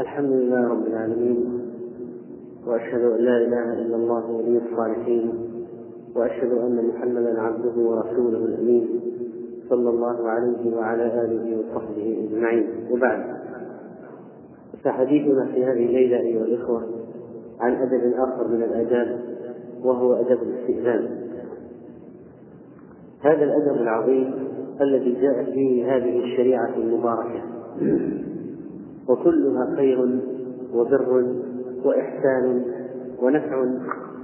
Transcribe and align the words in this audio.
الحمد 0.00 0.30
لله 0.32 0.68
رب 0.68 0.86
العالمين 0.86 1.60
وأشهد 2.66 3.00
أن 3.00 3.20
لا 3.24 3.36
إله 3.36 3.72
إلا 3.72 3.96
الله 3.96 4.30
ولي 4.30 4.60
الصالحين 4.70 5.32
وأشهد 6.16 6.52
أن 6.52 6.88
محمدا 6.88 7.40
عبده 7.40 7.72
ورسوله 7.76 8.38
الأمين 8.38 8.88
صلى 9.68 9.90
الله 9.90 10.28
عليه 10.28 10.76
وعلى 10.76 11.06
آله 11.24 11.58
وصحبه 11.58 12.28
أجمعين. 12.28 12.66
وبعد 12.90 13.24
فحديثنا 14.84 15.46
في 15.54 15.64
هذه 15.64 15.86
الليلة 15.86 16.20
أيها 16.20 16.44
الإخوة 16.44 16.82
عن 17.60 17.72
أدب 17.72 18.12
آخر 18.14 18.48
من 18.48 18.62
الأداب 18.62 19.20
وهو 19.84 20.14
أدب 20.14 20.38
الاستئذان. 20.42 21.08
هذا 23.20 23.44
الأدب 23.44 23.82
العظيم 23.82 24.34
الذي 24.80 25.12
جاءت 25.20 25.46
به 25.48 25.84
هذه 25.86 26.18
الشريعة 26.18 26.76
المباركة. 26.76 27.42
وكلها 29.10 29.76
خير 29.76 30.20
وبر 30.74 31.34
وإحسان 31.84 32.64
ونفع 33.22 33.64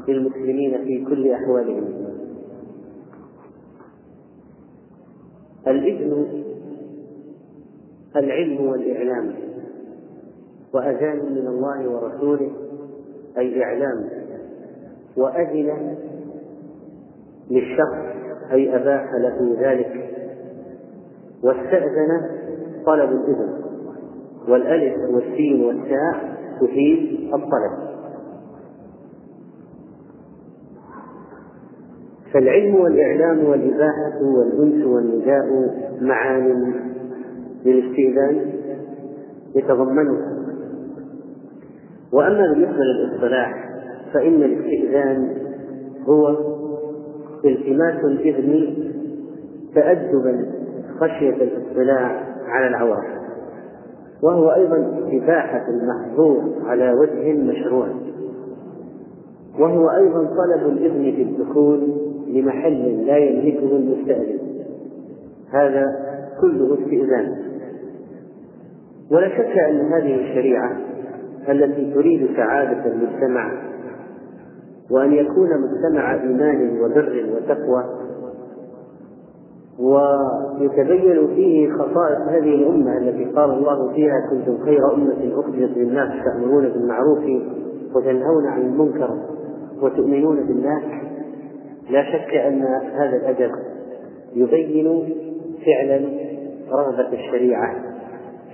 للمسلمين 0.09 0.85
في 0.85 1.05
كل 1.05 1.31
أحوالهم. 1.31 1.85
الإذن 5.67 6.27
العلم 8.17 8.67
والإعلام. 8.67 9.35
وأذان 10.75 11.17
من 11.17 11.47
الله 11.47 11.89
ورسوله 11.89 12.51
أي 13.39 13.63
إعلام. 13.65 14.09
وأذن 15.17 15.97
للشخص 17.51 18.17
أي 18.53 18.77
أباح 18.77 19.15
له 19.15 19.57
ذلك. 19.61 20.11
واستأذن 21.43 22.31
طلب 22.87 23.11
الإذن. 23.11 23.66
والألف 24.49 24.95
والسين 25.11 25.65
والتاء 25.65 26.37
تفيد 26.61 27.21
الطلب. 27.35 27.87
فالعلم 32.33 32.75
والإعلام 32.75 33.45
والإباحة 33.45 34.23
والأنس 34.23 34.85
والنداء 34.87 35.75
معان 36.01 36.75
للاستئذان 37.65 38.53
يتضمنها 39.55 40.37
وأما 42.13 42.53
بالنسبة 42.53 42.85
للاصطلاح 42.85 43.69
فإن 44.15 44.43
الاستئذان 44.43 45.37
هو 46.09 46.29
التماس 47.45 48.05
الإذن 48.05 48.77
تأدبا 49.75 50.47
خشية 51.01 51.35
الاطلاع 51.35 52.25
على 52.49 52.67
العورة 52.67 53.26
وهو 54.23 54.51
أيضا 54.51 55.09
إباحة 55.13 55.65
المحظور 55.69 56.43
على 56.65 56.93
وجه 56.93 57.33
مشروع. 57.33 57.89
وهو 59.59 59.91
أيضا 59.91 60.25
طلب 60.25 60.73
الإذن 60.73 61.17
في 61.17 61.23
الدخول 61.23 61.93
لمحل 62.29 63.07
لا 63.07 63.17
يملكه 63.17 63.77
المستأذن. 63.77 64.39
هذا 65.51 65.85
كله 66.41 66.75
استئذان. 66.75 67.37
ولا 69.11 69.29
شك 69.29 69.59
أن 69.59 69.81
هذه 69.93 70.15
الشريعة 70.15 70.77
التي 71.49 71.95
تريد 71.95 72.29
سعادة 72.37 72.87
المجتمع 72.87 73.53
وأن 74.91 75.13
يكون 75.13 75.49
مجتمع 75.61 76.15
إيمان 76.15 76.81
وبر 76.81 77.27
وتقوى 77.37 78.06
ويتبين 79.79 81.27
فيه 81.35 81.73
خصائص 81.73 82.19
هذه 82.29 82.55
الأمة 82.55 82.99
التي 82.99 83.25
قال 83.25 83.51
الله 83.51 83.93
فيها 83.93 84.15
كنتم 84.31 84.65
خير 84.65 84.95
أمة 84.95 85.41
أخرجت 85.41 85.77
للناس 85.77 86.09
تأمرون 86.25 86.69
بالمعروف 86.69 87.25
وتنهون 87.95 88.47
عن 88.47 88.61
المنكر 88.61 89.11
وتؤمنون 89.83 90.37
بالله. 90.37 90.83
لا 91.91 92.03
شك 92.03 92.35
أن 92.35 92.63
هذا 92.95 93.17
الأدب 93.17 93.51
يبين 94.35 95.15
فعلا 95.67 96.09
رغبة 96.73 97.13
الشريعة 97.13 97.75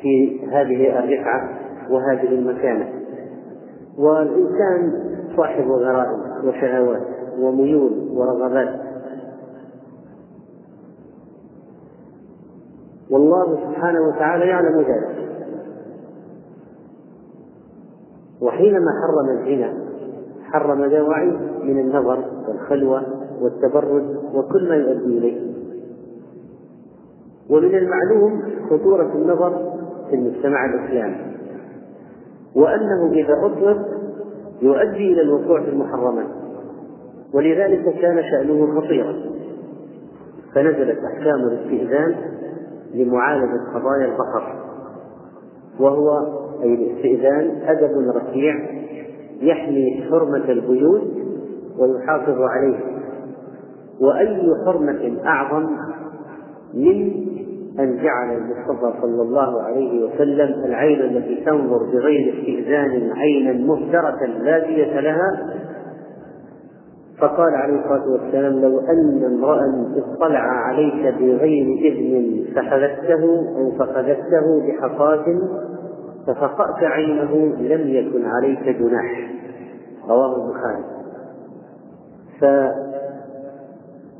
في 0.02 0.40
هذه 0.50 0.98
الرفعة 0.98 1.48
وهذه 1.90 2.28
المكانة. 2.28 2.88
والإنسان 3.98 4.92
صاحب 5.36 5.64
غرائز 5.70 6.44
وشهوات 6.44 7.02
وميول 7.38 7.92
ورغبات 8.12 8.91
والله 13.12 13.56
سبحانه 13.56 14.00
وتعالى 14.08 14.44
يعلم 14.44 14.78
ذلك. 14.80 15.28
وحينما 18.40 18.90
حرم 19.02 19.38
الزنا 19.38 19.72
حرم 20.42 20.84
دواعي 20.84 21.30
من 21.62 21.78
النظر 21.78 22.24
والخلوة 22.48 23.02
والتبرج 23.40 24.04
وكل 24.34 24.68
ما 24.68 24.74
يؤدي 24.74 25.18
إليه. 25.18 25.52
ومن 27.50 27.74
المعلوم 27.74 28.42
خطورة 28.70 29.12
النظر 29.14 29.72
في 30.10 30.16
المجتمع 30.16 30.64
الإسلامي 30.64 31.36
وأنه 32.56 33.12
إذا 33.12 33.34
أطلق 33.46 33.78
يؤدي 34.62 35.12
إلى 35.12 35.20
الوقوع 35.20 35.62
في 35.62 35.68
المحرمات. 35.68 36.26
ولذلك 37.34 37.94
كان 37.94 38.22
شأنه 38.22 38.80
خطيرا. 38.80 39.14
فنزلت 40.54 40.98
أحكام 41.04 41.40
الاستئذان 41.40 42.14
لمعالجة 42.94 43.60
قضايا 43.74 44.04
البصر 44.06 44.54
وهو 45.80 46.10
أي 46.62 46.74
الاستئذان 46.74 47.62
أدب 47.66 48.16
رفيع 48.16 48.54
يحمي 49.40 50.04
حرمة 50.10 50.48
البيوت 50.48 51.02
ويحافظ 51.78 52.40
عليها. 52.40 52.80
وأي 54.00 54.42
حرمة 54.66 55.18
أعظم 55.26 55.70
من 56.74 57.12
أن 57.80 57.96
جعل 58.02 58.36
المصطفى 58.36 59.00
صلى 59.02 59.22
الله 59.22 59.62
عليه 59.62 60.04
وسلم 60.04 60.64
العين 60.64 61.00
التي 61.00 61.44
تنظر 61.44 61.78
بغير 61.92 62.34
استئذان 62.38 63.12
عينا 63.12 63.52
مهدرة 63.52 64.26
لا 64.26 64.58
لها 65.00 65.54
فقال 67.18 67.54
عليه 67.54 67.80
الصلاة 67.80 68.08
والسلام 68.08 68.52
لو 68.52 68.80
أن 68.80 69.24
امرا 69.24 69.60
اطلع 69.96 70.40
عليك 70.40 71.14
بغير 71.14 71.66
إذن 71.78 72.44
فحذفته 72.54 73.24
أو 73.56 73.70
فقذفته 73.78 74.66
بحصاة 74.66 75.24
ففقأت 76.26 76.82
عينه 76.82 77.34
لم 77.60 77.88
يكن 77.88 78.24
عليك 78.26 78.76
جناح. 78.78 79.30
رواه 80.08 80.36
البخاري. 80.36 80.84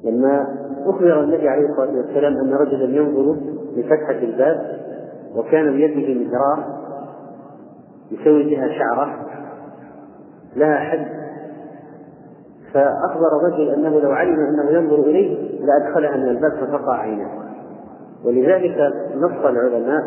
فلما 0.05 0.47
أخبر 0.87 1.21
النبي 1.21 1.49
عليه 1.49 1.69
الصلاة 1.69 1.97
والسلام 1.97 2.33
أن 2.33 2.55
رجلا 2.55 2.97
ينظر 2.97 3.37
لفتحة 3.77 4.19
الباب 4.23 4.81
وكان 5.37 5.73
بيده 5.73 6.21
مزرار 6.21 6.83
يسوي 8.11 8.45
بها 8.45 8.69
شعرة 8.69 9.27
لها 10.57 10.77
حد 10.77 11.22
فأخبر 12.75 13.37
الرجل 13.37 13.71
أنه 13.71 14.01
لو 14.01 14.11
علم 14.11 14.41
أنه 14.41 14.71
ينظر 14.71 15.01
إليه 15.01 15.37
لأدخلها 15.61 16.17
من 16.17 16.29
الباب 16.29 16.53
ففقع 16.53 17.01
عينه 17.01 17.29
ولذلك 18.25 18.93
نص 19.17 19.45
العلماء 19.45 20.03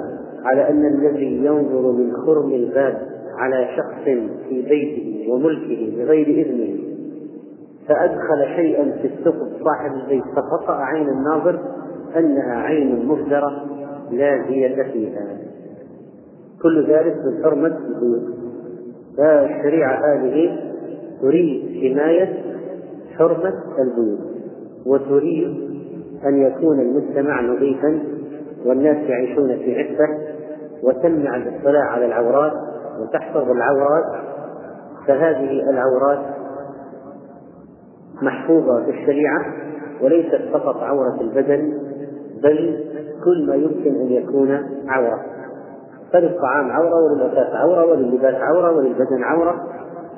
على 0.45 0.69
أن 0.69 0.85
الذي 0.85 1.45
ينظر 1.45 1.91
من 1.91 2.13
خرم 2.25 2.53
الباب 2.53 2.97
على 3.37 3.67
شخص 3.77 4.03
في 4.49 4.61
بيته 4.61 5.33
وملكه 5.33 5.93
بغير 5.97 6.27
إذنه 6.27 6.79
فأدخل 7.87 8.55
شيئا 8.55 8.83
في 9.01 9.07
الثقب 9.07 9.47
صاحب 9.63 9.91
البيت 9.93 10.23
ففقع 10.23 10.85
عين 10.85 11.09
الناظر 11.09 11.59
أنها 12.17 12.55
عين 12.55 13.05
مهدرة 13.05 13.65
لا 14.11 14.43
زيادة 14.47 14.83
فيها 14.83 15.37
كل 16.61 16.87
ذلك 16.87 17.15
من 17.25 17.43
حرمة 17.43 17.77
البيوت. 17.77 18.35
فالشريعة 19.17 20.13
هذه 20.13 20.59
تريد 21.21 21.63
حماية 21.81 22.44
حرمة 23.17 23.53
البيوت 23.79 24.19
وتريد 24.85 25.75
أن 26.25 26.41
يكون 26.41 26.79
المجتمع 26.79 27.41
نظيفا 27.41 27.99
والناس 28.65 28.97
يعيشون 29.09 29.57
في 29.57 29.79
عفة 29.79 30.17
وتمنع 30.83 31.35
الاطلاع 31.35 31.83
على 31.83 32.05
العورات 32.05 32.53
وتحفظ 32.99 33.49
العورات. 33.49 34.25
فهذه 35.07 35.69
العورات 35.69 36.25
محفوظة 38.21 38.83
في 38.83 38.89
الشريعة 38.89 39.45
وليست 40.01 40.41
فقط 40.53 40.83
عورة 40.83 41.21
البدن 41.21 41.73
بل 42.43 42.85
كل 43.23 43.47
ما 43.47 43.55
يمكن 43.55 43.95
أن 43.95 44.11
يكون 44.11 44.51
عورة. 44.87 45.21
فللطعام 46.13 46.71
عورة 46.71 46.95
وللأساس 47.03 47.55
عورة 47.55 47.85
وللباس 47.85 48.35
عورة 48.35 48.77
وللبدن 48.77 49.23
عورة. 49.23 49.67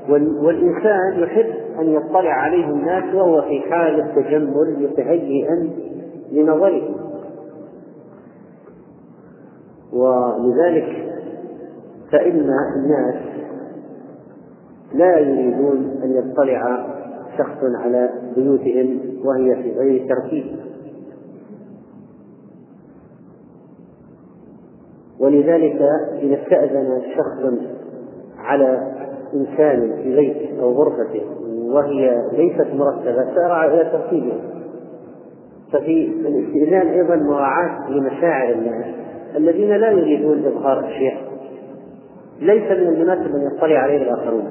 والإنسان 0.09 1.19
يحب 1.19 1.56
أن 1.79 1.94
يطلع 1.94 2.31
عليه 2.31 2.65
الناس 2.65 3.15
وهو 3.15 3.41
في 3.41 3.62
حالة 3.62 4.15
تجمل 4.15 4.75
متهيئا 4.79 5.69
لنظره. 6.31 6.95
ولذلك 9.94 11.07
فإن 12.12 12.50
الناس 12.75 13.15
لا 14.94 15.19
يريدون 15.19 16.01
أن 16.03 16.12
يطلع 16.12 16.88
شخص 17.38 17.63
على 17.83 18.09
بيوتهم 18.35 19.00
وهي 19.25 19.63
في 19.63 19.71
غير 19.71 20.07
ترتيب. 20.09 20.45
ولذلك 25.19 25.81
إذا 26.21 26.41
استأذن 26.44 27.01
شخص 27.15 27.53
على 28.38 28.94
إنسان 29.33 30.03
في 30.03 30.15
بيته 30.15 30.62
أو 30.62 30.71
غرفته 30.71 31.46
وهي 31.73 32.21
ليست 32.33 32.67
مرتبة 32.73 33.35
سارع 33.35 33.65
إلى 33.65 33.89
ترتيبها. 33.91 34.37
ففي 35.73 36.07
الاستئذان 36.07 36.87
أيضا 36.87 37.15
مراعاة 37.15 37.91
لمشاعر 37.91 38.53
الناس 38.53 38.85
الذين 39.35 39.69
لا 39.69 39.91
يريدون 39.91 40.45
إظهار 40.45 40.79
أشياء 40.79 41.17
ليس 42.39 42.71
من 42.71 42.87
المناسب 42.87 43.35
أن 43.35 43.41
يطلع 43.41 43.79
عليه 43.79 43.97
الآخرون. 43.97 44.49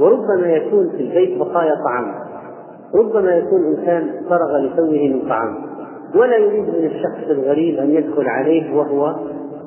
وربما 0.00 0.52
يكون 0.52 0.90
في 0.90 1.02
البيت 1.02 1.38
بقايا 1.38 1.74
طعام. 1.84 2.14
ربما 2.94 3.34
يكون 3.34 3.66
إنسان 3.66 4.10
فرغ 4.28 4.58
لتوه 4.58 4.90
من 4.90 5.28
طعام. 5.28 5.56
ولا 6.14 6.36
يريد 6.36 6.64
من 6.64 6.86
الشخص 6.86 7.30
الغريب 7.30 7.78
أن 7.78 7.90
يدخل 7.90 8.28
عليه 8.28 8.76
وهو 8.76 9.14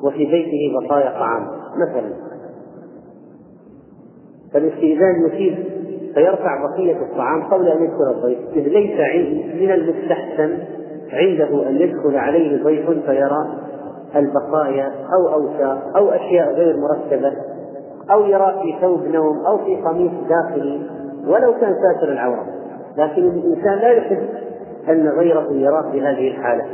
وفي 0.02 0.24
بيته 0.24 0.72
بقايا 0.80 1.10
طعام 1.10 1.46
مثلا. 1.76 2.10
فالاستئذان 4.52 5.26
يفيد 5.26 5.73
فيرفع 6.14 6.66
بقية 6.66 6.96
الطعام 6.96 7.42
قبل 7.42 7.68
أن 7.68 7.84
يدخل 7.84 8.10
الضيف. 8.10 8.38
إذ 8.56 8.68
ليس 8.68 9.00
من 9.60 9.70
المستحسن 9.70 10.58
عنده 11.12 11.68
أن 11.68 11.76
يدخل 11.76 12.16
عليه 12.16 12.62
ضيف 12.64 12.90
فيرى 12.90 13.48
البقايا 14.16 14.92
أو 15.14 15.34
أوساخ 15.34 15.96
أو 15.96 16.10
أشياء 16.10 16.54
غير 16.54 16.76
مرتبة 16.76 17.32
أو 18.10 18.24
يرى 18.24 18.60
في 18.62 18.80
ثوب 18.80 19.04
نوم 19.06 19.38
أو 19.46 19.58
في 19.58 19.76
قميص 19.76 20.12
داخلي 20.28 20.80
ولو 21.26 21.52
كان 21.60 21.74
ساتر 21.74 22.12
العورة. 22.12 22.46
لكن 22.98 23.22
الإنسان 23.22 23.78
لا 23.78 23.92
يحب 23.92 24.22
أن 24.88 25.08
غيره 25.08 25.52
يراه 25.52 25.90
في 25.92 26.00
هذه 26.00 26.28
الحالة. 26.28 26.64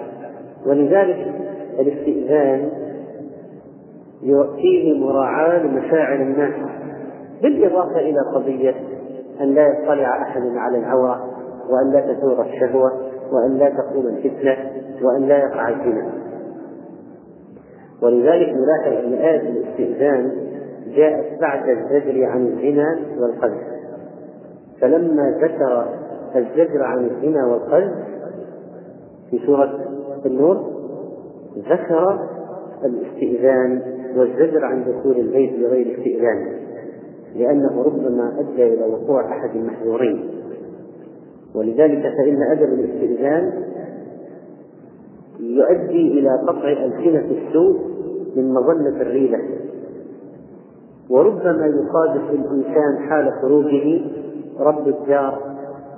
ولذلك 0.67 1.35
الاستئذان 1.79 2.71
فيه 4.57 5.01
مراعاة 5.01 5.59
لمشاعر 5.63 6.15
الناس 6.15 6.53
بالإضافة 7.43 8.01
إلى 8.01 8.19
قضية 8.35 8.75
أن 9.41 9.55
لا 9.55 9.67
يطلع 9.67 10.23
أحد 10.23 10.43
على 10.57 10.79
العورة 10.79 11.31
وأن 11.71 11.93
لا 11.93 12.01
تثور 12.01 12.43
الشهوة 12.43 12.93
وأن 13.33 13.57
لا 13.57 13.71
تقوم 13.71 14.07
الفتنة 14.07 14.57
وأن 15.03 15.23
لا 15.23 15.39
يقع 15.39 15.69
الزنا. 15.69 16.13
ولذلك 18.03 18.49
نلاحظ 18.49 19.05
أن 19.05 19.13
آية 19.13 19.51
الاستئذان 19.51 20.33
جاءت 20.95 21.41
بعد 21.41 21.69
الزجر 21.69 22.25
عن 22.25 22.47
الزنا 22.47 22.99
والقذف. 23.19 23.63
فلما 24.81 25.31
ذكر 25.43 25.89
الزجر 26.37 26.83
عن 26.83 27.05
الزنا 27.05 27.47
والقذف 27.47 27.95
في 29.31 29.41
سورة 29.47 29.81
النور 30.27 30.57
ذكر 31.59 32.19
الاستئذان 32.85 33.83
والزجر 34.17 34.65
عن 34.65 34.85
دخول 34.85 35.17
البيت 35.17 35.61
بغير 35.61 35.99
استئذان. 35.99 36.70
لأنه 37.37 37.83
ربما 37.83 38.33
أدى 38.41 38.75
إلى 38.75 38.85
وقوع 38.85 39.25
أحد 39.25 39.57
المحذورين. 39.57 40.31
ولذلك 41.55 42.03
فإن 42.03 42.43
أدب 42.43 42.73
الاستئذان 42.73 43.53
يؤدي 45.41 46.19
إلى 46.19 46.31
قطع 46.49 46.73
ألسنة 46.73 47.31
السوء 47.31 47.81
من 48.37 48.55
مظلة 48.55 49.03
الريبة. 49.03 49.39
وربما 51.11 51.67
يصادف 51.67 52.31
الإنسان 52.31 52.99
حال 52.99 53.33
خروجه 53.43 54.01
رب 54.61 54.89
الدار 54.89 55.41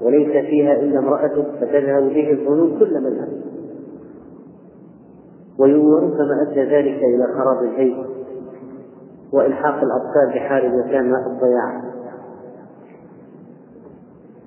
وليس 0.03 0.47
فيها 0.47 0.81
إلا 0.81 0.99
امرأته 0.99 1.45
فتذهب 1.61 2.03
به 2.03 2.31
الظنون 2.33 2.79
كل 2.79 3.01
مذهب. 3.01 3.29
وربما 5.59 6.43
أدى 6.43 6.61
ذلك 6.61 7.05
إلى 7.05 7.27
خراب 7.27 7.63
البيت 7.63 7.97
وإلحاق 9.33 9.75
الأطفال 9.75 10.35
بحال 10.35 10.63
ماء 11.11 11.27
الضياع. 11.27 11.93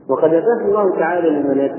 وقد 0.10 0.34
أباح 0.34 0.66
الله 0.66 1.00
تعالى 1.00 1.30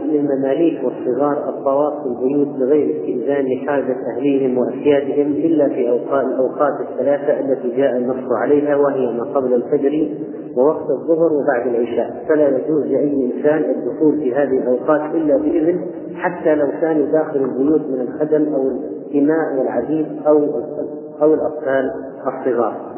للمماليك 0.04 0.84
والصغار 0.84 1.48
الطواف 1.48 1.92
في 2.02 2.08
البيوت 2.08 2.48
بغير 2.48 2.96
استئذان 2.96 3.44
لحاجة 3.44 3.96
أهليهم 4.16 4.58
وأسيادهم 4.58 5.32
إلا 5.32 5.68
في 5.68 5.90
أوقات 5.90 6.26
الأوقات 6.26 6.72
الثلاثة 6.80 7.40
التي 7.40 7.76
جاء 7.76 7.96
النص 7.96 8.32
عليها 8.32 8.76
وهي 8.76 9.12
ما 9.12 9.24
قبل 9.24 9.54
الفجر 9.54 10.08
ووقت 10.56 10.90
الظهر 10.90 11.32
وبعد 11.32 11.66
العشاء. 11.66 12.24
فلا 12.28 12.48
يجوز 12.48 12.82
لأي 12.82 13.32
إنسان 13.36 13.70
الدخول 13.70 14.20
في 14.20 14.34
هذه 14.34 14.58
الأوقات 14.58 15.14
إلا 15.14 15.36
بإذن 15.36 15.86
حتى 16.14 16.54
لو 16.54 16.66
كانوا 16.80 17.06
داخل 17.06 17.40
البيوت 17.40 17.80
من 17.80 18.00
الخدم 18.00 18.54
أو 18.54 18.62
الإماء 18.68 19.58
والعبيد 19.58 20.06
أو 20.26 20.38
أو 21.22 21.34
الأطفال 21.34 21.90
الصغار. 22.26 22.95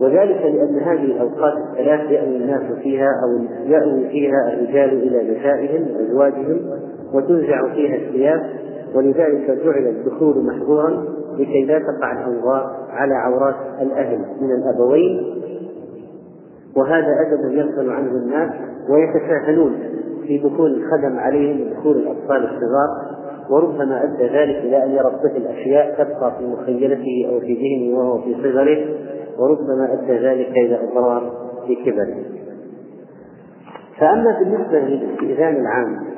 وذلك 0.00 0.40
لأن 0.42 0.78
هذه 0.78 1.04
الأوقات 1.04 1.52
الثلاث 1.70 2.10
يأوي 2.10 2.36
الناس 2.36 2.72
فيها 2.82 3.08
أو 3.24 3.44
يأوي 3.66 4.08
فيها 4.08 4.52
الرجال 4.52 5.02
إلى 5.02 5.38
نسائهم 5.38 5.86
وأزواجهم 5.96 6.60
وتنزع 7.14 7.74
فيها 7.74 7.96
الثياب 7.96 8.42
ولذلك 8.94 9.50
جعل 9.64 9.86
الدخول 9.86 10.44
محظورا 10.44 11.04
لكي 11.38 11.64
لا 11.64 11.78
تقع 11.78 12.12
الأنظار 12.12 12.76
على 12.90 13.14
عورات 13.14 13.54
الأهل 13.82 14.18
من 14.40 14.50
الأبوين. 14.50 15.34
وهذا 16.76 17.08
أدب 17.26 17.52
يغفل 17.52 17.90
عنه 17.90 18.10
الناس 18.10 18.50
ويتساهلون 18.90 19.78
في 20.26 20.38
دخول 20.38 20.74
الخدم 20.74 21.18
عليهم 21.18 21.60
ودخول 21.60 21.96
الأطفال 21.96 22.44
الصغار 22.44 23.14
وربما 23.50 24.04
أدى 24.04 24.22
ذلك 24.22 24.56
إلى 24.56 24.84
أن 24.84 24.90
يرى 24.90 25.06
الطفل 25.06 25.46
أشياء 25.46 25.94
تبقى 25.94 26.32
في 26.38 26.46
مخيلته 26.46 27.28
أو 27.28 27.40
في 27.40 27.54
ذهنه 27.54 27.98
وهو 27.98 28.20
في 28.20 28.34
صغره. 28.34 28.78
وربما 29.38 29.92
أدى 29.92 30.26
ذلك 30.26 30.50
إلى 30.50 30.78
إضرار 30.84 31.32
في 31.66 31.74
كبره. 31.74 32.16
فأما 34.00 34.38
بالنسبة 34.38 34.78
للاستئذان 34.78 35.56
العام 35.56 36.14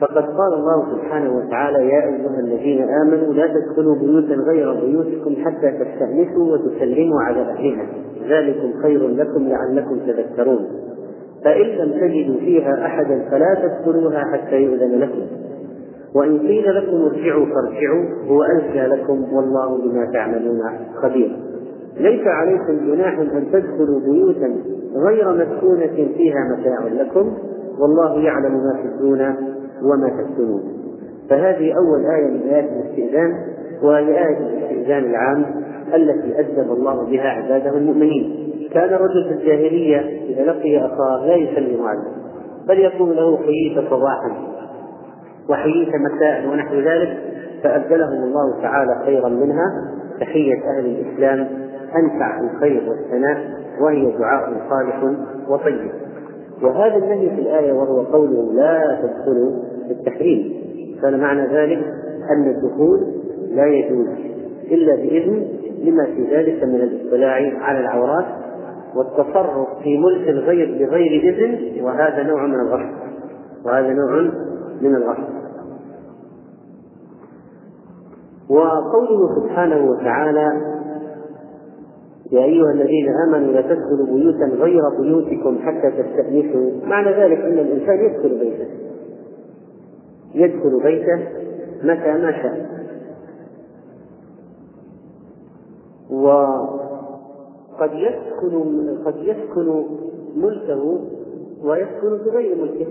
فقد 0.00 0.24
قال 0.24 0.54
الله 0.54 0.96
سبحانه 0.96 1.36
وتعالى 1.36 1.88
يا 1.88 2.04
أيها 2.04 2.40
الذين 2.40 2.88
آمنوا 2.88 3.34
لا 3.34 3.46
تدخلوا 3.46 3.96
بيوتا 3.96 4.34
غير 4.34 4.74
بيوتكم 4.74 5.34
حتى 5.44 5.70
تستأنسوا 5.70 6.52
وتسلموا 6.52 7.22
على 7.22 7.40
أهلها. 7.40 7.86
ذلكم 8.28 8.72
خير 8.82 9.08
لكم 9.08 9.48
لعلكم 9.48 9.98
تذكرون. 10.06 10.66
فإن 11.44 11.66
لم 11.66 11.92
تجدوا 11.92 12.40
فيها 12.40 12.86
أحدا 12.86 13.28
فلا 13.30 13.54
تدخلوها 13.54 14.24
حتى 14.32 14.56
يؤذن 14.56 14.98
لكم. 14.98 15.26
وإن 16.14 16.38
قيل 16.38 16.74
لكم 16.74 16.96
ارجعوا 16.96 17.46
فارجعوا 17.46 18.26
هو 18.28 18.42
أزكى 18.42 18.86
لكم 18.86 19.34
والله 19.34 19.78
بما 19.78 20.12
تعملون 20.12 20.60
خبير. 21.02 21.36
ليس 21.96 22.26
عليكم 22.26 22.86
جناح 22.86 23.18
أن 23.18 23.46
تدخلوا 23.52 24.00
بيوتا 24.00 24.56
غير 24.96 25.32
مسكونة 25.32 26.08
فيها 26.16 26.56
متاع 26.58 27.02
لكم 27.02 27.32
والله 27.78 28.20
يعلم 28.24 28.52
ما 28.52 28.82
تبدون 28.84 29.20
وما 29.82 30.08
تكتمون. 30.08 30.62
فهذه 31.30 31.72
أول 31.72 32.06
آية 32.14 32.30
من 32.30 32.40
آيات 32.48 32.64
الاستئذان 32.64 33.32
وهي 33.82 34.28
آية 34.28 34.38
الاستئذان 34.38 35.04
العام 35.04 35.44
التي 35.94 36.40
أدب 36.40 36.72
الله 36.72 37.10
بها 37.10 37.28
عباده 37.28 37.76
المؤمنين. 37.76 38.52
كان 38.72 38.90
رجل 38.90 39.24
في 39.28 39.34
الجاهلية 39.34 39.98
إذا 40.28 40.44
لقي 40.44 40.86
أخاه 40.86 41.26
لا 41.26 41.34
يسلم 41.34 41.82
عليه 41.82 42.22
بل 42.68 42.78
يقول 42.78 43.16
له 43.16 43.36
حييت 43.36 43.90
صباحا 43.90 44.32
وحييت 45.48 45.88
مساء 45.88 46.48
ونحو 46.48 46.74
ذلك 46.74 47.18
فأبدلهم 47.62 48.22
الله 48.22 48.62
تعالى 48.62 49.02
خيرا 49.06 49.28
منها 49.28 49.64
تحية 50.20 50.54
أهل 50.54 50.86
الإسلام 50.86 51.48
أنفع 51.96 52.40
الخير 52.40 52.88
والثناء 52.88 53.38
وهي 53.80 54.10
دعاء 54.18 54.52
صالح 54.70 55.02
وطيب. 55.48 55.90
وهذا 56.62 56.96
النهي 56.96 57.30
في 57.30 57.40
الآية 57.40 57.72
وهو 57.72 58.02
قوله 58.02 58.52
لا 58.52 59.00
تدخلوا 59.02 59.52
بالتحريم 59.88 60.52
كان 61.02 61.20
معنى 61.20 61.46
ذلك؟ 61.46 61.84
أن 62.30 62.50
الدخول 62.50 63.00
لا 63.50 63.66
يجوز 63.66 64.06
إلا 64.70 64.94
بإذن 64.94 65.46
لما 65.82 66.04
في 66.04 66.36
ذلك 66.36 66.64
من 66.64 66.74
الاطلاع 66.74 67.58
على 67.60 67.80
العورات 67.80 68.24
والتصرف 68.94 69.68
في 69.82 69.98
ملك 69.98 70.28
الغير 70.28 70.78
بغير 70.78 71.22
إذن 71.22 71.84
وهذا 71.84 72.22
نوع 72.22 72.46
من 72.46 72.60
الغصب 72.60 73.02
وهذا 73.64 73.92
نوع 73.92 74.20
من 74.80 74.94
الغصب 74.94 75.32
وقوله 78.50 79.42
سبحانه 79.42 79.90
وتعالى 79.90 80.52
يا 82.32 82.44
أيها 82.44 82.72
الذين 82.72 83.08
آمنوا 83.28 83.52
لا 83.52 83.60
تدخلوا 83.60 84.06
بيوتا 84.06 84.44
غير 84.44 84.80
بيوتكم 85.00 85.58
حتى 85.58 85.90
تستأنسوا. 85.90 86.86
معنى 86.86 87.10
ذلك 87.10 87.38
أن 87.38 87.58
الإنسان 87.58 88.04
يدخل 88.04 88.38
بيته. 88.38 88.66
يدخل 90.34 90.80
بيته 90.82 91.18
متى 91.82 92.12
ما 92.12 92.32
شاء. 92.32 92.72
قد 97.78 97.90
يسكن 97.92 98.96
قد 99.04 99.16
يسكن 99.16 99.84
ملكه 100.36 101.00
ويسكن 101.64 102.18
في 102.24 102.30
غير 102.30 102.56
ملكه. 102.56 102.86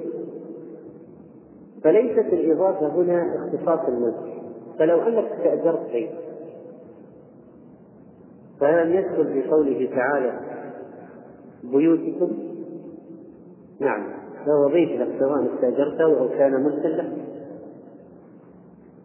فليست 1.84 2.34
الإضافة 2.34 2.88
هنا 2.88 3.36
اختصاص 3.36 3.80
الملك. 3.88 4.16
فلو 4.80 5.02
أنك 5.02 5.32
استأجرت 5.32 5.92
بيت 5.92 6.10
فلم 8.62 8.94
يدخل 8.94 9.34
في 9.34 9.50
قوله 9.50 9.90
تعالى 9.96 10.40
بيوتكم. 11.64 12.32
نعم 13.80 14.04
فهو 14.46 14.70
بيت 14.74 15.02
لك 15.02 15.20
سواء 15.20 15.56
استأجرته 15.56 16.20
أو 16.20 16.30
كان 16.30 16.64
ملكا 16.64 16.88
لك 16.88 17.12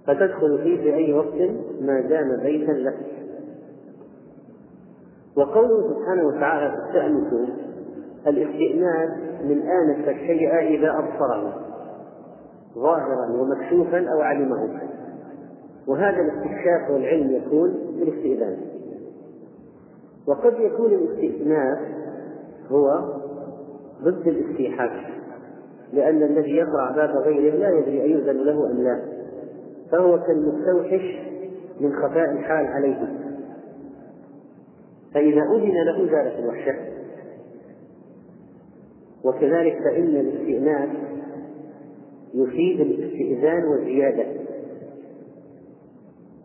فتدخل 0.07 0.59
فيه 0.63 0.77
في 0.83 0.95
أي 0.95 1.13
وقت 1.13 1.35
ما 1.81 2.01
دام 2.01 2.41
بيتا 2.43 2.73
لك. 2.73 2.97
وقوله 5.37 5.95
سبحانه 5.95 6.27
وتعالى 6.27 6.77
تستأنسوا 6.77 7.47
الاستئناس 8.27 9.11
من 9.45 9.63
آنس 9.63 10.09
الشيء 10.09 10.59
إذا 10.59 10.91
أبصره 10.91 11.63
ظاهرا 12.75 13.31
ومكشوفا 13.33 13.99
أو 14.13 14.21
علمه. 14.21 14.81
وهذا 15.87 16.21
الاستكشاف 16.21 16.91
والعلم 16.91 17.31
يكون 17.31 17.75
بالاستئذان 17.99 18.76
وقد 20.27 20.61
يكون 20.61 20.93
الاستئناس 20.93 21.79
هو 22.71 23.05
ضد 24.03 24.29
الاستيحاء 24.29 25.17
لأن 25.93 26.23
الذي 26.23 26.57
يقرع 26.57 26.91
باب 26.91 27.11
غيره 27.17 27.57
لا 27.57 27.79
يدري 27.79 28.03
أيؤذن 28.03 28.37
له 28.37 28.71
أم 28.71 28.83
لا 28.83 29.03
فهو 29.93 30.19
كالمستوحش 30.23 31.19
من 31.81 31.93
خفاء 31.93 32.33
الحال 32.33 32.67
عليه. 32.67 33.09
فإذا 35.15 35.43
أذن 35.43 35.85
له 35.85 36.11
زالت 36.11 36.39
الوحشة. 36.39 36.75
وكذلك 39.25 39.79
فإن 39.85 40.17
الاستئناس 40.17 40.89
يفيد 42.35 42.81
الاستئذان 42.81 43.65
والزيادة. 43.65 44.27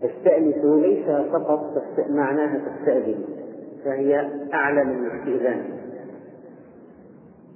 استأنسوا 0.03 0.81
ليس 0.81 1.05
فقط 1.31 1.83
معناها 2.09 2.57
تستأذن 2.57 3.40
فهي 3.85 4.29
أعلى 4.53 4.83
من 4.83 5.05
الاستئذان 5.05 5.63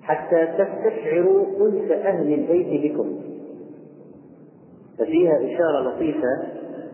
حتى 0.02 0.46
تستشعروا 0.46 1.46
أنس 1.68 1.92
أهل 1.92 2.34
البيت 2.34 2.92
بكم. 2.92 3.22
ففيها 5.00 5.38
إشارة 5.38 5.90
لطيفة 5.90 6.44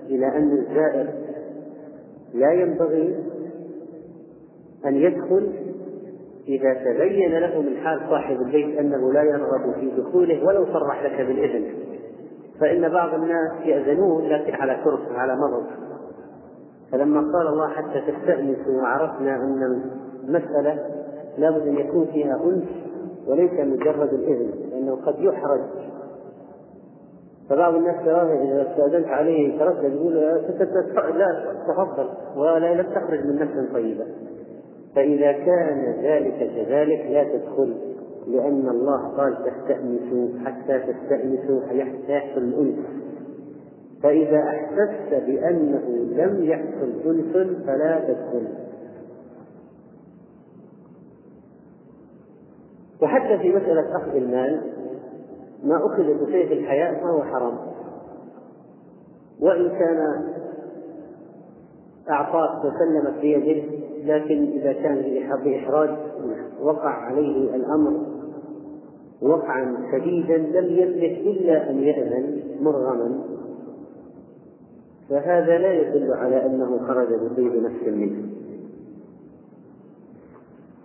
إلى 0.09 0.27
أن 0.27 0.51
الزائر 0.51 1.07
لا 2.33 2.51
ينبغي 2.51 3.15
أن 4.85 4.95
يدخل 4.95 5.53
إذا 6.47 6.73
تبين 6.73 7.37
له 7.37 7.61
من 7.61 7.77
حال 7.77 7.99
صاحب 8.09 8.41
البيت 8.41 8.77
أنه 8.77 9.13
لا 9.13 9.23
يرغب 9.23 9.73
في 9.79 9.91
دخوله 10.01 10.45
ولو 10.45 10.65
صرح 10.65 11.03
لك 11.03 11.27
بالإذن. 11.27 11.65
فإن 12.59 12.89
بعض 12.89 13.13
الناس 13.13 13.51
يأذنون 13.65 14.27
لكن 14.27 14.53
على 14.53 14.81
كرس 14.83 15.11
على 15.15 15.35
مرض. 15.35 15.90
فلما 16.91 17.19
قال 17.19 17.47
الله 17.47 17.67
حتى 17.69 18.01
تستأنسوا 18.11 18.81
وعرفنا 18.81 19.35
أن 19.35 19.81
المسألة 20.23 20.79
لابد 21.37 21.67
أن 21.67 21.77
يكون 21.77 22.05
فيها 22.05 22.41
أنس 22.45 22.63
وليس 23.27 23.51
مجرد 23.51 24.13
الإذن 24.13 24.51
لأنه 24.71 24.95
قد 25.05 25.15
يحرج. 25.19 25.61
فبعض 27.49 27.75
الناس 27.75 27.95
إذا 28.07 28.71
استأذنت 28.71 29.07
عليه 29.07 29.59
تردد 29.59 29.93
يقول 29.93 30.15
لا 30.15 31.55
تفضل 31.67 32.09
ولا 32.35 32.73
لم 32.81 32.87
تخرج 32.91 33.25
من 33.25 33.35
نفس 33.35 33.73
طيبة. 33.73 34.05
فإذا 34.95 35.31
كان 35.31 35.95
ذلك 36.03 36.51
كذلك 36.55 37.05
لا 37.11 37.23
تدخل 37.23 37.75
لأن 38.27 38.69
الله 38.69 39.07
قال 39.17 39.37
تستأنسوا 39.37 40.27
حتى 40.45 40.79
تستأنسوا 40.79 41.59
فيحصل 41.69 42.41
الأنس. 42.41 42.77
فإذا 44.03 44.39
أحسست 44.39 45.25
بأنه 45.25 45.83
لم 46.15 46.43
يحصل 46.43 46.91
أنس 47.05 47.65
فلا 47.65 47.99
تدخل. 47.99 48.47
وحتى 53.01 53.37
في 53.37 53.49
مسألة 53.49 53.95
أخذ 53.97 54.15
المال 54.15 54.61
ما 55.63 55.85
أخذ 55.85 56.03
بسيف 56.03 56.51
الحياء 56.51 57.03
فهو 57.03 57.23
حرام. 57.23 57.57
وإن 59.39 59.69
كان 59.69 60.23
أعطاك 62.09 62.65
وسلمك 62.65 63.21
بيده 63.21 63.63
لكن 64.05 64.43
إذا 64.43 64.73
كان 64.73 64.95
بإحراج 65.43 65.89
وقع 66.61 66.89
عليه 66.89 67.55
الأمر 67.55 68.05
وقعا 69.21 69.77
شديدا 69.91 70.37
لم 70.37 70.65
يملك 70.65 71.17
إلا 71.17 71.69
أن 71.69 71.79
يأذن 71.79 72.41
مرغما. 72.61 73.40
فهذا 75.11 75.57
لا 75.57 75.73
يدل 75.73 76.13
على 76.13 76.45
أنه 76.45 76.87
خرج 76.87 77.07
بطيب 77.07 77.63
نفس 77.63 77.87
منه 77.87 78.23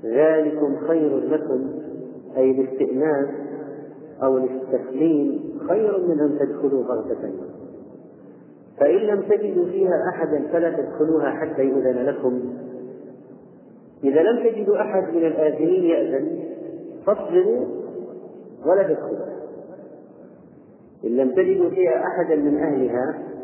ذلكم 0.04 0.76
خير 0.88 1.18
لكم 1.18 1.70
أي 2.36 2.50
الاستئناس 2.50 3.28
أو 4.22 4.36
الاستسليم 4.36 5.58
خير 5.68 6.06
من 6.06 6.20
أن 6.20 6.38
تدخلوا 6.38 6.82
بغتة 6.82 7.32
فإن 8.78 8.96
لم 8.96 9.22
تجدوا 9.22 9.64
فيها 9.64 10.08
أحدا 10.14 10.48
فلا 10.52 10.70
تدخلوها 10.70 11.30
حتى 11.30 11.62
يؤذن 11.62 12.04
لكم. 12.04 12.40
إذا 14.04 14.22
لم 14.22 14.50
تجدوا 14.50 14.80
أحد 14.80 15.14
من 15.14 15.26
الآذنين 15.26 15.84
يأذن 15.84 16.38
فاصبروا 17.06 17.66
ولا 18.66 18.82
تدخلوا 18.82 19.26
إن 21.04 21.10
لم 21.10 21.30
تجدوا 21.30 21.70
فيها 21.70 22.04
أحدا 22.06 22.36
من 22.36 22.58
أهلها 22.58 23.35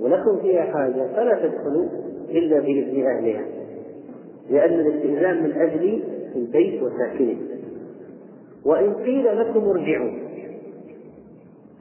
ولكم 0.00 0.40
فيها 0.42 0.62
حاجة 0.62 1.06
فلا 1.16 1.48
تدخلوا 1.48 1.86
إلا 2.28 2.60
بإذن 2.60 3.06
أهلها. 3.06 3.44
لأن 4.50 4.80
الاستئذان 4.80 5.42
من 5.42 5.52
أجل 5.52 6.02
البيت 6.36 6.82
وساكنه. 6.82 7.36
وإن 8.64 8.94
قيل 8.94 9.38
لكم 9.38 9.68
ارجعوا. 9.68 10.12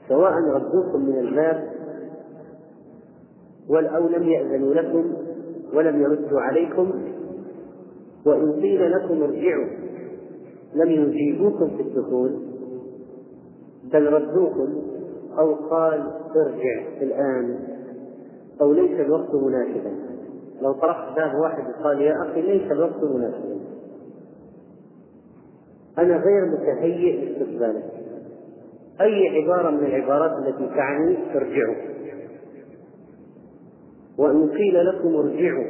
سواء 0.09 0.33
ردوكم 0.33 1.05
من 1.05 1.17
الباب 1.19 1.71
أو 3.71 4.07
لم 4.07 4.23
يأذنوا 4.23 4.73
لكم 4.73 5.13
ولم 5.73 6.01
يردوا 6.01 6.41
عليكم 6.41 6.91
وإن 8.25 8.51
قيل 8.61 8.91
لكم 8.91 9.23
ارجعوا 9.23 9.67
لم 10.75 10.91
يجيبوكم 10.91 11.77
في 11.77 11.81
الدخول 11.81 12.39
بل 13.93 14.13
ردوكم 14.13 14.81
أو 15.39 15.53
قال 15.53 16.11
ارجع 16.35 17.01
الآن. 17.01 17.59
أو 18.61 18.73
ليس 18.73 18.99
الوقت 18.99 19.35
مناسبا. 19.35 19.91
لو 20.61 20.73
طرحت 20.73 21.15
باب 21.15 21.35
واحد 21.35 21.63
وقال 21.69 22.01
يا 22.01 22.15
أخي 22.21 22.41
ليس 22.41 22.71
الوقت 22.71 23.03
مناسبا. 23.03 23.61
أنا 25.97 26.17
غير 26.17 26.45
متهيئ 26.45 27.25
لاستقبالك. 27.25 27.91
أي 29.01 29.29
عبارة 29.29 29.69
من 29.69 29.85
العبارات 29.85 30.31
التي 30.31 30.75
تعني 30.75 31.17
ارجعوا. 31.35 31.75
وإن 34.17 34.49
قيل 34.49 34.85
لكم 34.85 35.15
ارجعوا 35.15 35.65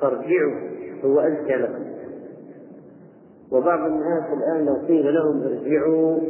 فارجعوا 0.00 0.60
هو 1.04 1.20
أزكى 1.20 1.56
لكم. 1.56 1.86
وبعض 3.52 3.80
الناس 3.80 4.24
الآن 4.32 4.66
لو 4.66 4.86
قيل 4.86 5.14
لهم 5.14 5.42
ارجعوا 5.42 6.20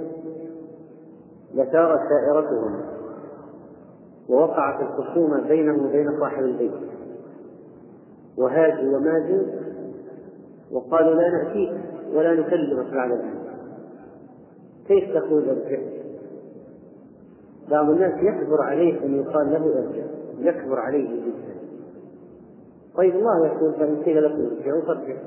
لثارت 1.54 2.00
سائرتهم. 2.08 2.95
ووقعت 4.28 4.82
الخصومة 4.82 5.48
بينهم 5.48 5.86
وبين 5.86 6.20
صاحب 6.20 6.44
البيت. 6.44 6.72
وهاجوا 8.38 8.96
وماجوا 8.96 9.42
وقالوا 10.72 11.14
لا 11.14 11.28
نأتيك 11.28 11.72
ولا 12.12 12.34
نكلمك 12.34 12.92
بعد 12.92 13.10
الآن 13.10 13.34
كيف 14.88 15.14
تقول 15.14 15.48
أرجع؟ 15.48 15.78
بعض 17.70 17.90
الناس 17.90 18.14
يكبر 18.14 18.62
عليه 18.62 19.04
أن 19.04 19.14
يقال 19.14 19.50
له 19.50 19.84
أرجع. 19.86 20.04
يكبر 20.38 20.78
عليه 20.78 21.08
جدا. 21.08 21.56
طيب 22.96 23.14
الله 23.14 23.46
يقول 23.46 23.72
فإن 23.72 24.02
قيل 24.02 24.24
لكم 24.24 24.56
ارجعوا 24.56 24.82
فارجعوا. 24.82 25.18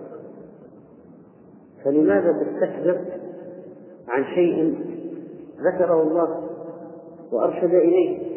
فلماذا 1.83 2.31
تستكبر 2.31 2.99
عن 4.07 4.23
شيء 4.23 4.79
ذكره 5.59 6.01
الله 6.03 6.49
وأرشد 7.31 7.73
إليه؟ 7.73 8.28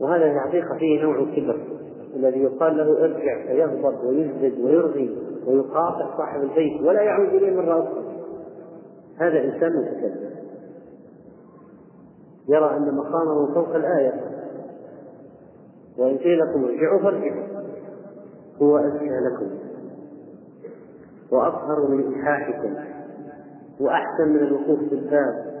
وهذا 0.00 0.24
الحقيقة 0.24 0.78
فيه 0.78 1.02
نوع 1.02 1.16
كبر 1.36 1.60
الذي 2.16 2.42
يقال 2.42 2.76
له 2.76 3.04
ارجع 3.04 3.46
فيغضب 3.46 4.04
ويزدد 4.04 4.60
ويرغي 4.60 5.18
ويقاطع 5.46 6.16
صاحب 6.16 6.42
البيت 6.42 6.82
ولا 6.82 7.02
يعود 7.02 7.28
إليه 7.28 7.56
مرة 7.56 7.82
أخرى. 7.82 8.04
هذا 9.16 9.44
إنسان 9.44 9.72
متكبر 9.72 10.30
يرى 12.48 12.76
أن 12.76 12.94
مقامه 12.94 13.54
فوق 13.54 13.74
الآية. 13.74 14.20
وإن 15.98 16.18
قيل 16.18 16.38
لكم 16.38 16.64
ارجعوا 16.64 17.02
فارجعوا. 17.02 17.46
هو 18.62 18.78
أزكى 18.78 19.04
لكم. 19.06 19.50
وأطهر 21.32 21.88
من 21.88 22.00
إلحاحكم 22.00 22.74
وأحسن 23.80 24.28
من 24.28 24.36
الوقوف 24.36 24.78
في 24.78 24.94
الباب. 24.94 25.53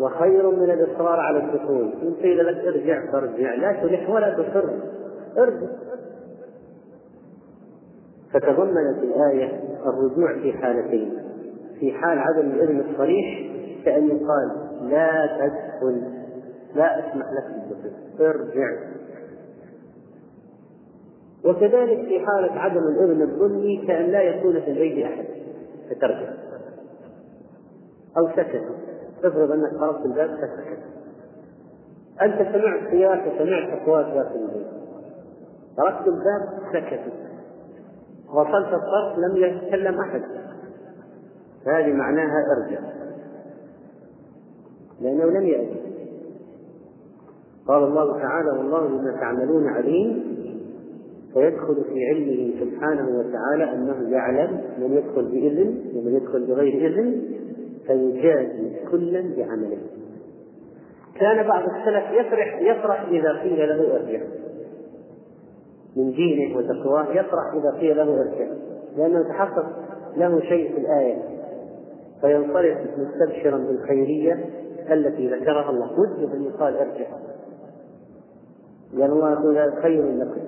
وخير 0.00 0.50
من 0.50 0.70
الإصرار 0.70 1.20
على 1.20 1.38
الدخول. 1.38 1.92
إن 2.02 2.14
قيل 2.14 2.46
لك 2.46 2.56
ارجع 2.56 3.12
فارجع 3.12 3.54
لا 3.54 3.72
تلح 3.72 4.10
ولا 4.10 4.30
تصر 4.30 4.70
ارجع. 5.38 5.66
فتضمنت 8.32 9.02
الآية 9.02 9.60
الرجوع 9.86 10.34
في 10.42 10.52
حالتين. 10.52 11.18
في 11.80 11.92
حال 11.92 12.18
عدم 12.18 12.50
الإذن 12.50 12.80
الصريح 12.90 13.50
كأن 13.84 14.06
يقال 14.06 14.50
لا 14.90 15.26
تدخل. 15.26 16.02
لا 16.74 16.98
أسمح 16.98 17.26
لك 17.32 17.68
بالدخول 17.68 18.26
ارجع. 18.26 18.96
وكذلك 21.44 22.08
في 22.08 22.26
حالة 22.26 22.52
عدم 22.52 22.82
الإذن 22.82 23.22
الظلمي 23.22 23.86
كأن 23.86 24.10
لا 24.10 24.22
يكون 24.22 24.60
في 24.60 24.70
البيت 24.70 25.04
أحد. 25.04 25.24
فترجع. 25.90 26.32
أو 28.18 28.28
سكت. 28.36 28.85
افرض 29.24 29.50
أنك 29.50 29.76
خرجت 29.80 30.06
الباب 30.06 30.30
فسكت 30.30 30.78
أنت 32.22 32.34
سمعت 32.34 32.90
صياح 32.90 33.26
وسمعت 33.26 33.82
أصوات 33.82 34.06
داخل 34.06 34.36
البيت 34.36 34.66
تركت 35.76 36.06
الباب 36.06 36.58
سكتوا 36.72 37.26
وصلت 38.34 38.74
الطرف 38.74 39.18
لم 39.18 39.36
يتكلم 39.36 40.00
أحد. 40.00 40.22
فهذه 41.64 41.92
معناها 41.92 42.44
أرجع. 42.56 42.80
لأنه 45.00 45.24
لم 45.24 45.46
يأتي. 45.46 45.80
قال 47.68 47.84
الله 47.84 48.18
تعالى 48.18 48.50
والله 48.50 48.86
بما 48.86 49.16
تعملون 49.20 49.68
عليم. 49.68 50.36
فيدخل 51.34 51.84
في 51.84 52.04
علمه 52.04 52.52
سبحانه 52.60 53.18
وتعالى 53.18 53.74
أنه 53.74 54.10
يعلم 54.10 54.60
من 54.78 54.92
يدخل 54.92 55.24
بإذن 55.24 55.82
ومن 55.94 56.14
يدخل 56.14 56.46
بغير 56.46 56.86
إذن. 56.86 57.22
فيجازي 57.86 58.76
كلا 58.90 59.20
بعمله. 59.36 59.78
كان 61.14 61.48
بعض 61.48 61.62
السلف 61.62 62.04
يفرح 62.10 62.60
يفرح 62.60 63.08
إذا 63.08 63.42
قيل 63.42 63.68
له 63.68 63.96
أرجع. 63.96 64.20
من 65.96 66.10
دينه 66.10 66.56
وتقواه 66.56 67.06
يفرح 67.10 67.52
إذا 67.54 67.78
قيل 67.80 67.96
له 67.96 68.20
أرجع. 68.20 68.46
لأنه 68.96 69.28
تحقق 69.28 69.66
له 70.16 70.40
شيء 70.40 70.74
في 70.74 70.80
الآية. 70.80 71.22
فينصرف 72.20 72.78
مستبشرا 72.98 73.58
بالخيرية 73.58 74.44
التي 74.90 75.28
ذكرها 75.28 75.70
الله. 75.70 75.90
وده 76.00 76.34
أن 76.34 76.44
يقال 76.44 76.76
أرجع. 76.76 77.06
لأن 78.92 79.10
الله 79.10 79.32
يقول 79.32 79.82
خير 79.82 80.04
لكم. 80.04 80.40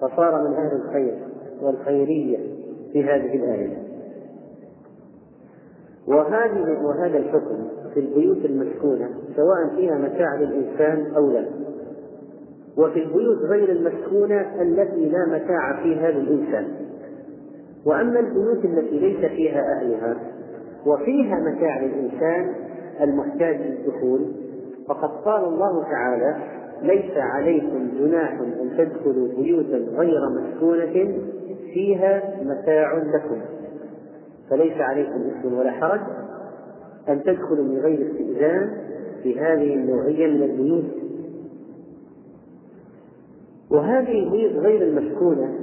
فصار 0.00 0.48
من 0.48 0.54
أهل 0.54 0.80
الخير 0.84 1.18
والخيرية 1.62 2.38
في 2.92 3.04
هذه 3.04 3.36
الآية. 3.36 3.89
وهذه 6.10 6.82
وهذا 6.84 7.18
الحكم 7.18 7.68
في 7.94 8.00
البيوت 8.00 8.44
المسكونة 8.44 9.08
سواء 9.36 9.76
فيها 9.76 9.98
متاع 9.98 10.34
للإنسان 10.34 11.14
أو 11.16 11.30
لا. 11.30 11.44
وفي 12.76 13.02
البيوت 13.02 13.38
غير 13.38 13.68
المسكونة 13.72 14.62
التي 14.62 15.08
لا 15.08 15.26
متاع 15.26 15.82
فيها 15.82 16.10
للإنسان. 16.10 16.68
وأما 17.86 18.20
البيوت 18.20 18.64
التي 18.64 18.98
ليس 18.98 19.30
فيها 19.30 19.60
أهلها 19.60 20.16
وفيها 20.86 21.36
متاع 21.36 21.80
للإنسان 21.80 22.54
المحتاج 23.00 23.56
للدخول 23.56 24.20
فقد 24.88 25.10
قال 25.24 25.44
الله 25.44 25.82
تعالى 25.82 26.36
ليس 26.82 27.16
عليكم 27.16 27.88
جناح 27.98 28.32
أن 28.40 28.70
تدخلوا 28.78 29.28
بيوتا 29.36 29.76
غير 29.76 30.20
مسكونة 30.28 31.12
فيها 31.74 32.22
متاع 32.42 32.96
لكم. 32.96 33.40
فليس 34.50 34.80
عليكم 34.80 35.30
إثم 35.30 35.54
ولا 35.54 35.70
حرج 35.70 36.00
أن 37.08 37.22
تدخلوا 37.22 37.64
من 37.64 37.78
غير 37.78 38.10
استئذان 38.10 38.70
في 39.22 39.40
هذه 39.40 39.74
النوعية 39.74 40.26
من 40.26 40.42
البيوت. 40.42 40.84
وهذه 43.70 44.18
البيوت 44.24 44.52
غير 44.52 44.82
المسكونة 44.82 45.58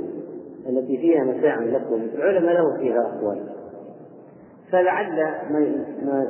التي 0.70 0.98
فيها 0.98 1.24
متاع 1.24 1.64
لكم 1.64 2.02
العلماء 2.16 2.54
لهم 2.54 2.78
فيها 2.78 3.02
أقوال. 3.02 3.44
فلعل 4.72 5.16
ما 5.52 5.86
ما 6.06 6.28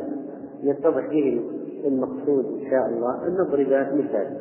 يتضح 0.64 1.08
به 1.08 1.42
المقصود 1.86 2.46
إن 2.46 2.70
شاء 2.70 2.88
الله 2.88 3.28
أن 3.28 3.34
نضرب 3.34 3.68
مثال. 3.98 4.38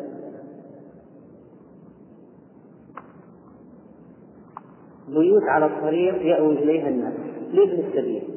بيوت 5.09 5.43
على 5.43 5.67
الطريق 5.67 6.27
يأوي 6.27 6.59
إليها 6.59 6.89
الناس. 6.89 7.36
لابن 7.57 7.89
السبيل 7.89 8.29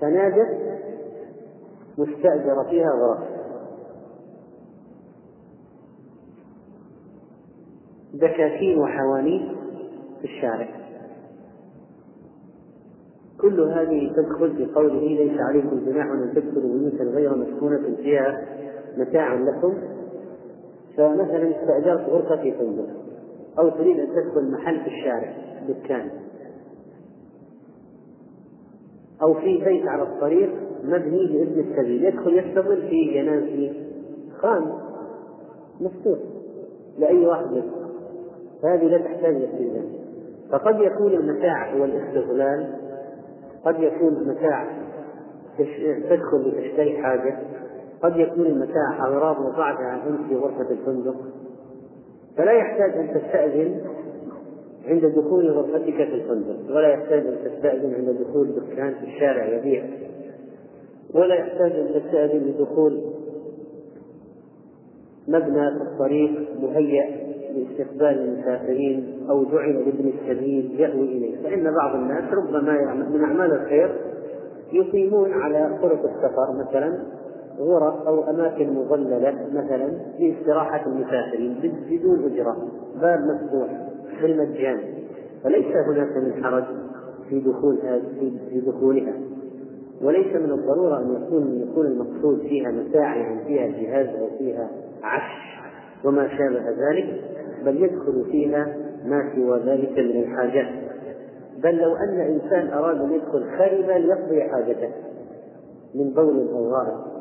فنادت 0.00 0.58
مستأجرة 1.98 2.62
فيها 2.70 2.90
غرف 2.90 3.32
دكاكين 8.14 8.78
وحوانيت 8.78 9.42
في 10.18 10.24
الشارع. 10.24 10.68
كل 13.40 13.60
هذه 13.60 14.12
تدخل 14.16 14.56
في 14.56 14.66
قوله 14.74 15.00
ليس 15.00 15.40
عليكم 15.40 15.84
جناح 15.86 16.06
أن 16.06 16.32
تدخلوا 16.34 16.78
بيوتا 16.78 17.04
غير 17.04 17.36
مسكونة 17.36 17.96
فيها 17.96 18.46
متاع 18.96 19.34
لكم. 19.34 19.74
فمثلا 20.96 21.50
استأجرت 21.50 22.08
غرفة 22.08 22.36
في 22.42 22.52
فندق. 22.52 22.88
أو 23.58 23.68
تريد 23.68 24.00
أن 24.00 24.06
تدخل 24.06 24.50
محل 24.50 24.80
في 24.80 24.86
الشارع 24.86 25.32
دكان. 25.68 26.10
أو 29.22 29.34
في 29.34 29.64
بيت 29.64 29.88
على 29.88 30.02
الطريق 30.02 30.50
مبني 30.84 31.26
لابن 31.26 31.60
السبيل 31.60 32.04
يدخل 32.04 32.38
يستظل 32.38 32.82
في 32.82 33.14
جنان 33.14 33.72
خان 34.38 34.72
مفتوح 35.80 36.18
لأي 36.98 37.26
واحد 37.26 37.52
يدخل. 37.52 37.92
فهذه 38.62 38.84
لا 38.84 38.98
تحتاج 38.98 39.34
إلى 39.34 39.44
استئذان. 39.44 39.84
فقد 40.52 40.80
يكون 40.80 41.12
المتاع 41.12 41.74
هو 41.74 41.84
الاستغلال 41.84 42.74
قد 43.64 43.80
يكون 43.80 44.08
المتاع 44.08 44.66
تدخل 46.08 46.48
لتشتري 46.48 47.02
حاجة 47.02 47.38
قد 48.02 48.16
يكون 48.16 48.46
المتاع 48.46 49.06
أغراض 49.06 49.40
وضعتها 49.40 50.02
أنت 50.08 50.28
في 50.28 50.36
غرفة 50.36 50.70
الفندق. 50.70 51.16
فلا 52.36 52.52
يحتاج 52.52 52.92
أن 52.92 53.14
تستأذن 53.14 53.80
عند 54.86 55.06
دخول 55.06 55.50
غرفتك 55.50 55.94
في 55.94 56.14
الفندق 56.14 56.76
ولا 56.76 56.88
يحتاج 56.88 57.26
أن 57.26 57.36
تستأذن 57.44 57.94
عند 57.94 58.18
دخول 58.20 58.48
دكان 58.48 58.94
في 58.94 59.04
الشارع 59.04 59.46
يبيع. 59.46 59.84
ولا 61.14 61.34
يحتاج 61.34 61.72
أن 61.72 62.00
تستأذن 62.00 62.38
لدخول 62.38 63.00
مبنى 65.28 65.70
في 65.70 65.82
الطريق 65.82 66.30
مهيأ 66.62 67.22
لاستقبال 67.54 68.18
المسافرين 68.18 69.26
أو 69.30 69.44
جعل 69.44 69.74
لابن 69.74 70.12
السبيل 70.18 70.80
يأوي 70.80 71.02
إليه. 71.02 71.42
فإن 71.42 71.74
بعض 71.74 71.94
الناس 71.94 72.24
ربما 72.34 72.94
من 72.94 73.24
أعمال 73.24 73.52
الخير 73.52 73.96
يقيمون 74.72 75.32
على 75.32 75.78
طرق 75.82 76.00
السفر 76.04 76.52
مثلا 76.68 76.98
غرف 77.58 78.06
أو 78.06 78.30
أماكن 78.30 78.72
مظللة 78.74 79.48
مثلا 79.52 79.92
لاستراحة 80.18 80.86
المسافرين 80.86 81.74
بدون 81.90 82.32
أجرة 82.32 82.56
باب 83.00 83.20
مفتوح. 83.20 83.91
بالمجان 84.22 84.80
فليس 85.44 85.76
هناك 85.76 86.16
من 86.16 86.44
حرج 86.44 86.64
في 87.28 87.40
دخول 87.40 87.78
في 88.50 88.60
دخولها. 88.66 89.12
وليس 90.02 90.36
من 90.36 90.52
الضرورة 90.52 90.98
أن 90.98 91.22
يكون 91.22 91.68
يكون 91.70 91.86
المقصود 91.86 92.40
فيها 92.40 92.70
متاع 92.70 93.16
يعني 93.16 93.44
فيها 93.44 93.66
جهاز 93.66 94.06
أو 94.06 94.38
فيها 94.38 94.70
عفش 95.02 95.62
وما 96.04 96.28
شابه 96.28 96.70
ذلك 96.70 97.20
بل 97.64 97.82
يدخل 97.82 98.24
فيها 98.30 98.76
ما 99.04 99.32
سوى 99.34 99.58
ذلك 99.58 99.98
من 99.98 100.22
الحاجات. 100.22 100.68
بل 101.62 101.76
لو 101.76 101.96
أن 101.96 102.20
إنسان 102.20 102.68
أراد 102.68 103.00
أن 103.00 103.12
يدخل 103.12 103.44
خربا 103.58 103.92
ليقضي 103.92 104.42
حاجته 104.42 104.90
من 105.94 106.10
بول 106.14 106.48
أو 106.48 106.70
غائط 106.70 107.12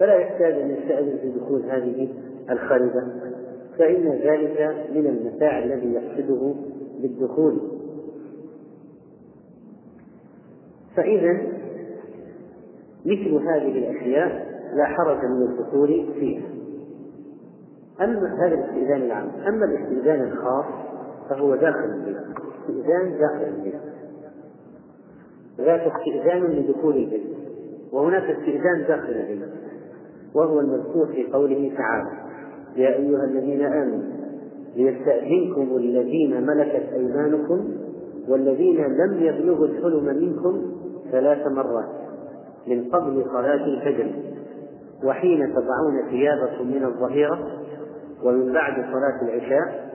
فلا 0.00 0.14
يحتاج 0.14 0.52
أن 0.52 0.70
يستأذن 0.70 1.18
في 1.18 1.38
دخول 1.38 1.62
هذه 1.62 2.08
الخربة 2.50 3.02
فإن 3.80 4.08
ذلك 4.08 4.86
من 4.94 5.06
المتاع 5.06 5.58
الذي 5.58 5.92
يقصده 5.92 6.54
بالدخول. 7.02 7.58
فإذا 10.96 11.32
مثل 13.04 13.34
هذه 13.34 13.78
الأشياء 13.78 14.50
لا 14.74 14.84
حرج 14.84 15.24
من 15.24 15.42
الدخول 15.42 16.06
فيها. 16.14 16.42
أما 18.00 18.46
هذا 18.46 18.54
الاستئذان 18.54 19.02
العام 19.02 19.28
أما 19.48 19.64
الاستئذان 19.64 20.20
الخاص 20.22 20.64
فهو 21.30 21.54
داخل 21.54 21.84
البيت 21.84 22.16
استئذان 22.60 23.18
داخل 23.18 23.44
البيت 23.44 23.74
ذاك 25.60 25.80
استئذان 25.80 26.42
لدخول 26.42 26.96
البيت 26.96 27.26
وهناك 27.92 28.22
استئذان 28.22 28.84
داخل 28.88 29.12
البيت 29.12 29.48
وهو 30.34 30.60
المذكور 30.60 31.06
في 31.06 31.32
قوله 31.32 31.72
تعالى 31.76 32.19
يا 32.76 32.88
أيها 32.88 33.24
الذين 33.24 33.66
آمنوا 33.66 34.02
ليستأذنكم 34.76 35.76
الذين 35.76 36.46
ملكت 36.46 36.92
أيمانكم 36.92 37.68
والذين 38.28 38.76
لم 38.76 39.22
يبلغوا 39.22 39.66
الحلم 39.66 40.04
منكم 40.04 40.62
ثلاث 41.12 41.46
مرات 41.46 41.88
من 42.66 42.84
قبل 42.84 43.24
صلاة 43.32 43.64
الفجر 43.64 44.10
وحين 45.04 45.54
تضعون 45.54 46.10
ثيابكم 46.10 46.66
من 46.66 46.84
الظهيرة 46.84 47.38
ومن 48.24 48.52
بعد 48.52 48.74
صلاة 48.74 49.22
العشاء 49.22 49.90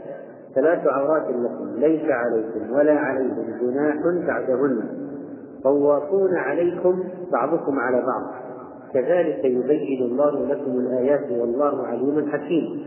ثلاث 0.55 0.87
عورات 0.87 1.29
لكم 1.29 1.79
ليس 1.79 2.01
عليكم 2.09 2.71
ولا 2.73 2.93
عليهم 2.93 3.45
جناح 3.61 3.95
بعدهن 4.27 5.05
طوافون 5.63 6.35
عليكم 6.35 7.03
بعضكم 7.31 7.79
على 7.79 7.97
بعض. 7.97 8.44
كذلك 8.95 9.45
يبين 9.45 10.01
الله 10.01 10.45
لكم 10.45 10.71
الآيات 10.79 11.31
والله 11.31 11.87
عليم 11.87 12.29
حكيم. 12.31 12.85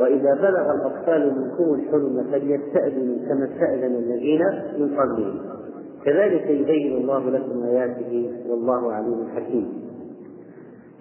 وإذا 0.00 0.34
بلغ 0.34 0.70
الأطفال 0.74 1.32
منكم 1.38 1.74
الحلم 1.74 2.26
فليستأذنوا 2.32 3.16
كما 3.28 3.44
استأذن 3.44 3.94
الذين 3.94 4.40
من 4.78 4.96
قبلهم. 4.96 5.38
كذلك 6.04 6.50
يبين 6.50 6.96
الله 6.96 7.30
لكم 7.30 7.62
آياته 7.62 8.30
والله 8.48 8.92
عليم 8.92 9.28
حكيم. 9.36 9.68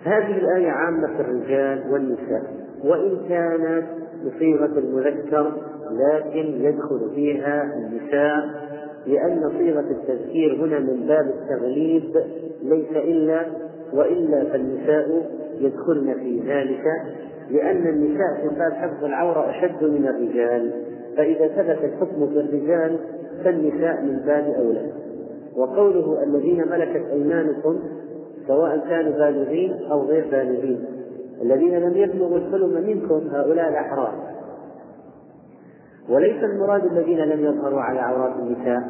هذه 0.04 0.38
الآية 0.38 0.70
عامة 0.70 1.08
في 1.08 1.22
الرجال 1.22 1.92
والنساء. 1.92 2.44
وإن 2.84 3.18
كانت 3.30 3.86
بصيغة 4.26 4.80
المذكر 4.80 5.52
لكن 5.92 6.66
يدخل 6.66 7.12
فيها 7.16 7.64
النساء 7.64 8.66
لأن 9.08 9.50
صيغة 9.58 9.86
التذكير 9.92 10.56
هنا 10.56 10.80
من 10.80 11.08
باب 11.08 11.26
التغليب 11.26 12.04
ليس 12.64 12.92
إلا 12.92 13.46
وإلا 13.94 14.44
فالنساء 14.44 15.32
يدخلن 15.60 16.14
في 16.14 16.40
ذلك 16.40 16.84
لأن 17.52 17.88
النساء 17.88 18.42
في 18.42 18.56
باب 18.56 18.74
حفظ 18.74 19.04
العورة 19.04 19.50
أشد 19.50 19.84
من 19.84 20.08
الرجال. 20.08 20.72
فإذا 21.18 21.48
ثبت 21.48 21.84
الحكم 21.84 22.28
في 22.28 22.40
الرجال 22.40 23.00
فالنساء 23.44 24.02
من 24.02 24.20
باب 24.26 24.54
أولى. 24.60 24.92
وقوله 25.58 26.24
الذين 26.24 26.68
ملكت 26.70 27.06
أيمانكم 27.12 27.80
سواء 28.48 28.78
كانوا 28.90 29.12
بالغين 29.12 29.74
أو 29.92 30.06
غير 30.06 30.26
بالغين. 30.32 30.86
الذين 31.42 31.80
لم 31.80 31.98
يبلغوا 31.98 32.38
الحلم 32.38 32.84
منكم 32.88 33.28
هؤلاء 33.32 33.70
الأحرار. 33.70 34.14
وليس 36.10 36.44
المراد 36.44 36.86
الذين 36.86 37.20
لم 37.20 37.46
يظهروا 37.46 37.82
على 37.82 38.00
عورات 38.00 38.36
النساء 38.40 38.82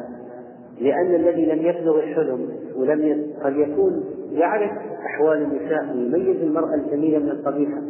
لأن 0.80 1.14
الذي 1.14 1.46
لم 1.46 1.66
يبلغ 1.66 1.98
الحلم 1.98 2.48
ولم. 2.76 3.26
قد 3.44 3.56
يكون 3.56 4.04
يعرف 4.36 4.70
أحوال 5.06 5.42
النساء 5.42 5.96
ويميز 5.96 6.42
المرأة 6.42 6.74
الجميلة 6.74 7.18
من 7.18 7.30
القبيحة. 7.30 7.82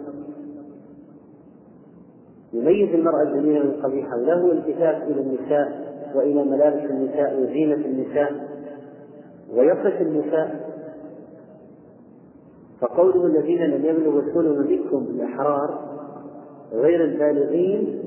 يميز 2.53 2.95
المرأة 2.95 3.23
الجميلة 3.23 3.65
من 3.65 3.71
القبيحة. 3.71 4.17
وله 4.17 4.53
التفات 4.53 5.03
إلى 5.03 5.21
النساء 5.21 5.97
وإلى 6.15 6.45
ملابس 6.45 6.91
النساء 6.91 7.41
وزينة 7.41 7.75
النساء. 7.75 8.33
ويصف 9.55 10.01
النساء. 10.01 10.67
فقوله 12.81 13.27
الذين 13.27 13.63
لم 13.63 13.85
يبلغوا 13.85 14.21
الحلم 14.21 14.67
منكم 14.71 15.07
الأحرار 15.11 15.97
غير 16.73 17.05
البالغين 17.05 18.03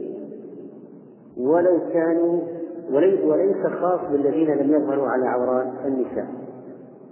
ولو 1.37 1.79
كانوا 1.93 2.41
وليس 3.23 3.67
خاص 3.81 3.99
بالذين 4.11 4.47
لم 4.47 4.73
يظهروا 4.73 5.07
على 5.07 5.27
عورات 5.27 5.73
النساء. 5.85 6.48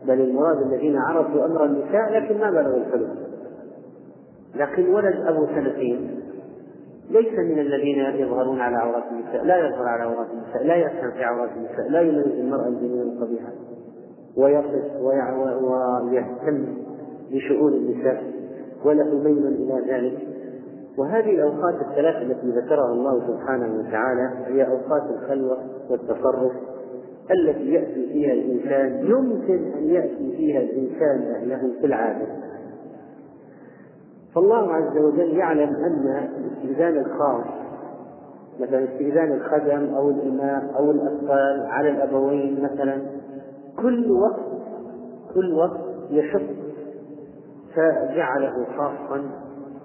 بل 0.08 0.22
المراد 0.22 0.62
الذين 0.62 0.98
عرفوا 0.98 1.46
أمر 1.46 1.65
النساء 1.65 2.12
لكن 2.12 2.39
ما 2.39 2.52
بلغوا 2.52 2.78
الحلم. 2.78 3.15
لكن 4.56 4.93
ولد 4.93 5.15
أبو 5.26 5.46
سنتين 5.46 6.22
ليس 7.10 7.39
من 7.39 7.60
الذين 7.60 8.00
يظهرون 8.00 8.60
على 8.60 8.76
عورات 8.76 9.04
النساء 9.12 9.43
لا 9.43 9.67
يظهر 9.67 9.88
على 9.88 10.04
عورات 10.04 10.28
النساء 10.32 10.63
لا 10.63 10.76
يفهم 10.76 11.12
في 11.12 11.24
عورات 11.24 11.50
النساء 11.58 11.89
لا 11.89 12.02
يميز 12.02 12.39
المرأة 12.39 12.67
الجميلة 12.67 13.04
القبيحة 13.04 13.50
ويصف 14.38 15.02
ويهتم 15.02 16.65
بشؤون 17.32 17.74
النساء 17.74 18.24
وله 18.86 19.15
ميل 19.24 19.48
إلى 19.48 19.93
ذلك. 19.93 20.28
وهذه 20.98 21.30
الأوقات 21.30 21.76
الثلاث 21.82 22.15
التي 22.15 22.48
ذكرها 22.52 22.91
الله 22.91 23.28
سبحانه 23.28 23.80
وتعالى 23.80 24.30
هي 24.46 24.67
أوقات 24.67 25.04
الخلوة 25.10 25.58
والتصرف. 25.89 26.52
التي 27.32 27.72
يأتي 27.72 28.08
فيها 28.13 28.34
الإنسان 28.34 29.06
يمكن 29.06 29.72
أن 29.78 29.90
يأتي 29.90 30.36
فيها 30.38 30.60
الإنسان 30.60 31.36
أهله 31.36 31.62
في 31.82 31.86
العادة. 31.86 32.28
فالله 34.36 34.74
عز 34.74 34.98
وجل 34.98 35.38
يعلم 35.38 35.76
أن 35.76 36.30
الاستئذان 36.38 36.98
الخاص 36.98 37.46
مثلا 38.60 38.84
استئذان 38.84 39.32
الخدم 39.32 39.96
أو 39.96 40.10
الإماء 40.10 40.76
أو 40.80 40.92
الأطفال 40.92 41.66
على 41.66 41.90
الأبوين 41.90 42.63
مثلا 42.63 43.02
كل 43.82 44.12
وقت 44.12 44.46
كل 45.34 45.54
وقت 45.54 45.80
يشق. 46.10 46.42
فجعله 47.76 48.66
خاصا 48.78 49.30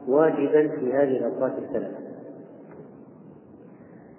واجبا 0.09 0.69
في 0.69 0.93
هذه 0.93 1.17
الأوقات 1.19 1.53
الثلاث 1.59 2.02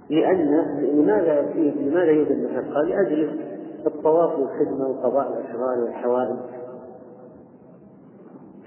لأن 0.09 0.65
لماذا 0.81 1.51
فيه 1.53 1.71
لماذا 1.71 2.11
يوجد 2.11 2.37
مشقة؟ 2.51 2.81
لأجل 2.81 3.39
الطواف 3.85 4.39
والخدمة 4.39 4.87
وقضاء 4.87 5.27
الأشغال 5.27 5.83
والحوائج. 5.83 6.35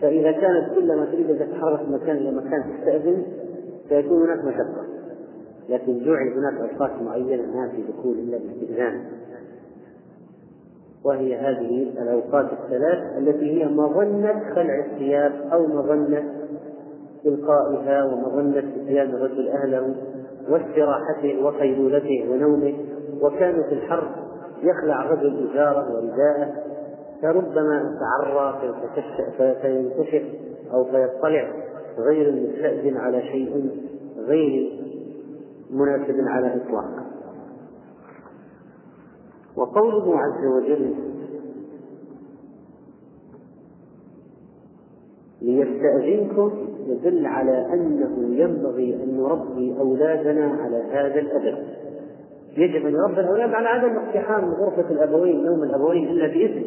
فإذا 0.01 0.33
كانت 0.33 0.75
كلما 0.75 1.05
تريد 1.05 1.31
أن 1.31 1.39
تتحرك 1.39 1.89
من 1.89 1.95
مكان 1.95 2.17
إلى 2.17 2.31
مكان 2.31 2.65
تستأذن 2.79 3.23
سيكون 3.89 4.23
هناك 4.23 4.45
مشقة. 4.45 4.85
لكن 5.69 6.05
جعل 6.05 6.29
هناك 6.29 6.71
أوقات 6.71 7.03
معينة 7.03 7.43
ما 7.43 7.69
في 7.69 7.83
دخول 7.93 8.19
إلا 8.19 8.39
باستئذان. 8.39 9.05
وهي 11.05 11.37
هذه 11.37 11.83
الأوقات 12.03 12.53
الثلاث 12.53 13.19
التي 13.19 13.63
هي 13.63 13.69
مظنة 13.69 14.55
خلع 14.55 14.85
الثياب 14.87 15.33
أو 15.53 15.67
مظنة 15.67 16.33
إلقائها 17.27 18.05
ومظنة 18.05 18.73
إتيان 18.83 19.07
الرجل 19.07 19.49
أهله. 19.49 19.95
واستراحته 20.49 21.45
وقيلولته 21.45 22.27
ونومه 22.31 22.75
وكانوا 23.23 23.63
في 23.63 23.73
الحرب 23.73 24.09
يخلع 24.63 25.03
الرجل 25.05 25.51
إزارة 25.51 25.95
ورداءه 25.95 26.53
فربما 27.23 27.99
تعرى 28.01 28.61
فينكشف 29.63 30.23
أو 30.75 30.85
فيطلع 30.85 31.53
غير 31.99 32.29
المستأذن 32.29 32.97
على 32.97 33.23
شيء 33.23 33.71
غير 34.19 34.81
مناسب 35.71 36.17
على 36.29 36.47
الإطلاق 36.47 37.07
وقوله 39.57 40.19
عز 40.19 40.47
وجل 40.47 40.95
ليستأذنكم 45.43 46.53
يدل 46.87 47.27
على 47.27 47.67
أنه 47.73 48.35
ينبغي 48.41 48.95
أن 48.95 49.17
نربي 49.17 49.75
أولادنا 49.81 50.47
على 50.63 50.77
هذا 50.77 51.21
الأدب. 51.21 51.59
يجب 52.57 52.87
أن 52.87 52.95
يربي 52.95 53.21
الأولاد 53.21 53.51
على 53.51 53.69
عدم 53.69 53.97
اقتحام 53.97 54.55
غرفة 54.55 54.91
الأبوين 54.91 55.45
نوم 55.45 55.63
الأبوين 55.63 56.09
إلا 56.09 56.27
بإذن 56.27 56.65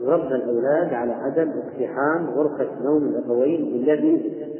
يربى 0.00 0.34
الأولاد 0.34 0.94
على 0.94 1.12
عدم 1.12 1.50
اقتحام 1.50 2.30
غرفة 2.30 2.68
نوم 2.84 3.02
الأبوين 3.02 3.60
إلا 3.60 3.94
بإذن 3.94 4.52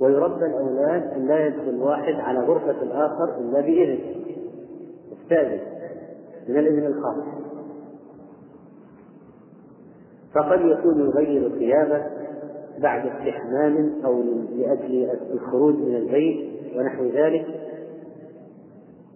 ويربى 0.00 0.46
الأولاد 0.46 1.02
أن 1.02 1.26
لا 1.28 1.46
يدخل 1.46 1.82
واحد 1.82 2.14
على 2.14 2.38
غرفة 2.38 2.82
الآخر 2.82 3.38
إلا 3.38 3.60
بإذن 3.60 3.98
الثالث 5.12 5.62
من 6.48 6.58
الإذن 6.58 6.86
الخاص. 6.86 7.45
فقد 10.36 10.60
يكون 10.60 11.00
يغير 11.00 11.48
ثيابه 11.48 12.02
بعد 12.82 13.06
استحمام 13.06 13.92
أو 14.04 14.22
لأجل 14.56 15.10
الخروج 15.32 15.74
من 15.74 15.96
البيت 15.96 16.50
ونحو 16.76 17.04
ذلك. 17.04 17.46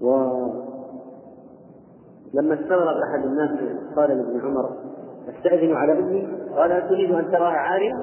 ولما 0.00 0.64
استغرب 2.54 2.96
أحد 3.08 3.24
الناس 3.24 3.50
قال 3.96 4.10
لابن 4.10 4.40
عمر 4.40 4.70
أستأذن 5.28 5.72
على 5.72 5.92
ابني؟ 5.92 6.28
قال 6.56 6.88
تريد 6.88 7.10
أن 7.12 7.30
تراها 7.30 7.56
عارية 7.56 7.94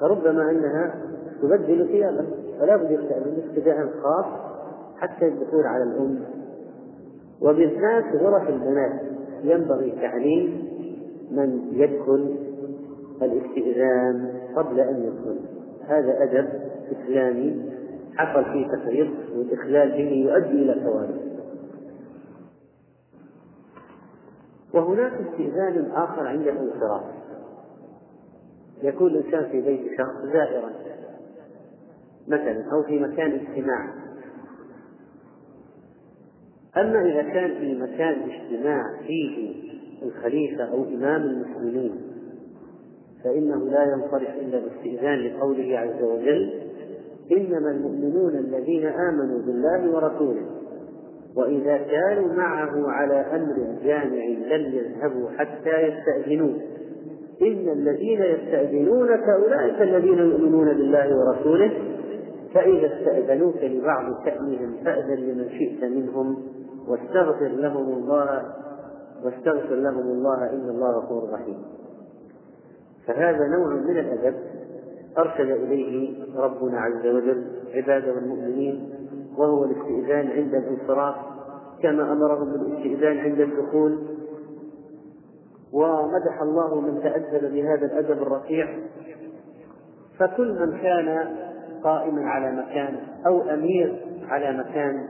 فربما 0.00 0.50
أنها 0.50 0.94
تبدل 1.42 1.86
ثيابه 1.86 2.26
فلا 2.60 2.76
بد 2.76 2.90
يستأذن 2.90 3.42
استداء 3.48 3.76
خاص 4.02 4.26
حتى 4.98 5.28
الدخول 5.28 5.66
على 5.66 5.82
الأم. 5.82 6.18
وبالذات 7.42 8.04
غرف 8.22 8.48
البنات 8.48 9.00
ينبغي 9.42 9.90
تعليم 9.90 10.63
من 11.30 11.68
يدخل 11.72 12.36
الاستئذان 13.22 14.40
قبل 14.56 14.80
أن 14.80 15.04
يدخل. 15.04 15.40
هذا 15.88 16.22
أدب 16.22 16.48
إسلامي 16.92 17.70
حصل 18.16 18.44
فيه 18.44 18.66
تفريط 18.66 19.08
والإخلال 19.36 19.90
به 19.90 20.10
يؤدي 20.10 20.62
إلى 20.62 20.74
كوارث 20.84 21.24
وهناك 24.74 25.12
استئذان 25.12 25.90
آخر 25.90 26.26
عند 26.26 26.46
الانصراف. 26.48 27.02
يكون 28.82 29.10
الإنسان 29.10 29.50
في 29.50 29.60
بيت 29.60 29.98
شخص 29.98 30.32
زائرا 30.32 30.70
مثلا 32.28 32.64
أو 32.72 32.82
في 32.82 32.98
مكان 33.00 33.32
اجتماع. 33.32 33.94
أما 36.76 37.02
إذا 37.02 37.22
كان 37.22 37.54
في 37.60 37.74
مكان 37.74 38.30
اجتماع 38.30 38.82
فيه 39.06 39.54
الخليفة 40.04 40.64
أو 40.64 40.84
إمام 40.84 41.22
المسلمين 41.22 41.92
فإنه 43.24 43.64
لا 43.64 43.84
ينصرف 43.84 44.36
إلا 44.40 44.60
باستئذان 44.60 45.18
لقوله 45.18 45.78
عز 45.78 46.02
وجل 46.02 46.52
إنما 47.32 47.70
المؤمنون 47.70 48.36
الذين 48.36 48.86
آمنوا 48.86 49.38
بالله 49.46 49.90
ورسوله 49.94 50.46
وإذا 51.36 51.76
كانوا 51.76 52.32
معه 52.32 52.90
على 52.90 53.14
أمر 53.14 53.76
جامع 53.84 54.24
لم 54.26 54.74
يذهبوا 54.74 55.30
حتى 55.30 55.82
يستأذنوه. 55.82 56.54
إن 57.42 57.68
الذين 57.68 58.22
يستأذنونك 58.22 59.28
أولئك 59.28 59.82
الذين 59.82 60.18
يؤمنون 60.18 60.66
بالله 60.66 61.16
ورسوله 61.16 61.72
فإذا 62.54 62.86
استأذنوك 62.86 63.56
لبعض 63.62 64.24
شأنهم 64.24 64.74
فأذن 64.84 65.14
لمن 65.14 65.48
شئت 65.58 65.84
منهم 65.84 66.36
واستغفر 66.88 67.48
لهم 67.48 67.92
الله 67.92 68.42
واستغفر 69.24 69.74
لهم 69.74 70.00
الله 70.00 70.50
إن 70.50 70.68
الله 70.68 70.98
غفور 70.98 71.30
رحيم. 71.32 71.62
فهذا 73.06 73.48
نوع 73.48 73.74
من 73.74 73.98
الأدب 73.98 74.34
أرشد 75.18 75.50
إليه 75.50 76.24
ربنا 76.36 76.80
عز 76.80 77.06
وجل 77.06 77.44
عباده 77.74 78.18
المؤمنين 78.18 78.90
وهو 79.36 79.64
الاستئذان 79.64 80.30
عند 80.30 80.54
الانصراف 80.54 81.14
كما 81.82 82.12
أمرهم 82.12 82.52
بالاستئذان 82.52 83.18
عند 83.18 83.40
الدخول. 83.40 83.98
ومدح 85.72 86.42
الله 86.42 86.80
من 86.80 87.00
تأدب 87.02 87.52
بهذا 87.52 87.86
الأدب 87.86 88.22
الرفيع 88.22 88.78
فكل 90.18 90.60
من 90.60 90.78
كان 90.78 91.36
قائما 91.84 92.22
على 92.22 92.52
مكان 92.52 92.96
أو 93.26 93.42
أمير 93.42 94.06
على 94.28 94.58
مكان 94.58 95.08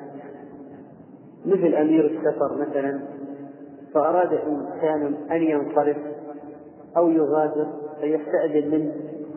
مثل 1.47 1.75
أمير 1.75 2.07
السفر 2.07 2.57
مثلا 2.69 3.01
فأراد 3.95 4.33
إنسان 4.33 5.15
أن 5.31 5.43
ينصرف 5.43 5.97
أو 6.97 7.11
يغادر 7.11 7.67
فيستأذن 8.01 8.71
منه 8.71 8.93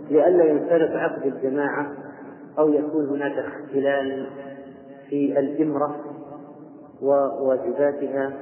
لئلا 0.09 0.43
ينصرف 0.43 0.91
عقد 0.91 1.25
الجماعة 1.25 1.91
أو 2.59 2.69
يكون 2.69 3.09
هناك 3.09 3.45
اختلال 3.45 4.29
في 5.09 5.39
الإمرة 5.39 5.95
وواجباتها 7.01 8.33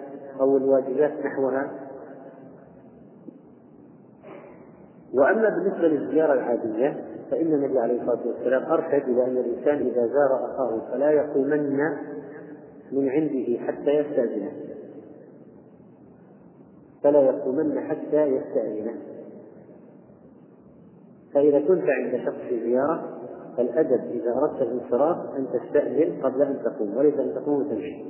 أو 0.42 0.58
الواجبات 0.58 1.26
نحوها. 1.26 1.72
وأما 5.14 5.50
بالنسبة 5.50 5.88
للزيارة 5.88 6.34
العادية 6.34 7.04
فإن 7.32 7.54
النبي 7.54 7.80
عليه 7.80 8.02
الصلاة 8.02 8.28
والسلام 8.28 8.64
أرشد 8.72 9.10
إلى 9.10 9.26
أن 9.26 9.38
الإنسان 9.38 9.78
إذا 9.78 10.08
زار 10.08 10.46
أخاه 10.46 10.82
فلا 10.92 11.12
يقومن 11.12 11.80
من 12.92 13.10
عنده 13.10 13.60
حتى 13.68 13.92
يستأذنه. 13.92 14.52
فلا 17.06 17.22
يقومن 17.22 17.80
حتى 17.80 18.26
يستأذنه 18.26 18.96
فإذا 21.34 21.60
كنت 21.60 21.84
عند 21.90 22.26
شخص 22.26 22.38
في 22.50 22.60
زيارة 22.60 23.20
فالأدب 23.58 24.02
إذا 24.12 24.38
أردت 24.38 24.62
الانصراف 24.62 25.18
أن 25.38 25.48
تستأذن 25.54 26.22
قبل 26.24 26.42
أن 26.42 26.60
تقوم 26.64 26.98
وليس 26.98 27.14
أن 27.14 27.34
تقوم 27.36 27.62
وتمشي 27.62 28.04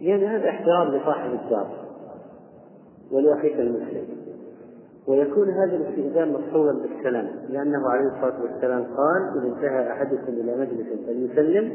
لأن 0.00 0.24
هذا 0.24 0.48
احترام 0.48 0.88
لصاحب 0.88 1.30
الدار 1.32 1.68
ولأخيك 3.12 3.54
المسلم. 3.60 4.04
ويكون 5.08 5.50
هذا 5.50 5.76
الاستئذان 5.76 6.32
مصحوبا 6.32 6.72
بالسلام 6.72 7.28
لأنه 7.48 7.88
عليه 7.88 8.06
الصلاة 8.06 8.42
والسلام 8.42 8.82
قال 8.82 9.38
إذا 9.38 9.54
انتهى 9.54 9.92
أحدكم 9.92 10.32
إلى 10.32 10.56
مجلس 10.56 10.86
فليسلم 11.06 11.72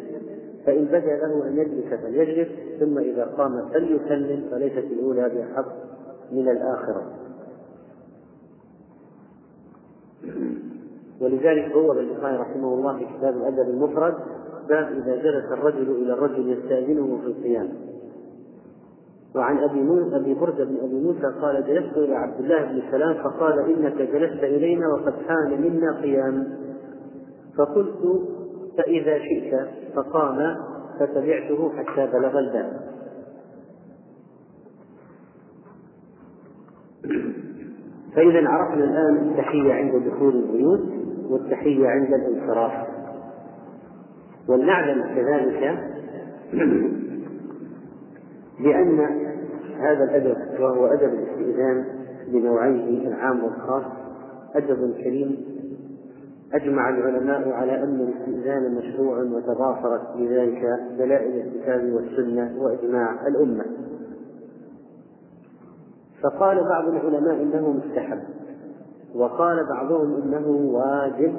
فإن 0.65 0.85
بدا 0.85 1.17
له 1.17 1.47
أن 1.47 1.57
يجلس 1.57 1.93
فليجلس 2.01 2.47
ثم 2.79 2.97
إذا 2.97 3.25
قام 3.25 3.69
فليسلم 3.69 4.47
فليست 4.51 4.91
الأولى 4.91 5.29
بأحق 5.29 5.65
من 6.31 6.49
الآخرة. 6.49 7.03
ولذلك 11.21 11.73
بوب 11.73 11.97
البخاري 11.97 12.37
رحمه 12.37 12.73
الله 12.73 12.97
في 12.97 13.05
كتاب 13.17 13.37
الأدب 13.37 13.69
المفرد 13.69 14.13
باب 14.69 14.87
إذا 14.91 15.15
جلس 15.15 15.51
الرجل 15.51 15.91
إلى 15.91 16.13
الرجل 16.13 16.51
يستأذنه 16.51 17.19
في 17.21 17.27
القيام. 17.27 17.69
وعن 19.35 19.57
أبي 19.57 19.81
موسى 19.81 20.15
أبي 20.15 20.33
برده 20.33 20.63
بن 20.63 20.77
أبي 20.77 21.01
موسى 21.01 21.39
قال 21.41 21.63
جلست 21.67 21.97
إلى 21.97 22.15
عبد 22.15 22.39
الله 22.39 22.63
بن 22.63 22.81
سلام 22.91 23.13
فقال 23.13 23.59
إنك 23.59 24.01
جلست 24.01 24.43
إلينا 24.43 24.87
وقد 24.87 25.13
حان 25.27 25.61
منا 25.61 26.01
قيام. 26.01 26.47
فقلت 27.57 28.21
فاذا 28.77 29.19
شئت 29.19 29.67
فقام 29.95 30.55
فتبعته 30.99 31.71
حتى 31.77 32.07
بلغ 32.07 32.39
الباب. 32.39 32.93
فإذا 38.15 38.49
عرفنا 38.49 38.83
الآن 38.83 39.29
التحية 39.29 39.73
عند 39.73 40.07
دخول 40.07 40.35
البيوت 40.35 40.81
والتحية 41.29 41.87
عند 41.87 42.13
الانصراف. 42.13 42.87
ولنعلم 44.47 45.03
كذلك 45.15 45.79
بأن 48.59 48.99
هذا 49.79 50.03
الأدب 50.03 50.37
وهو 50.61 50.85
أدب 50.85 51.13
الاستئذان 51.13 51.85
بنوعيه 52.27 53.07
العام 53.07 53.43
والخاص 53.43 53.83
أدب 54.55 54.93
كريم 55.03 55.37
أجمع 56.53 56.89
العلماء 56.89 57.49
على 57.49 57.83
أن 57.83 57.99
الاستئذان 58.01 58.75
مشروع 58.75 59.17
وتضافرت 59.17 60.17
بذلك 60.17 60.79
دلائل 60.97 61.47
الكتاب 61.47 61.93
والسنة 61.93 62.55
وإجماع 62.57 63.27
الأمة. 63.27 63.65
فقال 66.23 66.63
بعض 66.69 66.87
العلماء 66.87 67.43
إنه 67.43 67.69
مستحب 67.71 68.19
وقال 69.15 69.65
بعضهم 69.69 70.21
إنه 70.21 70.47
واجب 70.47 71.33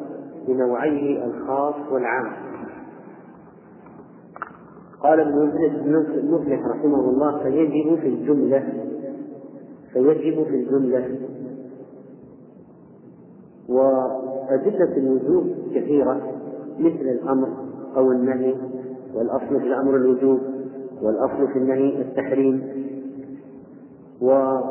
بنوعيه 0.49 1.25
الخاص 1.25 1.75
والعام. 1.93 2.33
قال 5.01 5.21
ابن 5.21 5.43
المفلح 6.15 6.67
رحمه 6.67 7.01
الله 7.11 7.43
فيجب 7.43 8.01
في 8.01 8.09
الجملة 8.09 8.85
فيجب 9.93 10.45
في 10.45 10.57
الجملة 10.57 11.17
وأدلة 13.69 14.97
الوجوب 14.97 15.47
كثيرة 15.75 16.21
مثل 16.79 17.01
الأمر 17.01 17.49
أو 17.97 18.13
النهي 18.13 18.55
والأصل 19.15 19.61
في 19.61 19.67
الأمر 19.67 19.97
الوجوب 19.97 20.41
والأصل 21.03 21.49
في 21.53 21.59
النهي 21.59 22.01
التحريم. 22.01 22.63
والنبي 24.21 24.71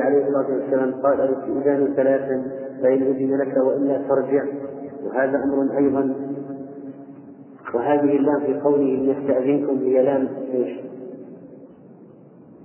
عليه 0.00 0.26
الصلاة 0.26 0.46
والسلام 0.54 0.94
قال 1.02 1.20
الاستئذان 1.20 1.94
ثلاثا؟ 1.96 2.42
فإن 2.82 3.02
أذن 3.02 3.38
لك 3.38 3.56
وإلا 3.56 3.98
فارجع. 4.08 4.44
وهذا 5.04 5.44
أمر 5.44 5.78
أيضا. 5.78 6.14
وهذه 7.74 8.16
اللام 8.16 8.40
في 8.40 8.60
قوله 8.60 8.84
ليستأذنكم 8.84 9.78
هي 9.78 10.02
لام؟ 10.02 10.28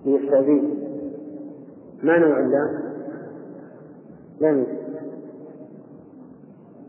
ليستأذنكم 0.05 0.77
ما 2.03 2.17
نوع 2.17 2.39
اللام؟ 2.39 2.88
لام 4.41 4.65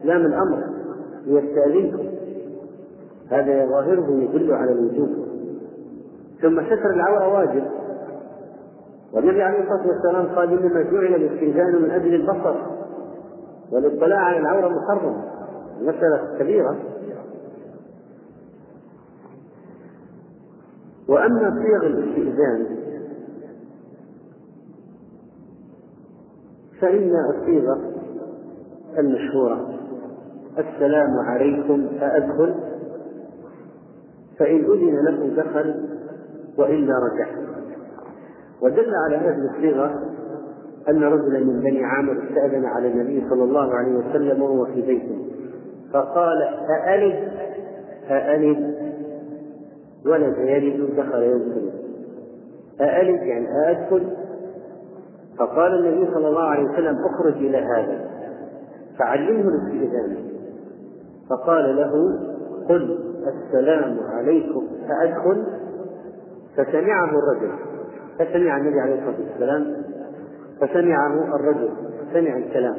لام 0.05 0.27
الأمر 0.27 0.65
ليستأذنكم. 1.27 2.05
هذا 3.31 3.67
ظاهره 3.67 4.11
يدل 4.11 4.53
على 4.53 4.73
الوجوب. 4.73 5.09
ثم 6.43 6.63
ستر 6.63 6.91
العورة 6.91 7.35
واجب. 7.35 7.65
والنبي 9.13 9.43
عليه 9.43 9.61
الصلاة 9.61 9.87
والسلام 9.89 10.27
قال 10.27 10.53
إنما 10.53 10.83
جعل 10.83 11.15
الاستئذان 11.15 11.83
من 11.83 11.91
أجل 11.91 12.15
البصر 12.15 12.55
والاطلاع 13.73 14.19
على 14.19 14.39
العورة 14.39 14.69
محرم. 14.69 15.23
مسألة 15.81 16.39
كبيرة. 16.39 16.77
وأما 21.09 21.63
صيغ 21.63 21.87
الاستئذان 21.87 22.80
فإن 26.81 27.12
الصيغة 27.35 27.81
المشهورة. 28.99 29.75
السلام 30.59 31.19
عليكم 31.19 31.87
أأدخل 32.03 32.55
فإن 34.38 34.64
أذن 34.64 35.05
له 35.05 35.43
دخل 35.43 35.75
وإلا 36.59 36.93
رجع. 36.93 37.27
ودل 38.62 38.95
على 39.07 39.16
هذه 39.16 39.51
الصيغة 39.55 40.03
أن 40.88 41.03
رجلا 41.03 41.40
من 41.40 41.61
بني 41.61 41.85
عامر 41.85 42.12
استأذن 42.12 42.64
على 42.64 42.88
النبي 42.88 43.29
صلى 43.31 43.45
الله 43.45 43.75
عليه 43.75 43.93
وسلم 43.93 44.43
وهو 44.43 44.64
في 44.64 44.83
بيته. 44.83 45.27
فقال 45.93 46.43
أألد؟ 46.71 47.29
أألد. 48.11 48.75
ولد 50.07 50.38
يلد 50.38 50.97
دخل 50.97 51.23
يدخل 51.23 51.71
أألد 52.81 53.23
يعني 53.23 53.47
أدخل 53.71 54.19
فقال 55.40 55.74
النبي 55.74 56.14
صلى 56.14 56.29
الله 56.29 56.42
عليه 56.42 56.64
وسلم 56.64 56.96
اخرج 57.05 57.33
إلى 57.33 57.59
هذا. 57.59 58.11
فعلمه 58.98 59.48
الاستئذان. 59.48 60.16
فقال 61.31 61.76
له 61.76 61.92
قل 62.68 62.98
السلام 63.26 63.98
عليكم 64.12 64.66
فأدخل. 64.88 65.44
فسمعه 66.57 67.11
الرجل. 67.11 67.53
فسمع 68.18 68.57
النبي 68.57 68.81
عليه 68.81 68.94
الصلاة 68.94 69.29
والسلام. 69.31 69.76
فسمعه 70.61 71.37
الرجل. 71.37 71.68
سمع 72.12 72.37
الكلام. 72.37 72.76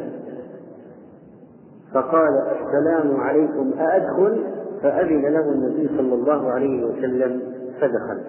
فقال 1.94 2.42
السلام 2.52 3.22
عليكم 3.22 3.74
أأدخل 3.80 4.44
فأذن 4.82 5.22
له 5.22 5.52
النبي 5.52 5.88
صلى 5.98 6.14
الله 6.14 6.52
عليه 6.52 6.86
وسلم 6.86 7.42
فدخل. 7.82 8.22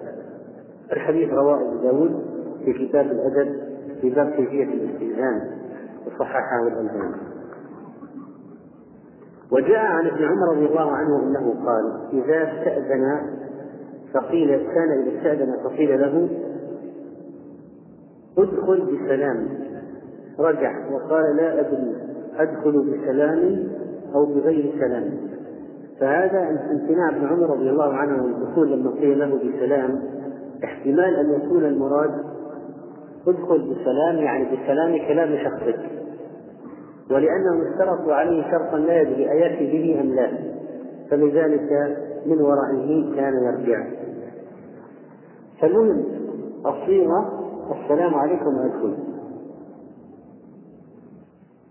الحديث 0.91 1.33
رواه 1.33 1.61
أبو 1.61 1.77
داود 1.83 2.23
في 2.65 2.73
كتاب 2.73 3.05
الأدب. 3.05 3.72
في 4.03 4.09
باب 4.09 4.29
كيفية 4.29 4.63
الاستئذان 4.63 5.41
وصححه 6.07 6.67
الألباني. 6.67 7.15
وجاء 9.51 9.85
عن 9.85 10.07
ابن 10.07 10.23
عمر 10.23 10.55
رضي 10.55 10.65
الله 10.65 10.91
عنه 10.91 11.23
أنه 11.23 11.65
قال 11.65 12.09
إذا 12.13 12.43
استأذن 12.43 13.21
فقيل 14.13 14.57
كان 14.57 14.91
إذا 14.91 15.17
استأذن 15.17 15.55
فقيل 15.63 16.01
له 16.01 16.29
أدخل 18.37 18.81
بسلام. 18.81 19.47
رجع 20.39 20.91
وقال 20.91 21.35
لا 21.35 21.59
أدري 21.59 21.95
أدخل 22.37 22.71
بسلام 22.71 23.67
أو 24.15 24.25
بغير 24.25 24.73
سلام. 24.79 25.17
فهذا 25.99 26.49
امتناع 26.71 27.09
ابن 27.09 27.25
عمر 27.25 27.49
رضي 27.49 27.69
الله 27.69 27.93
عنه 27.93 28.23
من 28.23 28.33
الدخول 28.33 28.71
لما 28.71 28.91
قيل 28.91 29.19
له 29.19 29.37
بسلام 29.37 29.99
احتمال 30.63 31.15
أن 31.15 31.31
يكون 31.31 31.65
المراد 31.65 32.33
ادخل 33.27 33.61
بسلام 33.61 34.15
يعني 34.15 34.45
بسلام 34.45 35.07
كلام 35.07 35.37
شخصك. 35.43 35.79
ولأنهم 37.11 37.61
اشترطوا 37.71 38.13
عليه 38.13 38.51
شرطا 38.51 38.77
لا 38.77 39.01
يدري 39.01 39.31
أيأتي 39.31 39.71
به 39.71 40.01
أم 40.01 40.15
لا. 40.15 40.31
فلذلك 41.09 41.97
من 42.25 42.41
ورائه 42.41 43.15
كان 43.15 43.33
يرجع. 43.43 43.87
فالمهم 45.61 46.05
الصيغة 46.65 47.43
السلام 47.71 48.15
عليكم 48.15 48.59
أدخل 48.59 48.97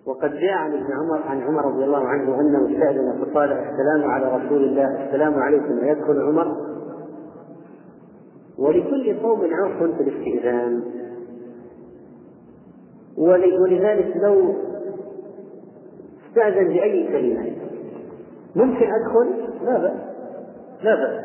وقد 0.07 0.31
جاء 0.31 0.53
عن 0.53 0.73
ابن 0.73 0.93
عمر 0.93 1.23
عن 1.27 1.43
عمر 1.43 1.65
رضي 1.65 1.85
الله 1.85 2.07
عنه 2.07 2.41
أنه 2.41 2.71
استأذن 2.71 3.25
فقال 3.25 3.53
السلام 3.53 4.11
على 4.11 4.37
رسول 4.37 4.65
الله 4.65 5.07
السلام 5.07 5.35
عليكم. 5.35 5.79
أيدخل 5.85 6.21
عمر. 6.21 6.57
ولكل 8.59 9.21
قوم 9.23 9.41
عرف 9.53 9.83
في 9.97 10.03
الاستئذان. 10.03 10.83
ولذلك 13.19 14.17
لو 14.17 14.55
استأذن 16.29 16.69
بأي 16.69 17.09
كلمة 17.09 17.53
ممكن 18.57 18.87
أدخل؟ 18.93 19.31
لا 19.65 19.79
بأس 19.79 20.13
لا 20.83 20.95
بأس. 20.95 21.25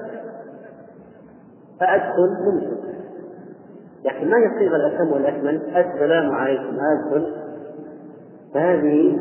فأدخل 1.79 2.29
ممكن. 2.45 2.77
لكن 4.05 4.29
ما 4.29 4.37
هي 4.37 4.45
الصيغة 4.45 4.75
الأتم 4.75 5.11
والأكمل. 5.11 5.61
السلام 5.75 6.31
عليكم 6.31 6.77
أدخل. 6.79 7.33
فهذه 8.53 9.19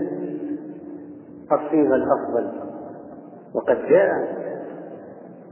الصيغة 1.52 1.96
الأفضل. 1.96 2.50
وقد 3.54 3.76
جاء 3.88 4.10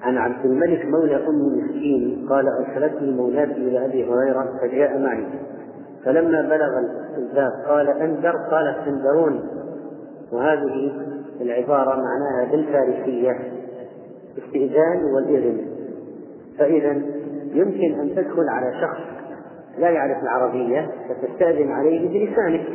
عن 0.03 0.19
عبد 0.19 0.45
الملك 0.45 0.87
مولى 0.87 1.17
أم 1.17 1.59
مسكين 1.59 2.27
قال 2.29 2.49
أرسلتني 2.49 3.13
مولاتي 3.13 3.53
إلى 3.53 3.85
أبي 3.85 4.05
هريرة 4.05 4.59
فجاء 4.63 4.99
معي. 4.99 5.27
فلما 6.05 6.43
بلغ 6.43 6.79
الباب 7.19 7.53
قال 7.69 7.89
أنذر 7.89 8.37
قالت 8.51 8.89
انذروني 8.89 9.41
وهذه 10.33 10.93
العبارة 11.41 11.97
معناها 11.97 12.51
بالفارسية 12.51 13.31
استئذان 14.39 15.05
والإذن. 15.15 15.67
فإذا 16.59 17.03
يمكن 17.53 18.01
أن 18.01 18.15
تدخل 18.17 18.49
على 18.49 18.81
شخص 18.81 19.01
لا 19.79 19.91
يعرف 19.91 20.23
العربية 20.23 20.91
فتستأذن 21.09 21.73
عليه 21.73 22.09
بلسانك. 22.09 22.67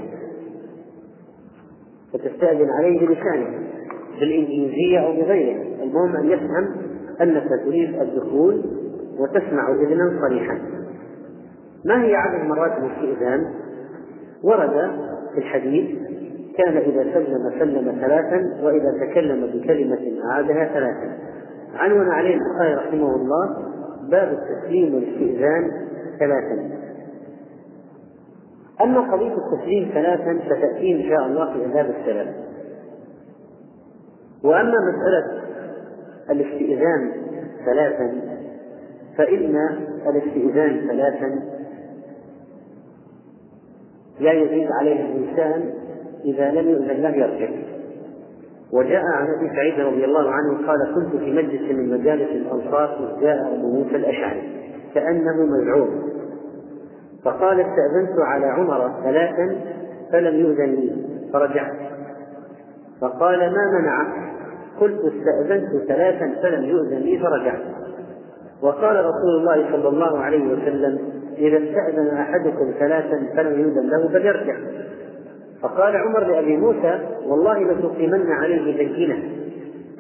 فتستأذن 2.13 2.70
عليه 2.70 3.08
بلسانك 3.08 3.60
بالإنجليزية 4.20 5.00
أو 5.00 5.13
بغيره. 5.13 5.84
المهم 5.84 6.15
أن 6.15 6.30
يفهم 6.30 6.76
أنك 7.22 7.50
تريد 7.65 8.02
الدخول 8.02 8.63
وتسمع 9.20 9.72
إذنا 9.72 10.22
صريحا. 10.22 10.60
ما 11.86 12.04
هي 12.04 12.15
عدد 12.15 12.46
مرات 12.46 12.72
الاستئذان؟ 12.78 13.54
ورد 14.44 14.92
في 15.34 15.38
الحديث 15.38 16.00
كان 16.58 16.78
إذا 16.78 17.13
سلم 17.13 17.60
سلم 17.60 18.02
ثلاثا 18.02 18.63
وإذا 18.63 18.92
تكلم 19.06 19.46
بكلمة 19.46 20.00
أعادها 20.26 20.65
ثلاثا. 20.65 21.18
عنون 21.76 22.10
عليه 22.12 22.36
البخاري 22.36 22.76
رحمه 22.76 23.15
الله 23.15 23.58
باب 24.10 24.38
التسليم 24.38 24.96
والاستئذان 24.96 25.72
ثلاثا. 26.20 26.70
أما 28.82 29.12
قضية 29.12 29.36
التسليم 29.38 29.89
ثلاثا 29.94 30.39
فتأتي 30.50 30.96
إن 30.96 31.10
شاء 31.10 31.26
الله 31.26 31.54
في 31.54 31.65
آداب 31.65 31.96
السلام. 32.00 32.28
وأما 34.44 34.76
مسألة 34.89 35.42
الاستئذان 36.30 37.12
ثلاثا 37.65 38.12
فإن 39.18 39.56
الاستئذان 40.08 40.88
ثلاثا 40.88 41.59
لا 44.19 44.32
يزيد 44.32 44.67
عليه 44.79 45.05
الإنسان 45.05 45.73
إذا 46.25 46.51
لم 46.51 46.69
يؤذن 46.69 47.01
له 47.01 47.10
يرجع. 47.10 47.49
وجاء 48.73 49.01
عن 49.01 49.27
أبي 49.38 49.55
سعيد 49.55 49.79
رضي 49.79 50.05
الله 50.05 50.32
عنه 50.32 50.67
قال 50.67 50.95
كنت 50.95 51.21
في 51.23 51.32
مجلس 51.32 51.62
من 51.71 51.89
مجالس 51.89 52.29
الأنصار 52.32 52.97
اذ 52.99 53.21
جاء 53.21 53.55
أبو 53.55 53.67
موسى 53.67 53.95
الأشعري 53.95 54.41
كأنه 54.95 55.45
مزعوم. 55.45 56.10
فقال 57.23 57.60
استأذنت 57.60 58.19
على 58.27 58.45
عمر 58.45 58.91
ثلاثا 59.03 59.55
فلم 60.12 60.36
يؤذن 60.36 60.69
لي 60.69 60.95
فرجعت. 61.34 61.75
فقال 63.01 63.39
ما 63.39 63.79
منعك 63.79 64.29
قلت 64.79 64.99
استأذنت 64.99 65.88
ثلاثا 65.88 66.41
فلم 66.41 66.63
يؤذن 66.65 66.97
لي 66.97 67.19
فرجعت. 67.19 67.62
وقال 68.62 69.05
رسول 69.05 69.39
الله 69.39 69.71
صلى 69.71 69.89
الله 69.89 70.19
عليه 70.19 70.53
وسلم 70.53 70.99
إذا 71.39 71.58
استأذن 71.58 72.17
أحدكم 72.17 72.73
ثلاثا 72.80 73.28
فلم 73.36 73.60
يؤذن 73.60 73.89
له 73.89 74.08
فليرجع. 74.08 74.56
فقال 75.62 75.95
عمر 75.95 76.19
لأبي 76.19 76.58
موسى 76.58 76.99
والله 77.25 77.63
لتقيمن 77.63 78.32
عليه 78.32 78.78
بينة. 78.78 79.23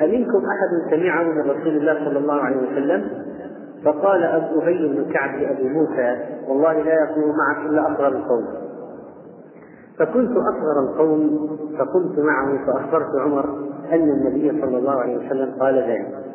أمنكم 0.01 0.41
أحد 0.45 0.91
سمعه 0.91 1.23
من 1.23 1.41
رسول 1.41 1.77
الله 1.77 2.05
صلى 2.05 2.19
الله 2.19 2.41
عليه 2.41 2.57
وسلم؟ 2.57 3.09
فقال 3.85 4.23
أبو 4.23 4.61
أبي 4.61 4.87
بن 4.87 5.11
كعب 5.11 5.39
لأبي 5.39 5.69
موسى 5.69 6.17
والله 6.47 6.73
لا 6.73 7.03
يكون 7.03 7.23
معك 7.37 7.65
إلا 7.69 7.93
أصغر 7.93 8.07
القوم. 8.07 8.45
فكنت 9.99 10.31
أصغر 10.31 10.89
القوم 10.89 11.49
فقمت 11.79 12.19
معه 12.19 12.65
فأخبرت 12.65 13.15
عمر 13.21 13.45
أن 13.91 14.09
النبي 14.09 14.61
صلى 14.61 14.77
الله 14.77 15.01
عليه 15.01 15.17
وسلم 15.17 15.51
قال 15.59 15.75
ذلك. 15.75 16.28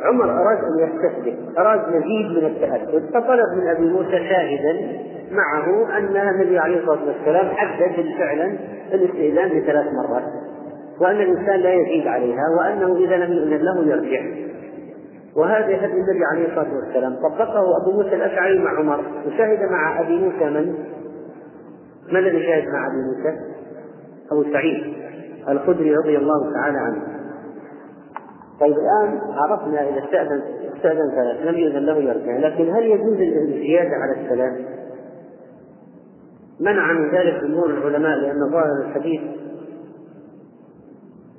عمر 0.00 0.24
أراد 0.24 0.58
أن 0.58 0.88
يستثبت 0.88 1.58
أراد 1.58 1.80
مزيد 1.88 2.26
من 2.30 2.44
التأكد 2.46 3.10
فطلب 3.14 3.56
من 3.56 3.66
أبي 3.66 3.88
موسى 3.88 4.28
شاهدا 4.28 5.02
معه 5.30 5.98
أن 5.98 6.16
النبي 6.16 6.58
عليه 6.58 6.78
الصلاة 6.80 7.06
والسلام 7.06 7.48
حدد 7.48 8.04
فعلا 8.18 8.58
الاستئذان 8.92 9.48
بثلاث 9.48 9.86
مرات 9.92 10.24
وأن 11.00 11.16
الإنسان 11.16 11.60
لا 11.60 11.72
يزيد 11.72 12.06
عليها 12.06 12.42
وأنه 12.58 12.96
إذا 12.96 13.16
لم 13.16 13.32
يؤذن 13.32 13.64
له 13.64 13.84
يرجع 13.84 14.20
وهذا 15.36 15.66
هدي 15.66 16.00
النبي 16.00 16.24
عليه 16.32 16.48
الصلاة 16.48 16.74
والسلام 16.74 17.16
طبقه 17.16 17.82
أبو 17.82 17.92
موسى 17.92 18.14
الأشعري 18.14 18.58
مع 18.58 18.78
عمر 18.78 19.04
وشهد 19.26 19.70
مع 19.70 20.00
أبي 20.00 20.18
موسى 20.18 20.44
من؟ 20.44 20.74
من 22.12 22.16
الذي 22.16 22.42
شهد 22.42 22.68
مع 22.68 22.86
أبي 22.86 22.96
موسى؟ 22.96 23.38
أبو 24.32 24.52
سعيد 24.52 24.94
الخدري 25.48 25.96
رضي 25.96 26.16
الله 26.16 26.52
تعالى 26.52 26.78
عنه 26.78 27.15
طيب 28.60 28.72
الآن 28.72 29.20
عرفنا 29.32 29.88
إذا 29.88 30.04
استأذن 30.04 30.42
استأذن 30.76 31.10
ثلاث 31.10 31.46
لم 31.46 31.58
يؤذن 31.58 31.86
له 31.86 31.96
يرجع 31.96 32.36
لكن 32.36 32.74
هل 32.74 32.82
يجوز 32.82 33.20
الزيادة 33.20 33.96
على 33.96 34.20
الثلاث؟ 34.20 34.66
منع 36.60 36.92
من 36.92 37.10
ذلك 37.10 37.44
جمهور 37.44 37.70
العلماء 37.70 38.18
لأن 38.18 38.50
ظاهر 38.50 38.88
الحديث 38.88 39.20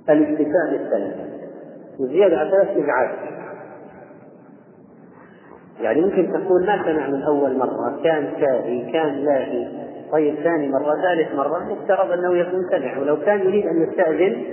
الاكتفاء 0.09 0.72
بالثلاث 0.72 1.15
وزيادة 1.99 2.38
على 2.38 2.51
ثلاث 2.51 2.78
إزعاج 2.78 3.09
يعني 5.82 6.01
ممكن 6.01 6.30
تقول 6.34 6.65
ما 6.65 6.84
سمع 6.84 7.07
من 7.07 7.22
أول 7.22 7.57
مرة 7.57 7.99
كان 8.03 8.32
ساهي 8.41 8.91
كان 8.91 9.15
لاهي. 9.15 9.68
طيب 10.11 10.36
ثاني 10.36 10.70
مرة 10.70 10.95
ثالث 11.01 11.36
مرة 11.36 11.59
مفترض 11.59 12.11
أنه 12.11 12.38
يكون 12.38 12.61
سمع. 12.72 12.97
ولو 12.97 13.18
كان 13.18 13.39
يريد 13.39 13.65
أن 13.65 13.84
يستأذن 13.84 14.43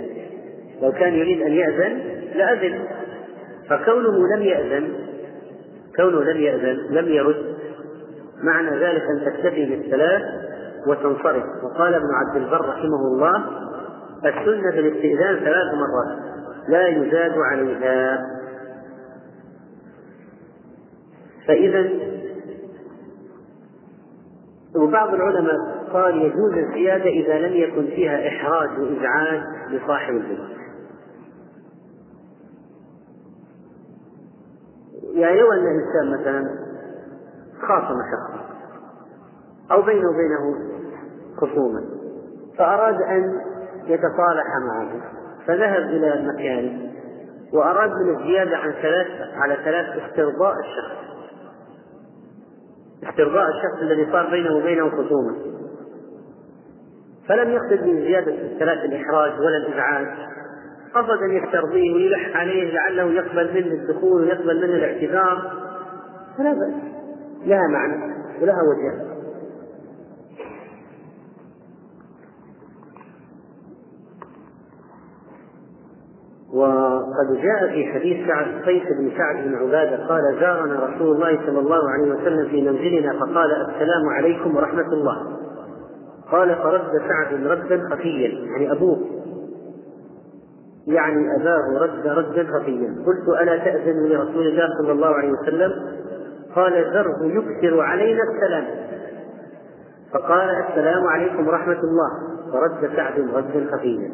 لو 0.84 0.92
كان 0.92 1.14
يريد 1.14 1.42
أن 1.42 1.52
يأذن 1.52 1.98
لأذن 2.34 2.84
فكونه 3.68 4.36
لم 4.36 4.42
يأذن 4.42 4.92
كونه 5.96 6.22
لم 6.22 6.40
يأذن 6.40 6.76
لم 6.90 7.08
يرد 7.08 7.56
معنى 8.42 8.70
ذلك 8.70 9.02
أن 9.02 9.24
تكتفي 9.24 9.64
بالثلاث 9.64 10.22
وتنصرف. 10.86 11.44
وقال 11.64 11.94
ابن 11.94 12.08
عبد 12.14 12.36
البر 12.36 12.68
رحمه 12.68 13.06
الله 13.12 13.44
السنة 14.24 14.70
في 14.70 14.80
الاستئذان 14.80 15.36
ثلاث 15.36 15.74
مرات 15.74 16.18
لا 16.68 16.88
يزاد 16.88 17.32
عليها. 17.38 18.18
فإذا 21.48 21.90
وبعض 24.76 25.14
العلماء 25.14 25.56
قال 25.92 26.16
يجوز 26.16 26.52
الزيادة 26.52 27.10
إذا 27.10 27.38
لم 27.38 27.54
يكن 27.54 27.86
فيها 27.86 28.28
إحراج 28.28 28.70
وإزعاج 28.78 29.40
لصاحب 29.70 30.14
البيت 30.14 30.53
يعني 35.14 35.40
لو 35.40 35.52
أن 35.52 35.58
الإنسان 35.58 36.20
مثلا 36.20 36.48
خاصم 37.68 37.98
شخص 38.12 38.40
أو 39.72 39.82
بينه 39.82 40.08
وبينه 40.10 40.54
خصومة 41.36 41.80
فأراد 42.58 43.02
أن 43.02 43.40
يتصالح 43.86 44.46
معه 44.68 44.90
فذهب 45.46 45.82
إلى 45.82 46.32
مكان 46.32 46.90
وأراد 47.52 47.90
من 47.90 48.16
الزيادة 48.16 48.56
عن 48.56 48.72
ثلاث 48.72 49.06
على 49.34 49.56
ثلاث 49.64 50.02
استرضاء 50.02 50.54
الشخص. 50.60 51.04
استرضاء 53.10 53.48
الشخص 53.48 53.82
الذي 53.82 54.12
صار 54.12 54.30
بينه 54.30 54.56
وبينه 54.56 54.90
خصومة 54.90 55.36
فلم 57.28 57.50
يقصد 57.50 57.86
من 57.86 58.00
زيادة 58.02 58.32
الثلاث 58.32 58.84
الإحراج 58.84 59.40
ولا 59.40 59.56
الإزعاج 59.56 60.06
قصد 60.94 61.22
أن 61.22 61.36
يسترضيه 61.36 61.94
ويلح 61.94 62.36
عليه 62.36 62.72
لعله 62.72 63.12
يقبل 63.12 63.54
منه 63.54 63.74
الدخول 63.82 64.22
ويقبل 64.22 64.56
منه 64.56 64.74
الاعتذار. 64.74 65.52
فلا 66.38 66.52
بأس. 66.52 66.74
لها 67.46 67.68
معنى 67.68 68.14
ولها 68.42 68.62
وجه. 68.62 69.14
وقد 76.54 77.42
جاء 77.42 77.68
في 77.68 77.92
حديث 77.92 78.26
سعد 78.26 78.62
قيس 78.66 78.82
بن 78.82 79.10
سعد 79.16 79.44
بن 79.44 79.54
عبادة 79.54 80.06
قال 80.06 80.36
زارنا 80.40 80.86
رسول 80.86 81.16
الله 81.16 81.46
صلى 81.46 81.58
الله 81.58 81.90
عليه 81.90 82.12
وسلم 82.12 82.48
في 82.48 82.62
منزلنا 82.62 83.12
فقال 83.20 83.52
السلام 83.52 84.08
عليكم 84.16 84.56
ورحمة 84.56 84.92
الله. 84.92 85.38
قال 86.30 86.56
فرد 86.56 86.90
سعد 87.08 87.46
ردا 87.46 87.88
خفيا 87.90 88.28
يعني 88.28 88.72
أبوه. 88.72 89.13
يعني 90.86 91.36
أباه 91.36 91.78
رد 91.78 92.06
ردا 92.06 92.46
خفيا 92.52 92.94
قلت 93.06 93.40
ألا 93.42 93.56
تأذن 93.56 94.06
لرسول 94.08 94.46
الله 94.46 94.68
صلى 94.78 94.92
الله 94.92 95.06
عليه 95.06 95.32
وسلم؟ 95.32 95.72
قال 96.54 96.72
ذره 96.72 97.24
يكثر 97.24 97.80
علينا 97.80 98.20
السلام. 98.22 98.64
فقال 100.12 100.48
السلام 100.50 101.06
عليكم 101.06 101.48
ورحمة 101.48 101.80
الله. 101.84 102.10
فرد 102.52 102.90
سعد 102.96 103.28
ردا 103.34 103.76
خفيا. 103.76 104.10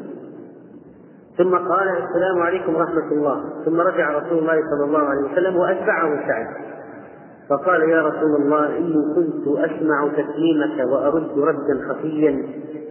ثم 1.38 1.54
قال 1.54 1.88
السلام 1.88 2.42
عليكم 2.42 2.74
ورحمة 2.74 3.12
الله. 3.12 3.44
ثم 3.64 3.80
رجع 3.80 4.18
رسول 4.18 4.38
الله 4.38 4.60
صلى 4.70 4.84
الله 4.84 5.00
عليه 5.00 5.32
وسلم 5.32 5.56
وأتبعه 5.56 6.26
سعد. 6.28 6.46
فقال 7.50 7.82
يا 7.90 8.02
رسول 8.02 8.42
الله 8.42 8.78
إني 8.78 9.14
كنت 9.14 9.58
أسمع 9.58 10.08
تسليمك 10.08 10.92
وأرد 10.92 11.38
ردا 11.38 11.88
خفيا 11.88 12.42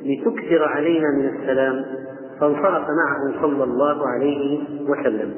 لتكثر 0.03 0.63
علينا 0.63 1.07
من 1.11 1.25
السلام. 1.25 1.85
فانصرف 2.39 2.87
معه 2.89 3.41
صلى 3.41 3.63
الله 3.63 4.07
عليه 4.07 4.59
وسلم. 4.89 5.33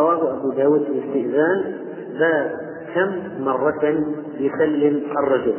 رواه 0.00 0.36
أبو 0.36 0.50
داود 0.50 0.82
في 0.82 0.90
الاستئذان 0.92 1.74
باب 2.18 2.50
كم 2.94 3.42
مرة 3.44 4.04
يسلم 4.38 5.02
الرجل؟ 5.18 5.54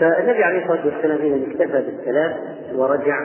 فالنبي 0.00 0.44
عليه 0.44 0.62
الصلاة 0.62 0.86
والسلام 0.86 1.18
إذا 1.18 1.46
اكتفى 1.46 1.82
بالثلاث 1.82 2.36
ورجع 2.76 3.18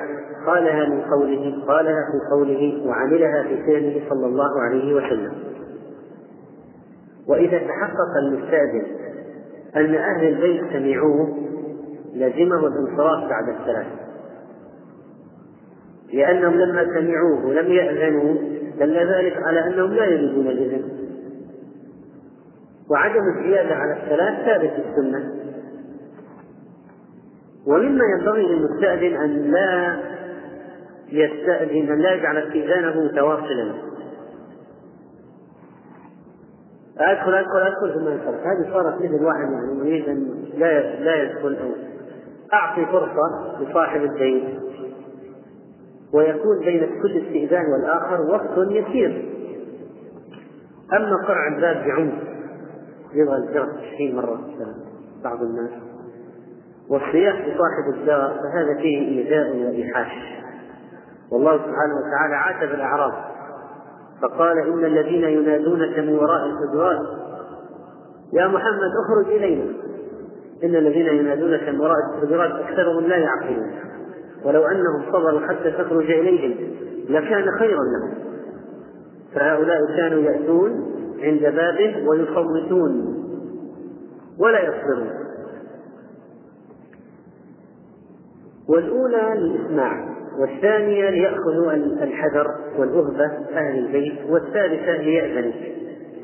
قالها 0.45 0.89
من 0.89 1.01
قوله 1.01 1.63
قالها 1.67 1.99
في 2.11 2.35
قوله 2.35 2.87
وعملها 2.87 3.43
في 3.43 3.57
فعله 3.57 4.01
صلى 4.09 4.25
الله 4.25 4.61
عليه 4.61 4.93
وسلم. 4.93 5.33
وإذا 7.27 7.57
تحقق 7.57 8.17
المستأذن 8.25 8.85
أن 9.75 9.95
أهل 9.95 10.27
البيت 10.27 10.63
سمعوه 10.73 11.37
لزمه 12.13 12.67
الانصراف 12.67 13.29
بعد 13.29 13.49
الثلاث 13.49 13.87
لأنهم 16.13 16.53
لما 16.53 16.85
سمعوه 16.85 17.53
لم 17.53 17.71
يأذنوا 17.71 18.33
دل 18.79 18.97
ذلك 18.97 19.37
على 19.37 19.67
أنهم 19.67 19.93
لا 19.93 20.05
يريدون 20.05 20.47
الإذن. 20.47 20.83
وعدم 22.89 23.21
الزيادة 23.37 23.75
على 23.75 23.93
الثلاث 23.93 24.45
ثابت 24.45 24.71
في 24.73 24.89
السنة. 24.89 25.33
ومما 27.67 28.03
ينبغي 28.05 28.45
للمستأذن 28.45 29.15
أن 29.15 29.51
لا 29.51 29.99
يستأذن 31.11 31.91
أن 31.91 31.99
لا 31.99 32.13
يجعل 32.13 32.37
استئذانه 32.37 33.03
متواصلا. 33.03 33.73
أدخل 36.97 37.33
أدخل 37.33 37.59
أدخل 37.59 37.93
ثم 37.93 38.07
ينصرف 38.07 38.39
هذه 38.45 38.73
صارت 38.73 39.01
مثل 39.01 39.23
واحد 39.23 39.51
يعني 39.51 39.79
يريد 39.79 40.09
أن 40.09 40.45
لا 40.57 40.95
لا 40.99 41.23
يدخل 41.23 41.55
أو 41.55 41.92
أعطي 42.53 42.85
فرصة 42.85 43.57
لصاحب 43.59 44.01
الدين. 44.01 44.59
ويكون 46.13 46.59
بين 46.59 47.01
كل 47.01 47.17
استئذان 47.17 47.65
والآخر 47.73 48.21
وقت 48.21 48.57
يسير. 48.71 49.29
أما 50.93 51.15
قرع 51.27 51.47
الباب 51.47 51.85
بعنف 51.85 52.13
يبغى 53.13 53.37
الجرس 53.37 53.69
20 53.93 54.15
مرة 54.15 54.39
بعض 55.23 55.41
الناس. 55.41 55.71
والصياح 56.89 57.35
بصاحب 57.35 57.93
الدار 57.93 58.29
فهذا 58.29 58.81
فيه 58.81 59.19
إيذاء 59.19 59.55
وإيحاش. 59.55 60.43
والله 61.31 61.57
سبحانه 61.57 61.95
وتعالى 61.95 62.35
عاتب 62.35 62.71
الأعراب 62.75 63.13
فقال 64.21 64.57
إن 64.57 64.85
الذين 64.85 65.23
ينادونك 65.23 65.99
من 65.99 66.15
وراء 66.15 66.45
الحجرات 66.45 66.99
يا 68.33 68.47
محمد 68.47 68.91
اخرج 69.05 69.33
إلينا. 69.33 69.73
إن 70.63 70.75
الذين 70.75 71.05
ينادونك 71.05 71.69
من 71.69 71.79
وراء 71.79 71.97
الحجرات 72.13 72.51
أكثرهم 72.51 73.07
لا 73.07 73.17
يعقلون. 73.17 73.71
ولو 74.45 74.65
أنهم 74.65 75.11
صبروا 75.11 75.39
حتى 75.39 75.71
تخرج 75.71 76.11
إليهم 76.11 76.55
لكان 77.09 77.45
خيرا 77.59 77.81
لهم. 77.83 78.13
فهؤلاء 79.35 79.77
كانوا 79.97 80.21
يأتون 80.21 80.71
عند 81.19 81.41
بابه 81.41 82.07
ويصوتون 82.07 83.15
ولا 84.39 84.59
يصبرون. 84.59 85.09
والأولى 88.69 89.33
للإسماع 89.35 90.13
والثانية 90.39 91.09
ليأخذوا 91.09 91.73
الحذر 91.73 92.47
والأهبة 92.77 93.25
أهل 93.53 93.79
البيت 93.79 94.29
والثالثة 94.29 94.97
ليأذنوا 94.97 95.53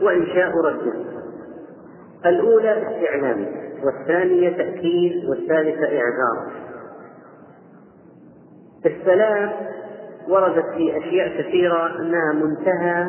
وإنشاء 0.01 0.51
رده. 0.65 0.93
الأولى 2.25 2.71
استعلام. 2.71 3.68
والثانية 3.83 4.57
تأكيد 4.57 5.25
والثالثة 5.29 5.85
إعذار. 5.85 6.51
السلام 8.85 9.51
وردت 10.27 10.65
في 10.65 10.97
أشياء 10.97 11.41
كثيرة 11.41 11.99
أنها 12.01 12.33
منتهى 12.33 13.07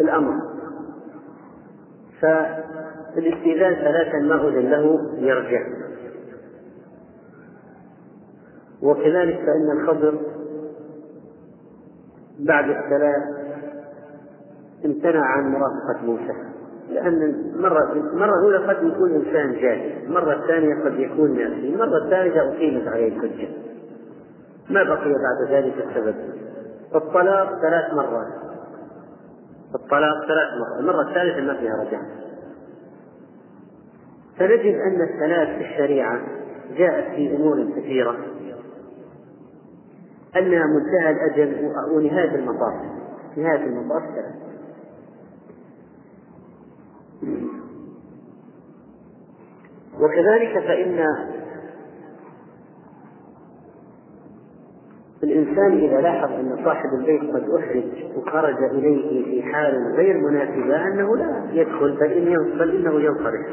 الأمر. 0.00 0.34
فالاستئذان 2.20 3.74
ثلاثا 3.74 4.18
ما 4.18 4.48
أذن 4.48 4.70
له 4.70 4.98
يرجع. 5.18 5.66
وكذلك 8.82 9.36
فإن 9.36 9.80
الخضر 9.80 10.20
بعد 12.38 12.64
الثلاث 12.70 13.22
امتنع 14.84 15.26
عن 15.26 15.52
مرافقة 15.52 16.04
موسى. 16.04 16.53
لأن 16.90 17.22
المرة 17.54 17.92
المرة 17.92 18.38
الأولى 18.38 18.58
قد 18.58 18.86
يكون 18.86 19.14
إنسان 19.14 19.52
جاهل، 19.52 20.04
المرة 20.04 20.32
الثانية 20.32 20.84
قد 20.84 21.00
يكون 21.00 21.38
ناسي، 21.38 21.74
المرة 21.74 22.04
الثالثة 22.04 22.40
أقيمت 22.40 22.88
عليه 22.88 23.08
الحجة. 23.08 23.48
ما 24.70 24.82
بقي 24.82 25.12
بعد 25.12 25.50
ذلك 25.50 25.74
السبب. 25.88 26.14
الطلاق 26.94 27.60
ثلاث 27.60 27.94
مرات. 27.94 28.32
الطلاق 29.74 30.26
ثلاث 30.28 30.48
مرات، 30.60 30.80
المرة 30.80 31.08
الثالثة 31.08 31.40
ما 31.40 31.54
فيها 31.54 31.84
رجعة. 31.84 32.06
فنجد 34.38 34.74
أن 34.74 35.02
الثلاث 35.02 35.48
في 35.48 35.64
الشريعة 35.64 36.20
جاءت 36.76 37.14
في 37.14 37.36
أمور 37.36 37.70
كثيرة 37.76 38.16
أنها 40.36 40.64
منتهى 40.66 41.10
الأجل 41.10 41.70
ونهاية 41.94 42.34
المطاف 42.34 42.74
نهاية 43.36 43.66
المطاف 43.66 44.02
ثلاث 44.02 44.43
وكذلك 50.00 50.58
فإن 50.58 51.06
الإنسان 55.24 55.72
إذا 55.72 56.00
لاحظ 56.00 56.32
أن 56.32 56.56
صاحب 56.64 56.88
البيت 57.00 57.20
قد 57.20 57.44
أحرج 57.58 57.84
وخرج 58.16 58.62
إليه 58.62 59.24
في 59.24 59.52
حال 59.52 59.74
غير 59.96 60.18
مناسبة 60.18 60.86
أنه 60.86 61.16
لا 61.16 61.42
يدخل 61.52 61.96
بل, 61.96 62.12
إن 62.12 62.58
بل 62.58 62.76
إنه 62.76 63.00
ينصرف. 63.00 63.46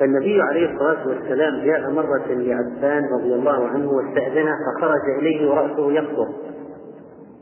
فالنبي 0.00 0.42
عليه 0.42 0.72
الصلاة 0.72 1.08
والسلام 1.08 1.64
جاء 1.64 1.90
مرة 1.90 2.26
لعفان 2.28 3.04
رضي 3.04 3.34
الله 3.34 3.68
عنه 3.68 3.90
واستأذنه 3.90 4.52
فخرج 4.66 5.18
إليه 5.18 5.50
ورأسه 5.50 5.92
يقطر 5.92 6.28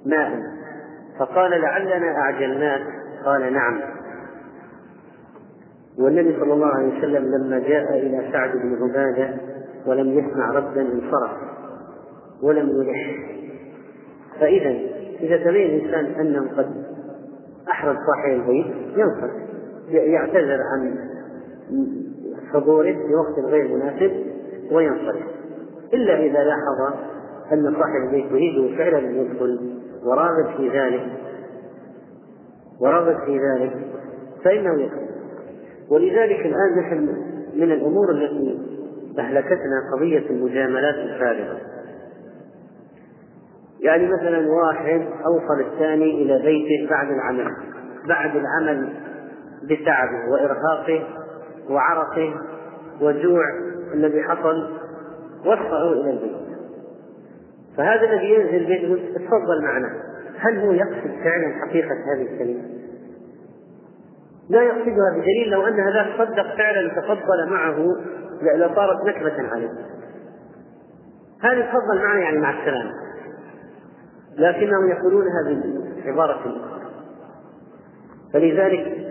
ماء. 0.06 0.40
فقال 1.18 1.50
لعلنا 1.50 2.16
أعجلناك؟ 2.16 2.82
قال 3.24 3.52
نعم. 3.52 3.80
والنبي 5.98 6.36
صلى 6.40 6.52
الله 6.52 6.66
عليه 6.66 6.98
وسلم 6.98 7.24
لما 7.24 7.58
جاء 7.58 7.98
إلى 7.98 8.28
سعد 8.32 8.50
بن 8.56 8.82
عبادة 8.82 9.34
ولم 9.86 10.18
يسمع 10.18 10.50
ردا 10.50 10.80
انصرف 10.80 11.30
ولم 12.42 12.68
يلح. 12.68 13.26
فإذا 14.40 14.70
إذا 15.20 15.36
تبين 15.36 15.70
الإنسان 15.70 16.04
أنه 16.20 16.48
قد 16.56 16.84
أحرج 17.70 17.96
صاحب 17.96 18.32
البيت 18.32 18.66
ينصرف 18.96 19.32
يعتذر 19.88 20.58
عن 20.72 20.96
حضوره 22.52 22.92
في 22.92 23.14
وقت 23.14 23.38
غير 23.38 23.76
مناسب 23.76 24.12
وينصرف 24.72 25.22
إلا 25.94 26.18
إذا 26.18 26.44
لاحظ 26.44 26.96
أن 27.52 27.74
صاحب 27.78 28.06
البيت 28.06 28.32
يريد 28.32 28.76
فعلا 28.76 28.98
أن 28.98 29.14
يدخل 29.14 29.74
وراغب 30.04 30.56
في 30.56 30.68
ذلك 30.68 31.06
وراغب 32.80 33.16
في 33.24 33.38
ذلك 33.38 33.72
فإنه 34.44 34.82
يدخل 34.82 35.05
ولذلك 35.90 36.46
الآن 36.46 36.78
نحن 36.78 36.96
من 37.54 37.72
الأمور 37.72 38.10
التي 38.10 38.58
أهلكتنا 39.18 39.80
قضية 39.94 40.30
المجاملات 40.30 40.94
الفارغة. 40.94 41.60
يعني 43.80 44.06
مثلا 44.06 44.48
واحد 44.50 45.06
أوصل 45.26 45.60
الثاني 45.72 46.22
إلى 46.22 46.42
بيته 46.42 46.90
بعد 46.90 47.10
العمل 47.10 47.56
بعد 48.08 48.30
العمل 48.36 48.92
بتعبه 49.62 50.30
وإرهاقه 50.32 51.06
وعرقه 51.70 52.34
وجوع 53.00 53.42
الذي 53.94 54.22
حصل 54.22 54.72
وصله 55.40 55.92
إلى 55.92 56.10
البيت. 56.10 56.36
فهذا 57.76 58.12
الذي 58.12 58.34
ينزل 58.34 58.70
يقول 58.70 59.00
تفضل 59.14 59.62
معنا. 59.62 59.88
هل 60.38 60.58
هو 60.58 60.72
يقصد 60.72 61.10
فعلا 61.24 61.66
حقيقة 61.66 61.94
هذه 62.14 62.22
الكلمة؟ 62.32 62.75
لا 64.48 64.62
يقصدها 64.62 65.10
بدليل 65.16 65.50
لو 65.50 65.66
أن 65.66 65.80
هذا 65.80 66.06
صدق 66.18 66.56
فعلا 66.56 66.88
تفضل 66.88 67.50
معه 67.50 67.96
لصارت 68.42 69.04
نكبة 69.04 69.48
عليه. 69.48 69.70
هذه 71.42 71.60
تفضل 71.60 72.02
معنا 72.02 72.20
يعني 72.20 72.38
مع 72.38 72.60
السلامة. 72.60 72.92
لكنهم 74.38 74.90
يقولونها 74.90 75.62
بعبارة 76.04 76.40
أخرى. 76.40 76.80
فلذلك 78.32 79.06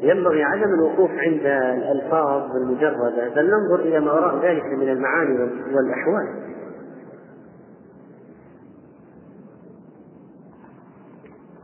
ينبغي 0.00 0.42
عدم 0.42 0.74
الوقوف 0.74 1.10
عند 1.10 1.46
الألفاظ 1.46 2.56
المجردة 2.56 3.28
بل 3.36 3.50
ننظر 3.50 3.80
إلى 3.80 4.00
ما 4.00 4.12
وراء 4.12 4.44
ذلك 4.44 4.64
من 4.64 4.88
المعاني 4.88 5.38
والأحوال. 5.74 6.44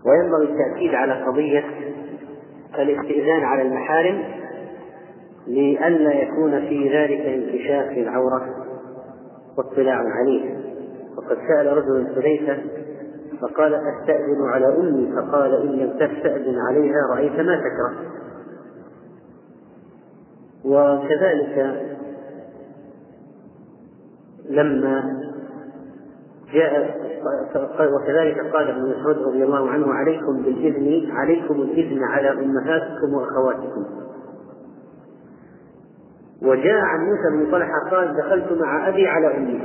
وينبغي 0.07 0.53
التأكيد 0.53 0.95
على 0.95 1.25
قضية 1.25 1.65
الاستئذان 2.79 3.45
على 3.45 3.63
المحارم 3.63 4.25
لئلا 5.47 6.13
يكون 6.13 6.61
في 6.61 6.89
ذلك 6.89 7.21
انكشاف 7.21 7.99
للعورة 7.99 8.47
واطلاع 9.59 9.97
عليه 9.97 10.57
وقد 11.17 11.37
سأل 11.49 11.77
رجل 11.77 12.07
حذيفة 12.15 12.59
فقال 13.41 13.75
أستأذن 13.75 14.49
على 14.55 14.67
أمي 14.67 15.13
فقال 15.13 15.63
إن 15.63 15.69
لم 15.69 15.91
تستأذن 15.91 16.59
عليها 16.69 17.15
رأيت 17.15 17.41
ما 17.41 17.57
تكره. 17.57 18.11
وكذلك 20.65 21.87
لما 24.51 25.21
جاء 26.53 27.01
وكذلك 27.95 28.55
قال 28.55 28.71
ابن 28.71 28.91
مسعود 28.91 29.19
رضي 29.19 29.45
الله 29.45 29.71
عنه 29.71 29.95
عليكم 29.95 30.43
بالإذن 30.43 31.11
عليكم 31.11 31.55
الإذن 31.55 32.03
على 32.03 32.31
أمهاتكم 32.31 33.15
وأخواتكم. 33.15 33.85
وجاء 36.43 36.81
عن 36.81 37.01
موسى 37.01 37.45
بن 37.45 37.51
طلحة 37.53 37.91
قال 37.91 38.17
دخلت 38.17 38.63
مع 38.63 38.89
أبي 38.89 39.07
على 39.07 39.37
أمي. 39.37 39.63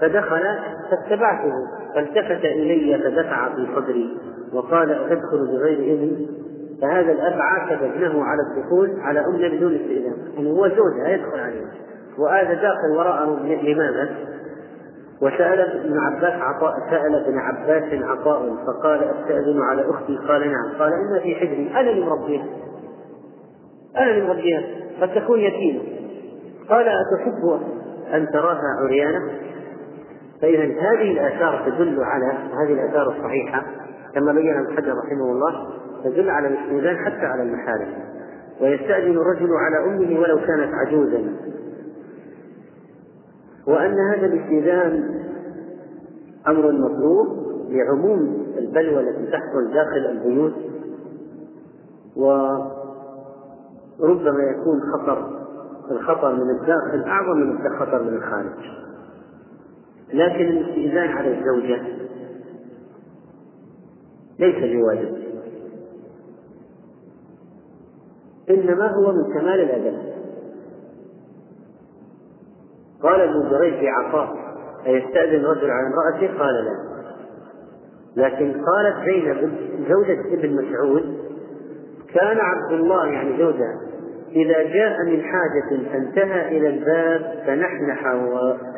فدخل 0.00 0.42
فاتبعته 0.90 1.52
فالتفت 1.94 2.44
إلي 2.44 2.98
فدفع 2.98 3.54
في 3.54 3.68
صدري 3.76 4.18
وقال 4.52 4.90
أتدخل 4.90 5.46
بغير 5.46 5.78
إذن؟ 5.78 6.26
فهذا 6.82 7.12
الأب 7.12 7.40
عاتب 7.40 7.82
ابنه 7.82 8.24
على 8.24 8.40
الدخول 8.42 9.00
على 9.00 9.20
أمه 9.20 9.48
بدون 9.48 9.74
استئذان. 9.74 10.14
يعني 10.36 10.50
هو 10.50 10.68
زوجها 10.68 11.08
يدخل 11.08 11.38
عليها. 11.38 11.70
وهذا 12.18 12.54
داخل 12.54 12.90
وراءه 12.96 13.42
لماذا؟ 13.46 14.33
وسأل 15.24 15.60
ابن 15.60 15.98
عباس 15.98 16.42
عطاء 16.42 16.74
سأل 16.90 17.24
ابن 17.24 17.38
عباس 17.38 18.02
عطاء 18.02 18.56
فقال 18.66 19.04
أستأذن 19.04 19.62
على 19.70 19.90
أختي؟ 19.90 20.16
قال 20.28 20.52
نعم. 20.52 20.78
قال 20.78 20.92
إن 20.92 21.20
في 21.22 21.34
حجري. 21.34 21.70
أنا 21.70 21.90
اللي 21.90 22.06
مربيها 22.06 22.44
أنا 23.96 24.10
اللي 24.10 24.26
مربيها 24.28 24.62
قد 25.00 25.14
تكون 25.14 25.40
يتيمة. 25.40 25.82
قال 26.68 26.88
أتحب 26.88 27.60
أن 28.14 28.28
تراها 28.32 28.84
عريانة؟ 28.84 29.20
فإذا 30.42 30.62
هذه 30.62 31.10
الآثار 31.12 31.62
تدل 31.66 32.04
على 32.04 32.26
هذه 32.26 32.72
الآثار 32.72 33.08
الصحيحة 33.08 33.62
كما 34.14 34.32
بين 34.32 34.56
ابن 34.56 34.76
حجر 34.76 34.92
رحمه 34.98 35.32
الله 35.32 35.66
تدل 36.04 36.30
على 36.30 36.48
الاستئذان 36.48 36.96
حتى 36.96 37.26
على 37.26 37.42
المحارم. 37.42 37.88
ويستأذن 38.60 39.16
الرجل 39.16 39.48
على 39.52 39.84
أمه 39.86 40.20
ولو 40.20 40.36
كانت 40.36 40.74
عجوزا. 40.74 41.24
وأن 43.66 43.96
هذا 44.14 44.26
الاستئذان 44.26 45.20
أمر 46.48 46.72
مطلوب 46.72 47.44
لعموم 47.70 48.46
البلوى 48.58 49.00
التي 49.00 49.26
تحصل 49.26 49.72
داخل 49.72 50.06
البيوت 50.10 50.54
وربما 52.16 52.70
يكون 54.42 54.80
خطر 54.92 55.44
الخطر 55.90 56.34
من 56.34 56.50
الداخل 56.50 57.02
أعظم 57.06 57.36
من 57.38 57.66
الخطر 57.66 58.02
من 58.02 58.16
الخارج. 58.16 58.74
لكن 60.12 60.44
الاستئذان 60.44 61.08
على 61.08 61.38
الزوجة 61.38 61.82
ليس 64.38 64.74
بواجب 64.74 65.14
إنما 68.50 68.90
هو 68.90 69.12
من 69.12 69.34
كمال 69.34 69.60
الأدب. 69.60 70.13
قال 73.04 73.20
ابن 73.20 73.50
جريج 73.50 73.74
في 73.74 73.88
عطاء 73.88 74.36
أيستأذن 74.86 75.44
الرجل 75.44 75.70
على 75.70 75.86
امرأته؟ 75.86 76.38
قال 76.38 76.54
لا. 76.54 76.94
لكن 78.16 78.52
قالت 78.52 78.96
زينب 79.04 79.52
زوجة 79.88 80.20
ابن 80.34 80.54
مسعود 80.54 81.18
كان 82.14 82.38
عبد 82.40 82.72
الله 82.72 83.06
يعني 83.06 83.38
زوجها 83.38 83.80
إذا 84.30 84.62
جاء 84.62 85.04
من 85.04 85.22
حاجة 85.22 85.88
فانتهى 85.92 86.58
إلى 86.58 86.68
الباب 86.68 87.42
فنحنح 87.46 88.12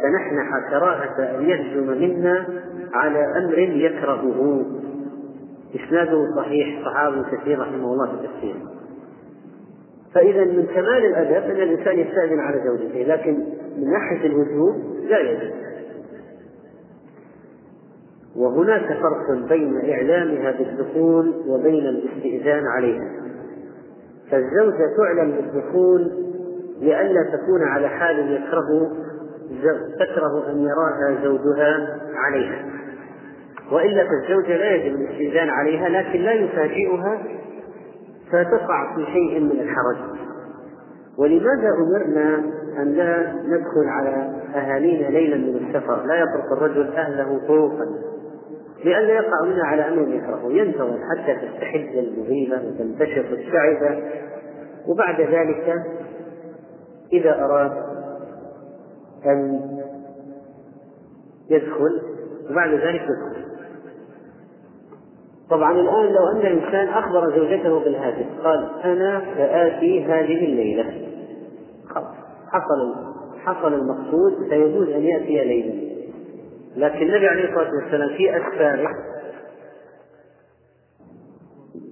فنحنح 0.02 0.70
كراهة 0.70 1.38
أن 1.38 1.42
يهجم 1.42 1.86
منا 1.86 2.46
على 2.94 3.38
أمر 3.38 3.58
يكرهه. 3.58 4.64
إسناده 5.74 6.36
صحيح 6.36 6.84
صحابي 6.84 7.22
كثير 7.32 7.60
رحمه 7.60 7.92
الله 7.92 8.06
في 8.06 8.26
تفسيره 8.26 8.76
فإذا 10.14 10.44
من 10.44 10.66
كمال 10.74 11.04
الأدب 11.06 11.50
أن 11.50 11.62
الإنسان 11.62 11.98
يستأذن 11.98 12.40
على 12.40 12.60
زوجته 12.66 13.02
لكن 13.02 13.44
من 13.76 13.90
ناحية 13.90 14.26
الوجوب 14.26 14.74
لا 15.08 15.18
يجوز. 15.18 15.52
وهناك 18.36 18.86
فرق 18.86 19.48
بين 19.48 19.90
إعلامها 19.90 20.50
بالدخول 20.50 21.34
وبين 21.48 21.86
الاستئذان 21.86 22.66
عليها. 22.66 23.10
فالزوجة 24.30 24.96
تعلم 24.96 25.30
بالدخول 25.30 26.12
لئلا 26.80 27.22
تكون 27.22 27.62
على 27.62 27.88
حال 27.88 28.32
يكره 28.32 28.92
تكره 29.98 30.50
أن 30.50 30.60
يراها 30.60 31.24
زوجها 31.24 31.98
عليها. 32.14 32.64
وإلا 33.72 34.08
فالزوجة 34.08 34.56
لا 34.56 34.74
يجب 34.74 34.96
الاستئذان 34.96 35.48
عليها 35.48 35.88
لكن 35.88 36.18
لا 36.18 36.32
يفاجئها 36.32 37.22
فتقع 38.32 38.96
في 38.96 39.04
شيء 39.04 39.40
من 39.40 39.60
الحرج. 39.60 39.96
ولماذا 41.18 41.68
أمرنا 41.78 42.42
أن 42.82 42.92
لا 42.92 43.32
ندخل 43.32 43.88
على 43.88 44.32
أهالينا 44.54 45.06
ليلا 45.06 45.36
من 45.36 45.56
السفر 45.56 46.06
لا 46.06 46.14
يترك 46.14 46.52
الرجل 46.52 46.92
أهله 46.92 47.40
طرقا. 47.48 47.86
لئلا 48.84 49.12
يقع 49.12 49.44
منا 49.44 49.64
على 49.64 49.88
أمر 49.88 50.08
يكرهه 50.08 50.52
ينتظر 50.52 50.98
حتى 51.10 51.34
تستحد 51.34 51.96
المغيبة 51.96 52.56
وتنتشر 52.56 53.24
الشعبة. 53.32 54.02
وبعد 54.86 55.20
ذلك 55.20 55.82
إذا 57.12 57.44
أراد 57.44 57.72
أن 59.26 59.60
يدخل 61.50 62.00
وبعد 62.50 62.70
ذلك 62.70 63.02
يدخل. 63.02 63.46
طبعا 65.50 65.72
الآن 65.72 66.06
لو 66.12 66.28
أن 66.32 66.46
الإنسان 66.46 66.88
أخبر 66.88 67.36
زوجته 67.36 67.80
بالهاتف 67.80 68.26
قال 68.44 68.70
أنا 68.84 69.22
سآتي 69.36 70.04
هذه 70.04 70.44
الليلة. 70.44 71.08
خلاص. 71.88 72.25
حصل 72.52 72.94
حصل 73.38 73.74
المقصود 73.74 74.48
فيجوز 74.48 74.88
أن 74.88 75.02
يأتي 75.02 75.44
ليلا. 75.44 75.96
لكن 76.76 77.06
النبي 77.06 77.26
عليه 77.26 77.44
الصلاة 77.44 77.70
والسلام 77.82 78.08
في 78.16 78.36
أسفاره 78.36 78.88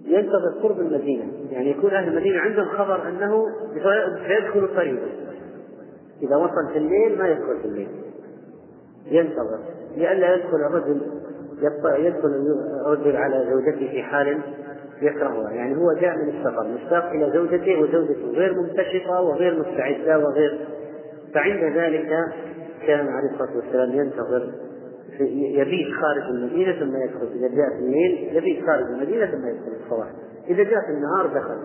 ينتظر 0.05 0.61
قرب 0.63 0.81
المدينة. 0.81 1.25
يعني 1.51 1.71
يكون 1.71 1.91
أهل 1.91 2.09
المدينة 2.09 2.41
عندهم 2.41 2.69
خبر 2.69 3.09
أنه 3.09 3.47
سيدخل 4.29 4.67
قريبا. 4.77 5.07
إذا 6.23 6.37
وصل 6.37 6.73
في 6.73 6.79
الليل 6.79 7.19
ما 7.19 7.29
يدخل 7.29 7.61
في 7.63 7.69
الليل. 7.69 7.89
ينتظر. 9.07 9.59
لئلا 9.97 10.35
يدخل 10.35 10.57
الرجل 10.57 11.01
يدخل 11.99 12.29
الرجل 12.87 13.17
على 13.17 13.47
زوجته 13.51 13.91
في 13.91 14.03
حال 14.03 14.41
يكرهها. 15.05 15.51
يعني 15.51 15.77
هو 15.77 15.93
جاء 16.01 16.17
من 16.17 16.29
السفر 16.29 16.69
مشتاق 16.69 17.11
إلى 17.11 17.31
زوجته 17.35 17.81
وزوجته 17.81 18.31
غير 18.31 18.55
منتشطة 18.55 19.21
وغير 19.21 19.59
مستعدة 19.59 20.19
وغير. 20.19 20.67
فعند 21.35 21.77
ذلك 21.77 22.09
كان 22.87 23.09
عليه 23.09 23.31
الصلاة 23.31 23.57
والسلام 23.57 23.91
ينتظر 23.91 24.53
يبيت 25.31 25.89
خارج 25.95 26.23
المدينة 26.31 26.73
ثم 26.73 26.97
يدخل. 26.97 27.29
إذا 27.35 27.49
جاء 27.49 27.71
في 27.79 27.79
الليل 27.79 28.37
يبيت 28.37 28.67
خارج 28.67 28.83
المدينة 28.83 29.27
ثم 29.27 29.49
يدخل 29.49 29.73
الصباح. 29.85 30.09
إذا 30.49 30.63
جاء 30.63 30.81
في 30.81 30.91
النهار 30.91 31.27
دخل. 31.27 31.59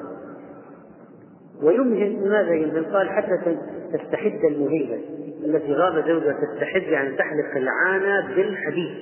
ويمهل 1.63 2.25
لماذا 2.25 2.53
يمهل؟ 2.53 2.85
قال 2.85 3.09
حتى 3.09 3.57
تستحد 3.93 4.45
المهيبة 4.45 4.99
التي 5.45 5.73
غاب 5.73 6.07
زوجها 6.07 6.33
تستحد 6.33 6.81
يعني 6.81 7.15
تحلق 7.15 7.55
العانة 7.55 8.35
بالحديد 8.35 8.97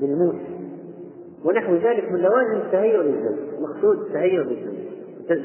بالموس 0.00 0.57
ونحو 1.44 1.74
ذلك 1.74 2.12
من 2.12 2.18
لوازم 2.18 2.56
التهيؤ 2.66 3.02
للزوج 3.02 3.38
مقصود 3.60 3.98
التهيؤ 4.06 4.42
للزوج 4.42 4.78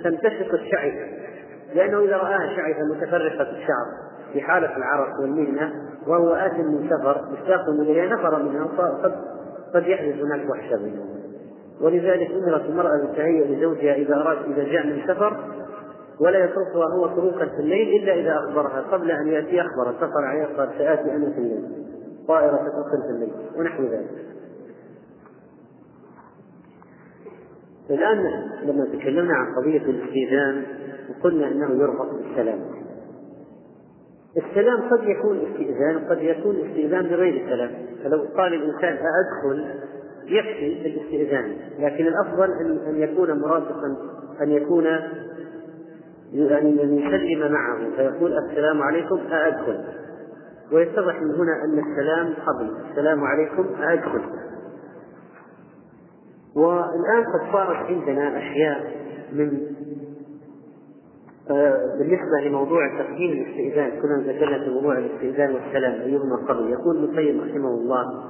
تنتشق 0.03 0.53
الشعثة 0.53 1.05
لأنه 1.75 1.99
إذا 1.99 2.17
رآها 2.17 2.55
شعثة 2.55 2.85
متفرقة 2.91 3.51
الشعر 3.51 3.85
في 4.33 4.41
حالة 4.41 4.77
العرق 4.77 5.19
والمهنة 5.21 5.73
وهو 6.07 6.33
آت 6.33 6.53
من 6.53 6.89
سفر 6.89 7.21
مشتاق 7.31 7.69
إليها 7.69 8.15
نفر 8.15 8.43
منها 8.43 8.65
قد 9.03 9.13
قد 9.73 9.87
يحدث 9.87 10.15
هناك 10.21 10.49
وحشة 10.49 10.75
بينهم 10.75 11.13
ولذلك 11.81 12.31
أمرت 12.31 12.65
المرأة 12.65 12.97
بالتهيؤ 12.97 13.45
لزوجها 13.45 13.93
إذا 13.93 14.15
أراد 14.15 14.37
إذا 14.51 14.63
جاء 14.63 14.85
من 14.85 15.01
سفر 15.07 15.37
ولا 16.19 16.45
يتركها 16.45 16.85
هو 16.95 17.07
طروقا 17.07 17.45
في 17.45 17.59
الليل 17.59 18.03
إلا 18.03 18.13
إذا 18.13 18.39
أخبرها. 18.39 18.81
قبل 18.91 19.11
أن 19.11 19.27
يأتي 19.27 19.61
أخبر. 19.61 19.89
اتصل 19.89 20.23
عليها 20.23 20.47
قال 20.57 20.69
سآتي 20.77 21.11
أنا 21.11 21.31
في 21.31 21.37
الليل 21.37 21.63
طائرة 22.27 22.57
تتصل 22.57 23.03
في 23.07 23.09
الليل. 23.09 23.33
ونحو 23.57 23.83
ذلك. 23.83 24.09
الآن 27.89 28.17
لما 28.63 28.85
تكلمنا 28.93 29.33
عن 29.33 29.55
قضية 29.55 29.81
الاستئذان 29.81 30.63
وقلنا 31.09 31.47
أنه 31.47 31.71
يربط 31.81 32.09
بالسلام 32.13 32.59
السلام. 34.37 34.81
قد 34.89 35.03
يكون 35.03 35.37
استئذان 35.37 35.99
قد 36.09 36.21
يكون 36.21 36.55
استئذان 36.55 37.07
بغير 37.07 37.45
سلام 37.49 37.71
فلو 38.03 38.25
قال 38.37 38.53
الإنسان 38.53 38.97
أدخل 38.97 39.65
يكفي 40.25 40.87
الاستئذان 40.87 41.55
لكن 41.79 42.07
الأفضل 42.07 42.51
أن 42.87 43.01
يكون 43.01 43.39
مرافقا 43.39 43.97
أن 44.41 44.51
يكون 44.51 44.87
أن 46.33 46.77
يسلم 46.79 47.51
معه. 47.51 47.95
فيقول 47.95 48.37
السلام 48.37 48.81
عليكم 48.81 49.19
أأدخل 49.31 49.83
ويتضح 50.71 51.21
من 51.21 51.35
هنا 51.35 51.63
أن 51.65 51.79
السلام 51.91 52.33
قبل. 52.45 52.71
السلام 52.91 53.23
عليكم 53.23 53.65
أأدخل 53.83 54.21
والآن 56.55 57.23
قد 57.33 57.51
صارت 57.53 57.85
عندنا 57.85 58.37
أشياء 58.37 58.93
من 59.33 59.73
آه، 61.51 61.97
بالنسبة 61.97 62.49
لموضوع 62.49 62.97
تقديم 62.99 63.31
الاستئذان 63.31 64.01
كنا 64.01 64.33
ذكرنا 64.33 64.63
في 64.63 64.69
موضوع 64.69 64.97
الاستئذان 64.97 65.53
والسلام 65.53 66.01
أيهما 66.01 66.35
قبل. 66.35 66.69
يقول 66.69 66.97
ابن 66.97 67.03
القيم 67.03 67.41
رحمه 67.41 67.69
الله 67.69 68.23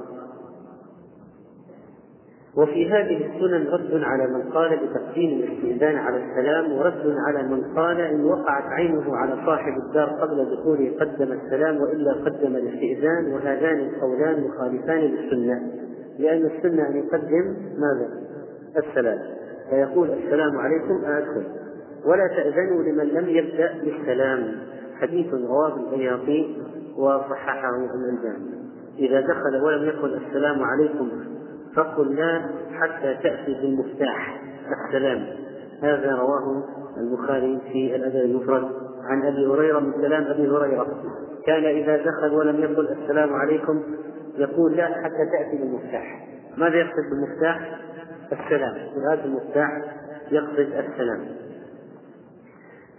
وفي 2.56 2.90
هذه 2.90 3.26
السنن 3.26 3.66
رد 3.66 4.02
على 4.02 4.26
من 4.26 4.52
قال 4.52 4.76
بتقديم 4.76 5.30
الاستئذان 5.30 5.96
على 5.96 6.16
السلام 6.16 6.72
ورد 6.72 7.16
على 7.26 7.48
من 7.48 7.74
قال 7.76 8.00
إن 8.00 8.24
وقعت 8.24 8.64
عينه 8.64 9.16
على 9.16 9.36
صاحب 9.46 9.72
الدار 9.86 10.08
قبل 10.08 10.56
دخوله 10.56 10.92
قدم 11.00 11.32
السلام 11.32 11.76
وإلا 11.76 12.12
قدم 12.12 12.56
الاستئذان 12.56 13.32
وهذان 13.32 13.80
القولان 13.80 14.44
مخالفان 14.44 15.00
للسنة. 15.00 15.83
لأن 16.18 16.46
السنة 16.46 16.88
أن 16.88 16.96
يقدم 16.96 17.56
ماذا؟ 17.78 18.08
السلام. 18.76 19.18
فيقول 19.70 20.10
السلام 20.10 20.58
عليكم 20.58 21.04
أدخل. 21.04 21.44
ولا 22.04 22.26
تأذنوا 22.36 22.82
لمن 22.82 23.04
لم 23.04 23.28
يبدأ 23.28 23.74
بالسلام. 23.84 24.54
حديث 25.00 25.34
رواه 25.34 25.76
البياقي 25.76 26.46
وصححه 26.96 27.76
الألباني 27.76 28.54
إذا 28.98 29.20
دخل 29.20 29.62
ولم 29.62 29.84
يقل 29.84 30.20
السلام 30.26 30.62
عليكم 30.62 31.08
فقل 31.76 32.16
لا 32.16 32.42
حتى 32.72 33.14
تأتي 33.22 33.54
بالمفتاح. 33.62 34.42
السلام. 34.86 35.26
هذا 35.82 36.14
رواه 36.14 36.62
البخاري 36.96 37.60
في 37.72 37.96
الأدب 37.96 38.16
المفرد. 38.16 38.68
عن 39.04 39.22
أبي 39.22 39.46
هريرة 39.46 39.78
من 39.78 39.92
كلام 39.92 40.24
أبي 40.24 40.48
هريرة. 40.48 40.86
كان 41.46 41.64
إذا 41.64 41.96
دخل 41.96 42.34
ولم 42.34 42.60
يقل 42.60 42.88
السلام 43.02 43.34
عليكم 43.34 43.82
يقول 44.38 44.76
لا 44.76 45.02
حتى 45.04 45.26
تأتي 45.32 45.56
بالمفتاح. 45.58 46.28
ماذا 46.56 46.76
يقصد 46.76 47.10
بالمفتاح؟ 47.10 47.80
السلام. 48.32 48.74
وهذا 48.96 49.24
المفتاح 49.24 49.82
يقصد 50.30 50.58
السلام. 50.58 51.26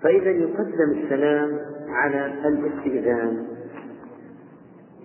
فإذا 0.01 0.29
يقدم 0.29 1.03
السلام 1.03 1.59
على 1.89 2.25
الاستئذان. 2.25 3.47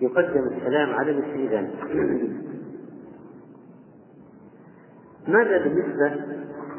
يقدم 0.01 0.47
السلام 0.47 0.89
على 0.89 1.11
الاستئذان. 1.11 1.69
ماذا 5.27 5.57
بالنسبة 5.57 6.21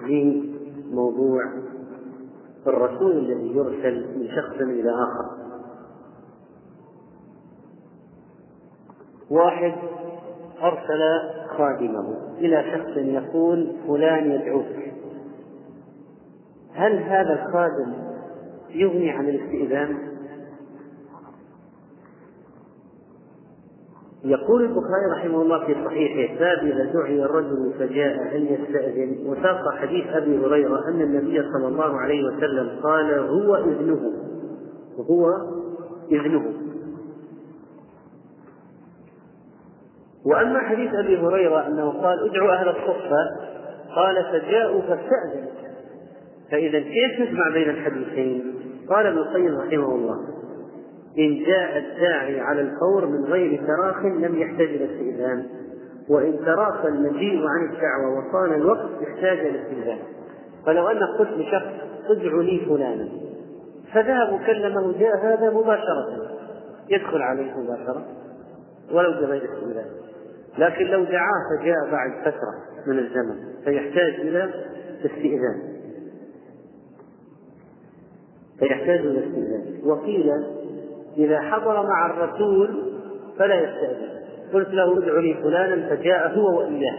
لموضوع 0.07 1.45
الرسول 2.67 3.19
الذي 3.19 3.57
يرسل 3.57 4.19
من 4.19 4.29
شخص 4.37 4.61
إلى 4.61 4.91
آخر؟ 4.91 5.42
واحد 9.33 9.73
أرسل 10.63 11.01
خادمه 11.57 12.37
إلى 12.39 12.65
شخص 12.73 12.97
يقول 12.97 13.73
فلان 13.89 14.31
يدعوك 14.31 14.67
هل 16.75 16.99
هذا 16.99 17.33
الخادم 17.33 17.93
يغني 18.71 19.11
عن 19.11 19.29
الاستئذان؟ 19.29 19.99
يقول 24.25 24.63
البخاري 24.63 25.07
رحمه 25.13 25.43
الله 25.43 25.67
في 25.67 25.75
صحيحه 25.85 26.39
باب 26.39 26.59
إذا 26.59 26.93
دعي 26.93 27.23
الرجل 27.23 27.73
فجاء 27.79 28.37
أن 28.37 28.47
يستأذن 28.47 29.31
وساق 29.31 29.75
حديث 29.75 30.07
أبي 30.07 30.39
هريرة 30.47 30.89
أن 30.89 31.01
النبي 31.01 31.43
صلى 31.53 31.69
الله 31.69 32.01
عليه 32.01 32.25
وسلم 32.25 32.81
قال 32.83 33.19
هو 33.19 33.57
اذنه 33.57 34.13
هو 35.11 35.27
اذنه 36.13 36.62
وأما 40.27 40.59
حديث 40.59 40.95
أبي 40.95 41.19
هريرة 41.19 41.67
أنه 41.67 41.91
قال 42.03 42.31
ادعوا 42.31 42.53
أهل 42.53 42.69
الصفة 42.69 43.31
قال 43.97 44.25
فجاءوا 44.33 44.81
فاستأذن. 44.81 45.47
فإذا 46.51 46.81
كيف 46.81 47.21
نجمع 47.21 47.49
بين 47.49 47.71
الحديثين؟ 47.71 48.55
قال 48.89 49.07
ابن 49.07 49.19
القيم 49.19 49.59
رحمه 49.59 49.95
الله 49.95 50.17
إن 51.19 51.45
جاء 51.45 51.79
الداعي 51.79 52.41
على 52.41 52.61
الفور 52.61 53.07
من 53.07 53.25
غير 53.25 53.61
تراخ 53.67 54.05
لم 54.05 54.39
يحتاج 54.39 54.69
إلى 54.69 54.85
استئذان 54.85 55.47
وإن 56.09 56.39
تراخى 56.45 56.89
المجيء 56.89 57.47
عن 57.47 57.65
الدعوة 57.65 58.19
وطال 58.19 58.55
الوقت 58.55 58.91
احتاج 59.03 59.39
إلى 59.39 59.63
استئذان. 59.63 59.99
فلو 60.67 60.89
أن 60.89 60.99
قلت 61.19 61.31
لشخص 61.31 61.73
ادعو 62.11 62.41
لي 62.41 62.67
فلانا 62.69 63.09
فذهب 63.93 64.33
وكلمه 64.33 64.99
جاء 64.99 65.17
هذا 65.17 65.51
مباشرة 65.51 66.07
يدخل 66.89 67.23
عليه 67.23 67.53
مباشرة 67.57 68.07
ولو 68.93 69.11
بغير 69.13 69.43
استئذان. 69.45 70.02
لكن 70.59 70.85
لو 70.85 71.05
دعاه 71.05 71.59
فجاء 71.59 71.91
بعد 71.93 72.11
فترة 72.21 72.55
من 72.87 72.99
الزمن 72.99 73.37
فيحتاج 73.65 74.15
إلى 74.21 74.51
استئذان. 75.05 75.73
فيحتاج 78.59 78.99
إلى 78.99 79.19
استئذان. 79.19 79.81
وقيل 79.85 80.31
إذا 81.17 81.41
حضر 81.41 81.87
مع 81.87 82.07
الرسول 82.07 82.93
فلا 83.39 83.55
يستأذن. 83.55 84.13
قلت 84.53 84.69
له 84.69 84.99
ادع 84.99 85.21
لي 85.21 85.35
فلانا 85.35 85.97
فجاء 85.97 86.39
هو 86.39 86.59
وإياه. 86.59 86.99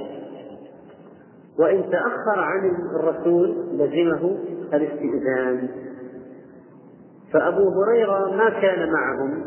وإن 1.60 1.90
تأخر 1.90 2.40
عن 2.40 2.72
الرسول 3.00 3.50
لزمه 3.74 4.38
الاستئذان. 4.74 5.70
فأبو 7.34 7.62
هريرة 7.84 8.36
ما 8.36 8.50
كان 8.50 8.90
معهم 8.92 9.46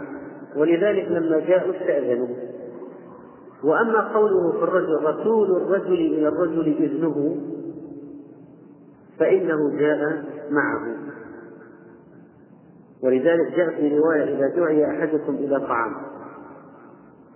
ولذلك 0.57 1.09
لما 1.09 1.41
جاءوا 1.41 1.75
استأذنوا. 1.77 2.56
وأما 3.67 4.13
قوله 4.15 4.53
في 4.53 4.65
الرجل 4.65 5.05
رسول 5.05 5.57
الرجل 5.57 5.93
إلى 5.93 6.29
الرجل 6.29 6.67
إذنه 6.67 7.37
فإنه 9.19 9.79
جاء 9.79 10.25
معه. 10.51 10.97
ولذلك 13.03 13.57
جاء 13.57 13.71
في 13.71 13.99
رواية 13.99 14.37
إذا 14.37 14.57
دعي 14.57 14.91
أحدكم 14.91 15.35
إلى 15.35 15.61
طعام 15.61 15.95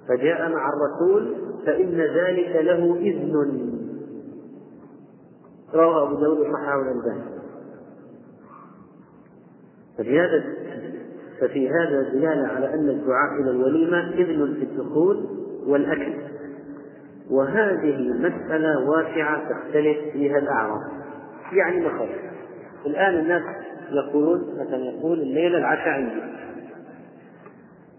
فجاء 0.08 0.52
مع 0.52 0.68
الرسول 0.68 1.34
فإن 1.66 2.00
ذلك 2.00 2.56
له 2.56 2.96
إذن. 2.96 3.70
رواه 5.74 6.06
أبو 6.06 6.20
داود 6.20 6.38
وصححه 6.38 6.80
الألباني. 6.82 7.40
ففي 9.98 10.20
هذا 10.20 10.44
ففي 11.40 11.68
هذا 11.70 12.02
دلالة 12.02 12.48
على 12.48 12.74
أن 12.74 12.88
الدعاء 12.88 13.40
إلى 13.40 13.50
الوليمة 13.50 14.10
إذن 14.10 14.54
في 14.54 14.64
الدخول 14.64 15.39
والأكل. 15.66 16.14
وهذه 17.30 17.96
مسألة 17.98 18.88
واسعة 18.90 19.48
تختلف 19.48 19.98
فيها 20.12 20.38
الأعراف 20.38 20.82
يعني 21.52 21.80
مثلا 21.80 22.08
الآن 22.86 23.14
الناس 23.14 23.42
يقولون 23.90 24.40
مثلا 24.60 24.76
يقول 24.76 25.20
الليلة 25.20 25.58
العشاء 25.58 25.88
عندي. 25.88 26.22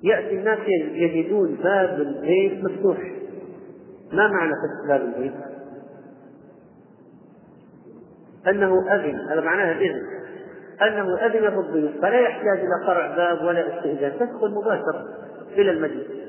يأتي 0.03 0.37
الناس 0.37 0.59
يجدون 0.91 1.55
باب 1.63 1.99
البيت 1.99 2.63
مفتوح. 2.63 2.97
ما 4.13 4.27
معنى 4.27 4.51
فتح 4.51 4.87
باب 4.87 5.01
البيت؟ 5.01 5.33
أنه 8.47 8.95
أذن. 8.95 9.15
هذا 9.15 9.41
معناها 9.41 9.79
إذن 9.79 10.01
أنه 10.81 11.17
أذن 11.25 11.49
في 11.49 11.57
الضيوف. 11.57 11.91
فلا 12.01 12.19
يحتاج 12.19 12.59
إلى 12.59 12.85
قرع 12.87 13.15
باب 13.15 13.45
ولا 13.45 13.77
استئذان. 13.77 14.11
تدخل 14.19 14.51
مباشرة 14.51 15.05
إلى 15.57 15.71
المجلس. 15.71 16.20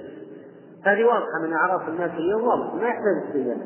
هذه 0.83 1.05
واضحة 1.05 1.47
من 1.47 1.53
أعراف 1.53 1.89
الناس 1.89 2.11
اليوم 2.11 2.43
واضحة 2.43 2.77
ما 2.77 2.89
يحتاج 2.89 3.17
استئذان 3.27 3.61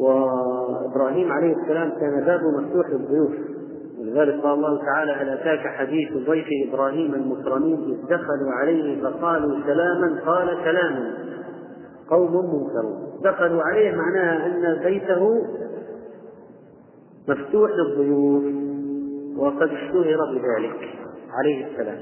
وإبراهيم 0.00 1.32
عليه 1.32 1.56
السلام 1.56 1.90
كان 2.00 2.24
بابه 2.24 2.50
مفتوح 2.50 2.90
للضيوف 2.90 3.32
ولذلك 4.00 4.42
قال 4.42 4.54
الله 4.54 4.84
تعالى 4.84 5.12
هل 5.12 5.28
أتاك 5.28 5.58
حديث 5.58 6.12
ضيف 6.12 6.46
إبراهيم 6.68 7.14
المكرمين 7.14 7.74
إذ 7.74 8.06
دخلوا 8.06 8.52
عليه 8.52 9.02
فقالوا 9.02 9.58
سلاما؟ 9.66 10.20
قال 10.26 10.58
سلام. 10.64 11.14
قوم 12.10 12.32
منكرون. 12.32 13.20
دخلوا 13.24 13.62
عليه 13.62 13.96
معناها 13.96 14.46
أن 14.46 14.82
بيته 14.84 15.46
مفتوح 17.28 17.70
للضيوف 17.70 18.44
وقد 19.36 19.68
اشتهر 19.68 20.18
بذلك. 20.32 20.99
عليه 21.38 21.66
السلام. 21.66 21.98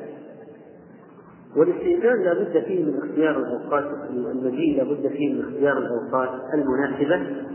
والاستئذان 1.56 2.22
لا 2.22 2.34
بد 2.34 2.64
فيه 2.64 2.84
من 2.84 2.98
اختيار 2.98 3.38
الأوقات 3.38 3.84
المجيء 4.10 4.76
لا 4.76 4.84
بد 4.84 5.08
فيه 5.08 5.34
من 5.34 5.40
اختيار 5.40 5.78
الأوقات 5.78 6.30
المناسبة. 6.54 7.48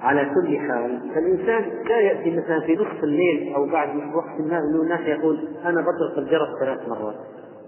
على 0.00 0.30
كل 0.34 0.58
حال 0.58 1.00
فالإنسان 1.14 1.84
لا 1.88 2.00
يأتي 2.00 2.30
مثلا 2.30 2.60
في 2.60 2.72
نصف 2.72 3.04
الليل 3.04 3.54
أو 3.54 3.66
بعد 3.66 3.88
وقت 4.14 4.40
ما 4.40 4.58
أنه 4.58 4.82
الناس 4.82 5.00
يقول 5.00 5.48
أنا 5.64 5.80
بطرق 5.80 6.18
الجرس 6.18 6.48
ثلاث 6.60 6.88
مرات. 6.88 7.14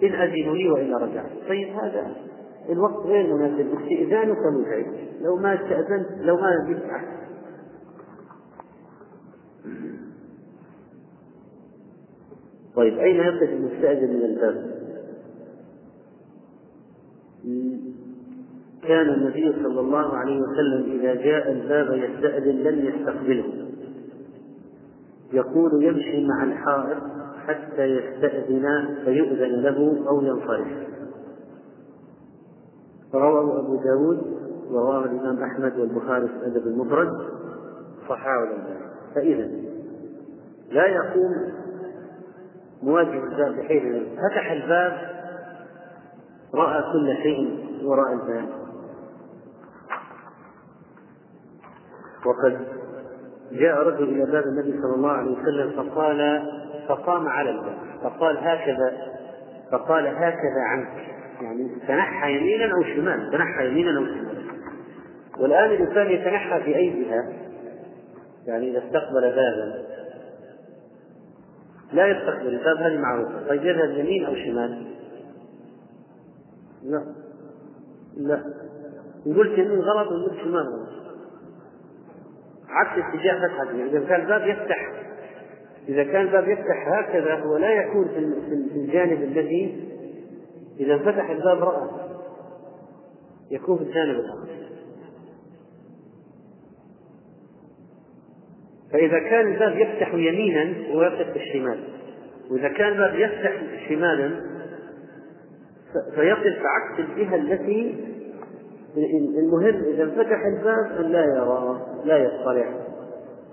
إن 0.03 0.13
أذنوا 0.13 0.55
لي 0.55 0.71
وإلا 0.71 0.99
رجعت. 0.99 1.31
طيب 1.49 1.69
هذا 1.69 2.17
الوقت 2.71 3.07
غير 3.07 3.35
مناسب. 3.35 3.67
استئذانك 3.83 4.39
مزعج. 4.39 4.87
لو 5.21 5.37
ما 5.37 5.55
استأذنت 5.55 6.07
لو 6.21 6.37
ما 6.37 6.67
جبت 6.69 6.83
طيب 12.77 12.99
أين 12.99 13.17
يقف 13.17 13.49
المستأذن 13.51 14.17
من 14.17 14.25
الباب؟ 14.25 14.77
كان 18.83 19.09
النبي 19.09 19.53
صلى 19.63 19.81
الله 19.81 20.17
عليه 20.17 20.41
وسلم 20.41 21.01
إذا 21.01 21.15
جاء 21.15 21.53
الباب 21.53 21.93
يستأذن 21.93 22.57
لم 22.57 22.87
يستقبله. 22.87 23.67
يقول 25.33 25.85
يمشي 25.85 26.27
مع 26.27 26.45
الحائط 26.45 27.03
حتى 27.47 27.83
يستأذن 27.83 28.97
فيؤذن 29.05 29.63
له 29.63 30.09
أو 30.09 30.23
ينصرف. 30.23 30.69
رواه 33.15 33.61
أبو 33.61 33.77
داود 33.77 34.37
ورواه 34.71 35.05
الإمام 35.05 35.43
أحمد 35.43 35.79
والبخاري 35.79 36.29
في 36.29 36.35
الأدب 36.35 36.67
المفرد. 36.67 37.13
صححه 38.09 38.47
فإذا 39.15 39.51
لا 40.73 40.87
يقوم 40.87 41.33
مواجه 42.83 43.25
الباب 43.25 43.57
بحيث 43.57 43.83
فتح 44.13 44.51
الباب 44.51 44.93
رأى 46.55 46.83
كل 46.93 47.17
شيء 47.23 47.67
وراء 47.85 48.13
الباب. 48.13 48.49
وقد 52.27 52.67
جاء 53.53 53.83
رجل 53.83 54.05
إلى 54.05 54.33
باب 54.33 54.45
النبي 54.45 54.83
صلى 54.83 54.95
الله 54.97 55.11
عليه 55.11 55.31
وسلم 55.31 55.71
فقال 55.77 56.43
فقام 56.89 57.29
على 57.29 57.51
الباب 57.51 57.79
فقال 58.03 58.39
هكذا 58.39 58.93
فقال 59.73 60.07
هكذا 60.07 60.63
عنك. 60.67 61.07
يعني 61.41 61.69
تنحى 61.89 62.37
يمينا 62.37 62.65
أو 62.65 62.83
شمالا 62.83 63.31
تنحى 63.31 63.69
يمينا 63.69 63.99
أو 63.99 64.05
شمالا 64.05 64.47
والآن 65.39 65.71
الإنسان 65.71 66.07
يتنحى 66.07 66.63
في 66.63 66.77
أي 66.77 67.05
جهة؟ 67.05 67.33
يعني 68.47 68.71
إذا 68.71 68.79
استقبل 68.79 69.21
بابا. 69.21 69.96
لا 71.93 72.07
يستقبل. 72.07 72.49
الباب 72.49 72.77
هذه 72.77 72.99
معروفة 72.99 73.49
طيب 73.49 73.65
يذهب 73.65 73.91
يمين 73.91 74.25
أو 74.25 74.35
شمال؟ 74.35 74.87
لا. 76.83 77.05
لا. 78.17 78.43
قلت 79.27 79.59
يمين 79.59 79.81
غلط 79.81 80.09
وقلت 80.13 80.41
شمال. 80.43 80.67
غلط 80.67 80.89
عكس 82.69 83.05
اتجاه 83.05 83.49
فتحة. 83.49 83.71
إذا 83.71 84.05
كان 84.05 84.21
الباب 84.21 84.47
يفتح. 84.47 84.93
إذا 85.89 86.05
كان 86.05 86.27
الباب 86.27 86.49
يفتح 86.49 86.89
هكذا 86.89 87.35
هو 87.35 87.57
لا 87.57 87.73
يكون 87.73 88.09
في 88.09 88.79
الجانب 88.79 89.23
الذي 89.23 89.91
إذا 90.81 90.95
انفتح 90.95 91.31
الباب 91.31 91.59
رأى. 91.59 91.89
يكون 93.51 93.79
في 93.79 93.85
الجانب 93.85 94.17
الآخر. 94.19 94.66
فإذا 98.93 99.19
كان 99.19 99.53
الباب 99.53 99.77
يفتح 99.77 100.15
يمينا 100.15 100.95
هو 100.95 101.03
يفتح 101.03 101.35
الشمال 101.37 101.79
وإذا 102.51 102.69
كان 102.69 102.93
الباب 102.93 103.15
يفتح 103.15 103.53
شمالا 103.89 104.31
فيقف 106.15 106.63
عكس 106.67 106.99
الجهة 106.99 107.37
التي 107.37 108.05
المهم 109.39 109.83
إذا 109.85 110.03
انفتح 110.03 110.47
الباب 110.47 111.05
أن 111.05 111.13
لا 111.13 111.25
يرى 111.25 111.87
لا 112.05 112.17
يطلع 112.17 112.75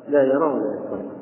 لا 0.07 0.23
يرى 0.23 0.45
ولا 0.45 0.75
يطلع 0.75 1.13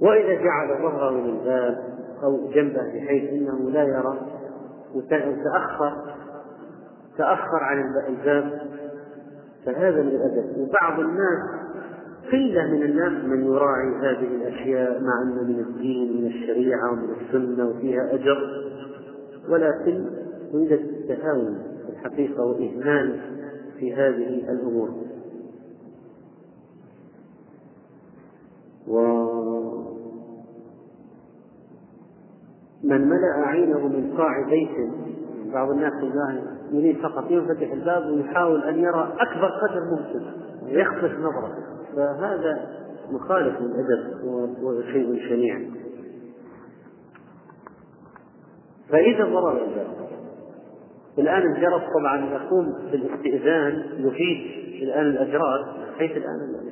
وإذا 0.00 0.34
جعل 0.34 0.82
ظهره 0.82 1.10
للباب 1.10 1.78
أو 2.22 2.50
جنبه 2.50 2.82
بحيث 2.94 3.30
أنه 3.30 3.70
لا 3.70 3.82
يرى 3.82 4.18
وتأخر 4.94 5.92
تأخر 7.18 7.58
عن 7.62 7.82
الباب 8.08 8.60
فهذا 9.66 10.02
من 10.02 10.08
الأدب. 10.08 10.58
وبعض 10.58 11.00
الناس 11.00 11.57
قلة 12.32 12.66
من 12.66 12.82
الناس 12.82 13.24
من 13.24 13.44
يراعي 13.44 13.88
هذه 13.96 14.34
الأشياء 14.34 15.02
مع 15.02 15.22
أن 15.22 15.48
من 15.48 15.60
الدين 15.60 16.20
من 16.20 16.26
الشريعة 16.26 16.92
ومن 16.92 17.08
السنة 17.20 17.68
وفيها 17.68 18.14
أجر. 18.14 18.38
ولكن 19.48 20.06
يوجد 20.54 20.72
التهاون 20.72 21.58
في 21.86 21.92
الحقيقة 21.92 22.44
وإهمال 22.44 23.20
في 23.78 23.94
هذه 23.94 24.52
الأمور. 24.52 24.90
ومن 28.88 29.88
ملأ 33.08 33.46
عينه 33.46 33.88
من 33.88 34.14
قاع 34.16 34.48
بيت 34.48 34.90
بعض 35.52 35.70
الناس 35.70 35.92
يريد 36.72 36.96
فقط 36.98 37.30
ينفتح 37.30 37.72
الباب 37.72 38.06
ويحاول 38.06 38.62
أن 38.62 38.78
يرى 38.78 39.16
أكبر 39.20 39.48
قدر 39.48 39.84
ممكن 39.90 40.26
ويخفف 40.64 41.18
نظره. 41.18 41.54
فهذا 41.98 42.68
مخالف 43.10 43.54
للأدب 43.60 44.24
وشيء 44.62 45.28
شنيع 45.28 45.60
فإذا 48.88 49.24
ضرب 49.24 49.56
الباب 49.56 49.86
الآن 51.18 51.42
الجرس 51.42 51.82
طبعا 52.00 52.30
يقوم 52.30 52.74
بالاستئذان 52.92 53.82
يفيد 53.98 54.38
الآن 54.82 55.06
الأجراس 55.06 55.66
حيث 55.98 56.16
الآن 56.16 56.68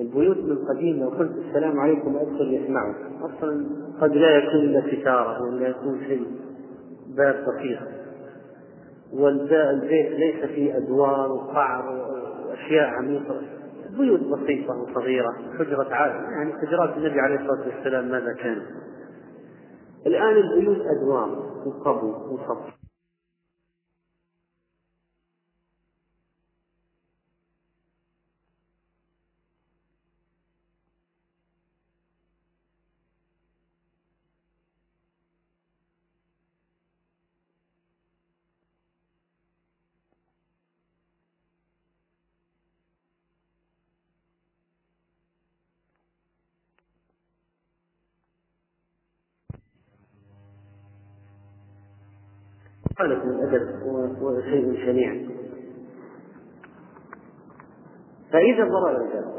البيوت 0.00 0.36
من 0.36 0.58
قديم 0.68 1.00
لو 1.00 1.08
قلت 1.08 1.32
السلام 1.48 1.80
عليكم 1.80 2.16
أدخل 2.16 2.54
يسمعوا. 2.54 2.94
أصلا 3.20 3.66
قد 4.00 4.12
لا 4.12 4.30
يكون 4.30 4.60
إلا 4.60 4.82
ستارة 5.00 5.42
ولا 5.42 5.68
يكون 5.68 6.00
شيء 6.08 6.26
باب 7.16 7.34
بسيط 7.34 7.78
والبيت 9.12 10.12
ليس 10.12 10.44
فيه 10.44 10.76
أدوار 10.76 11.32
وقعر 11.32 12.06
وأشياء 12.48 12.88
عميقة. 12.88 13.40
بيوت 13.98 14.20
بسيطة 14.20 14.74
وصغيرة 14.76 15.32
حجرة 15.58 15.94
عائلة 15.94 16.30
يعني 16.30 16.52
حجرات 16.52 16.96
النبي 16.96 17.20
عليه 17.20 17.34
الصلاة 17.36 17.76
والسلام 17.76 18.08
ماذا 18.08 18.32
كان 18.32 18.62
الآن 20.06 20.36
البيوت 20.36 20.86
أدوار 20.86 21.30
وقبو 21.66 22.34
وصف 22.34 22.76
خالف 52.98 53.24
من 53.24 53.30
الأدب 53.30 53.82
شنيع 54.76 55.14
فإذا 58.32 58.64
ضرر 58.64 58.96
الجرس. 58.96 59.36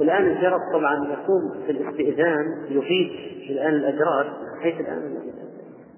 الآن 0.00 0.26
الجرس 0.26 0.60
طبعا 0.72 1.08
يقوم 1.08 1.64
في 1.66 1.72
الاستئذان 1.72 2.66
يفيد 2.68 3.10
الآن 3.50 3.74
الأجراس 3.74 4.26
حيث 4.62 4.80
الآن 4.80 5.16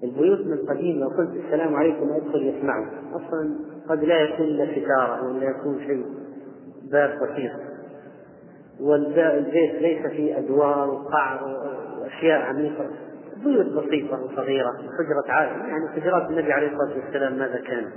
البيوت 0.03 0.39
من 0.39 0.57
قديم 0.69 0.99
لو 0.99 1.07
قلت 1.07 1.45
السلام 1.45 1.75
عليكم 1.75 2.09
أدخل 2.11 2.47
يسمعوا. 2.47 2.85
أصلا 3.11 3.55
قد 3.89 4.03
لا 4.03 4.19
يكون 4.19 4.45
الا 4.45 4.65
ستاره 4.65 5.27
ولا 5.27 5.49
يكون 5.49 5.79
شيء 5.79 6.05
باب 6.91 7.09
بسيط. 7.09 7.51
والبيت 8.81 9.81
ليس 9.81 10.07
فيه 10.07 10.37
أدوار 10.37 10.89
وقعر 10.89 11.43
وأشياء 12.01 12.41
عميقة. 12.41 12.89
بيوت 13.43 13.65
بسيطة 13.65 14.23
وصغيرة 14.23 14.71
حجرة 14.71 15.33
عائله 15.33 15.67
يعني 15.67 15.89
حجرات 15.89 16.29
النبي 16.29 16.53
عليه 16.53 16.67
الصلاة 16.67 17.05
والسلام 17.05 17.33
ماذا 17.33 17.61
كان؟ 17.67 17.91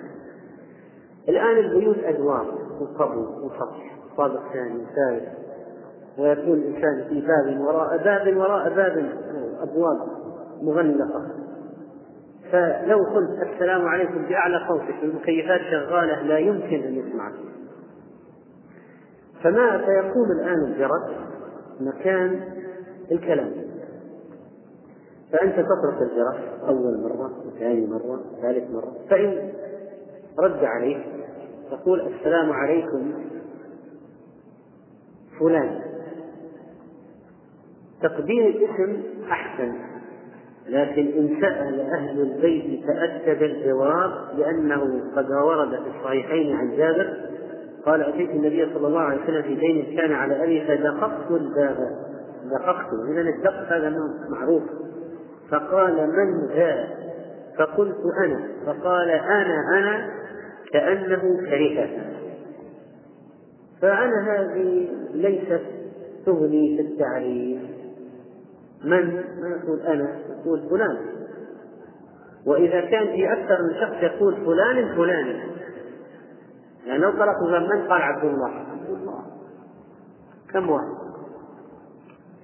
الآن 1.28 1.56
البيوت 1.56 1.98
أدوار 1.98 2.58
وقبو 2.80 3.20
وسطح 3.20 3.96
طابق 4.16 4.40
ثاني 4.52 4.86
ثالث 4.96 5.28
ويكون 6.18 6.52
الإنسان 6.52 7.08
في 7.08 7.20
باب 7.20 7.60
وراء 7.60 7.96
باب 7.96 8.36
وراء 8.36 8.74
باب 8.74 9.12
أبواب 9.60 9.98
مغلقة. 10.62 11.26
فلو 12.52 12.98
قلت 12.98 13.52
السلام 13.52 13.88
عليكم 13.88 14.24
بأعلى 14.28 14.66
صوتك 14.68 15.02
المكيفات 15.02 15.60
شغالة 15.60 16.22
لا 16.22 16.38
يمكن 16.38 16.82
أن 16.82 16.94
يسمعك 16.94 17.32
فما 19.42 19.78
فيقوم 19.78 20.30
الآن 20.30 20.64
الجرس؟ 20.64 21.10
مكان 21.80 22.40
الكلام. 23.12 23.52
فأنت 25.32 25.54
تطرق 25.54 26.02
الجرس 26.02 26.68
أول 26.68 27.00
مرة 27.02 27.30
وثاني 27.46 27.86
مرة 27.86 28.20
ثالث 28.42 28.70
مرة. 28.70 28.92
فإن 29.10 29.52
رد 30.38 30.64
عليك 30.64 31.06
تقول 31.70 32.00
السلام 32.00 32.52
عليكم 32.52 33.12
فلان. 35.40 35.80
تقديم 38.02 38.46
الاسم 38.46 39.02
أحسن 39.30 39.72
لكن 40.68 41.06
إن 41.06 41.40
سأل 41.40 41.80
أهل 41.80 42.20
البيت 42.20 42.86
تأكد 42.86 43.42
الجواب 43.42 44.10
لأنه 44.38 45.02
قد 45.16 45.30
ورد 45.30 45.70
في 45.70 45.98
الصحيحين 45.98 46.56
عن 46.56 46.76
جابر 46.76 47.16
قال 47.86 48.02
أتيت 48.02 48.30
النبي 48.30 48.74
صلى 48.74 48.86
الله 48.86 49.00
عليه 49.00 49.22
وسلم 49.22 49.42
في 49.42 49.54
دين 49.54 49.96
كان 49.96 50.12
على 50.12 50.44
أبي 50.44 50.66
فدققت 50.66 51.30
الباب. 51.30 51.76
دققته 52.50 53.12
إذا 53.12 53.20
الدق 53.20 53.72
هذا 53.72 53.94
معروف. 54.30 54.62
فقال 55.50 55.94
من 55.96 56.46
ذا؟ 56.56 56.88
فقلت 57.58 57.98
أنا. 58.24 58.48
فقال 58.66 59.10
أنا 59.10 59.78
أنا. 59.78 60.21
كأنه 60.72 61.36
كرهها 61.50 62.12
فأنا 63.80 64.26
هذه 64.28 64.88
ليست 65.12 65.62
تغني 66.26 66.76
في 66.76 66.82
التعريف. 66.82 67.60
من؟ 68.84 69.14
ما 69.14 69.56
يقول 69.62 69.80
أنا؟ 69.80 70.18
يقول 70.30 70.68
فلان. 70.70 70.96
وإذا 72.46 72.80
كان 72.80 73.06
في 73.06 73.32
أكثر 73.32 73.58
من 73.62 73.74
شخص 73.80 74.02
يقول 74.02 74.34
فلان 74.34 74.96
فلان. 74.96 75.40
يعني 76.86 77.02
لو 77.02 77.10
طلقوا 77.10 77.58
من 77.58 77.88
قال 77.88 78.02
عبد 78.02 78.24
الله؟ 78.24 78.50
عبد 78.50 78.90
الله. 78.90 79.22
كم 80.52 80.70
واحد؟ 80.70 81.02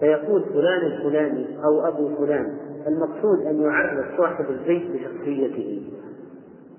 فيقول 0.00 0.44
فلان 0.44 0.86
الفلاني 0.86 1.46
أو 1.64 1.88
أبو 1.88 2.16
فلان. 2.16 2.58
المقصود 2.86 3.46
أن 3.46 3.62
يعرف 3.62 4.16
صاحب 4.18 4.50
البيت 4.50 4.90
بشخصيته. 4.90 5.92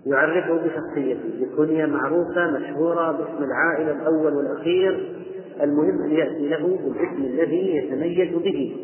يعرفه 0.06 0.54
بشخصيته 0.54 1.22
بكنية 1.39 1.86
معروفة 1.86 2.52
مشهورة 2.52 3.12
باسم 3.12 3.43
العائلة 3.43 3.91
الأول 3.91 4.34
والأخير 4.34 5.16
المهم 5.62 6.02
أن 6.02 6.12
يأتي 6.12 6.47
له 6.47 6.80
بالاسم 6.84 7.24
الذي 7.24 7.76
يتميز 7.76 8.36
به. 8.36 8.76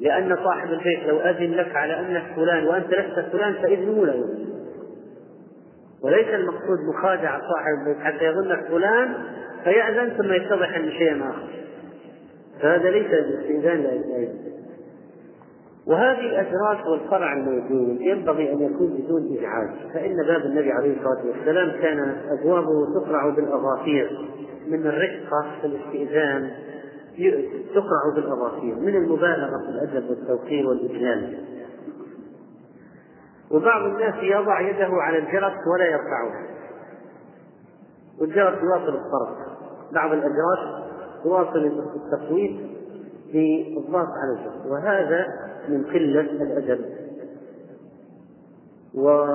لأن 0.00 0.36
صاحب 0.44 0.68
البيت 0.68 1.06
لو 1.08 1.18
أذن 1.18 1.50
لك 1.54 1.76
على 1.76 2.00
أنك 2.00 2.22
فلان 2.36 2.66
وأنت 2.66 2.86
لست 2.86 3.32
فلان 3.32 3.54
فإذنه 3.54 3.98
يوجد 3.98 4.52
وليس 6.04 6.28
المقصود 6.28 6.78
مخادعة 6.94 7.40
صاحب 7.40 7.72
البيت 7.80 8.02
حتى 8.04 8.24
يظنك 8.24 8.64
فلان 8.68 9.14
فيأذن 9.64 10.10
ثم 10.16 10.32
يتضح 10.32 10.76
أن 10.76 10.90
شيئا 10.90 11.30
آخر. 11.30 11.48
فهذا 12.60 12.90
ليس 12.90 13.06
الاستئذان 13.06 13.82
لا 13.82 13.92
وهذه 15.86 16.20
الأجراس 16.20 16.86
والفرع 16.86 17.32
الموجود 17.32 18.00
ينبغي 18.00 18.52
أن 18.52 18.62
يكون 18.62 18.88
بدون 18.88 19.36
إزعاج 19.38 19.92
فإن 19.94 20.16
باب 20.16 20.40
النبي 20.40 20.72
عليه 20.72 20.96
الصلاة 20.96 21.26
والسلام 21.26 21.70
كان 21.82 22.16
أبوابه 22.30 23.00
تقرع 23.00 23.28
بالأظافير 23.28 24.28
من 24.68 24.86
الرقة 24.86 25.46
في 25.60 25.66
الاستئذان 25.66 26.50
تقرع 27.74 28.14
بالأظافير 28.14 28.74
من 28.74 28.96
المبالغة 28.96 29.58
في 29.58 29.68
الأدب 29.68 30.10
والتوقير 30.10 30.66
والإجلال 30.66 31.38
وبعض 33.52 33.82
الناس 33.82 34.14
يضع 34.22 34.60
يده 34.60 34.88
على 34.92 35.18
الجرس 35.18 35.52
ولا 35.74 35.84
يرفعه. 35.84 36.32
والجرس 38.20 38.62
يواصل 38.62 38.94
الطرف. 38.94 39.38
بعض 39.92 40.12
الأجراس 40.12 40.84
تواصل 41.24 41.82
التصويت 41.96 42.60
بالضغط 43.32 44.08
على 44.08 44.32
الجرس. 44.38 44.66
وهذا 44.66 45.26
من 45.68 45.84
قلة 45.84 46.20
الأدب. 46.20 46.84
و 48.94 49.26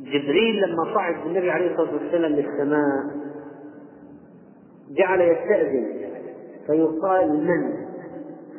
جبريل 0.00 0.62
لما 0.62 0.94
صعد 0.94 1.26
النبي 1.26 1.50
عليه 1.50 1.70
الصلاة 1.70 1.94
والسلام 1.94 2.32
للسماء 2.32 3.26
جعل 4.90 5.20
يستأذن 5.20 5.86
فيقال 6.66 7.46
من؟ 7.46 7.86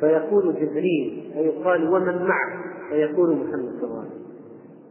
فيقول 0.00 0.54
جبريل 0.54 1.30
فيقال 1.34 1.88
ومن 1.94 2.26
معه 2.26 2.62
فيقول 2.90 3.36
محمد 3.36 3.80
صلى 3.80 3.84
الله 3.84 3.98
عليه 3.98 4.10
وسلم. 4.10 4.28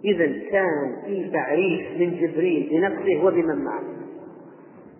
إذا 0.05 0.49
كان 0.51 1.01
في 1.05 1.32
تعريف 1.32 1.99
من 1.99 2.17
جبريل 2.19 2.69
بنفسه 2.71 3.25
وبمن 3.25 3.63
معه. 3.63 3.84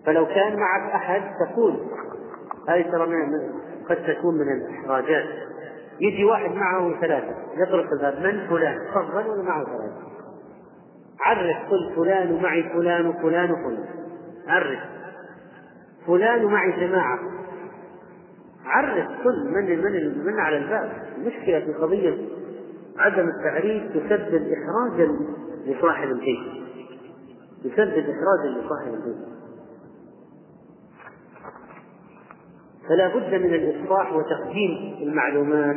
فلو 0.06 0.26
كان 0.26 0.56
معك 0.56 0.92
أحد 0.92 1.22
تقول 1.46 1.74
هذه 2.68 2.82
ترى 2.82 3.06
قد 3.88 3.96
تكون 4.06 4.34
من 4.34 4.52
الإحراجات. 4.52 5.24
يجي 6.00 6.24
واحد 6.24 6.50
معه 6.50 7.00
ثلاثة 7.00 7.36
يطرق 7.56 7.92
الباب 7.92 8.14
من 8.14 8.46
فلان؟ 8.48 8.78
تفضل 8.94 9.30
ولا 9.30 9.42
معه 9.42 9.64
ثلاثة. 9.64 10.08
عرف 11.20 11.56
قل 11.70 11.92
فلان 11.96 12.32
ومعي 12.32 12.62
فلان 12.62 13.06
وفلان 13.06 13.50
وفلان 13.50 13.84
عرف. 14.48 14.78
فلان 16.06 16.44
ومعي 16.44 16.86
جماعة. 16.86 17.18
عرف 18.64 19.06
كل 19.24 19.50
من 19.54 19.82
من 19.82 20.24
من 20.24 20.40
على 20.40 20.56
الباب. 20.56 20.92
المشكلة 21.18 21.60
في 21.60 21.72
قضية 21.72 22.16
عدم 22.98 23.28
التعريف 23.28 23.82
تسبب 23.92 24.52
إحراجا 24.52 25.16
لصاحب 25.66 26.08
البيت. 26.08 26.68
تسبب 27.64 28.04
إحراجا 28.10 28.60
لصاحب 28.60 28.94
البيت. 28.94 29.37
فلا 32.88 33.08
بد 33.08 33.34
من 33.34 33.54
الإصلاح 33.54 34.12
وتقديم 34.12 34.96
المعلومات. 35.02 35.76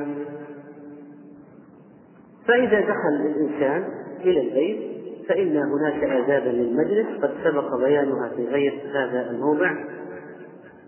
فإذا 2.47 2.79
دخل 2.79 3.15
الإنسان 3.25 3.83
إلى 4.19 4.41
البيت 4.41 4.91
فإن 5.29 5.57
هناك 5.57 6.03
آدابا 6.03 6.49
للمجلس 6.49 7.07
قد 7.23 7.31
سبق 7.43 7.75
بيانها 7.75 8.29
في 8.35 8.45
غير 8.45 8.81
هذا 8.93 9.29
الموضع. 9.29 9.71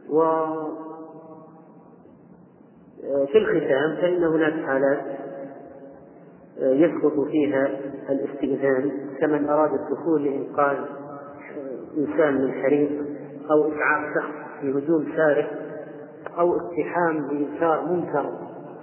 وفي 0.10 0.68
الختام 3.38 3.96
فإن 4.02 4.24
هناك 4.24 4.54
حالات 4.66 5.00
يسقط 6.62 7.20
فيها 7.32 7.68
الاستئذان 8.10 8.92
كمن 9.20 9.50
أراد 9.50 9.72
الدخول 9.74 10.24
لإنقاذ 10.24 10.78
إنسان 11.98 12.34
من 12.34 12.52
حريق 12.52 12.92
أو 13.52 13.72
إسعاف 13.72 14.14
شخص 14.16 14.62
في 14.62 14.72
هجوم 14.72 15.08
سارق 15.16 15.63
أو 16.40 16.56
اقتحام 16.56 17.28
بإنكار 17.28 17.86
منكر 17.86 18.30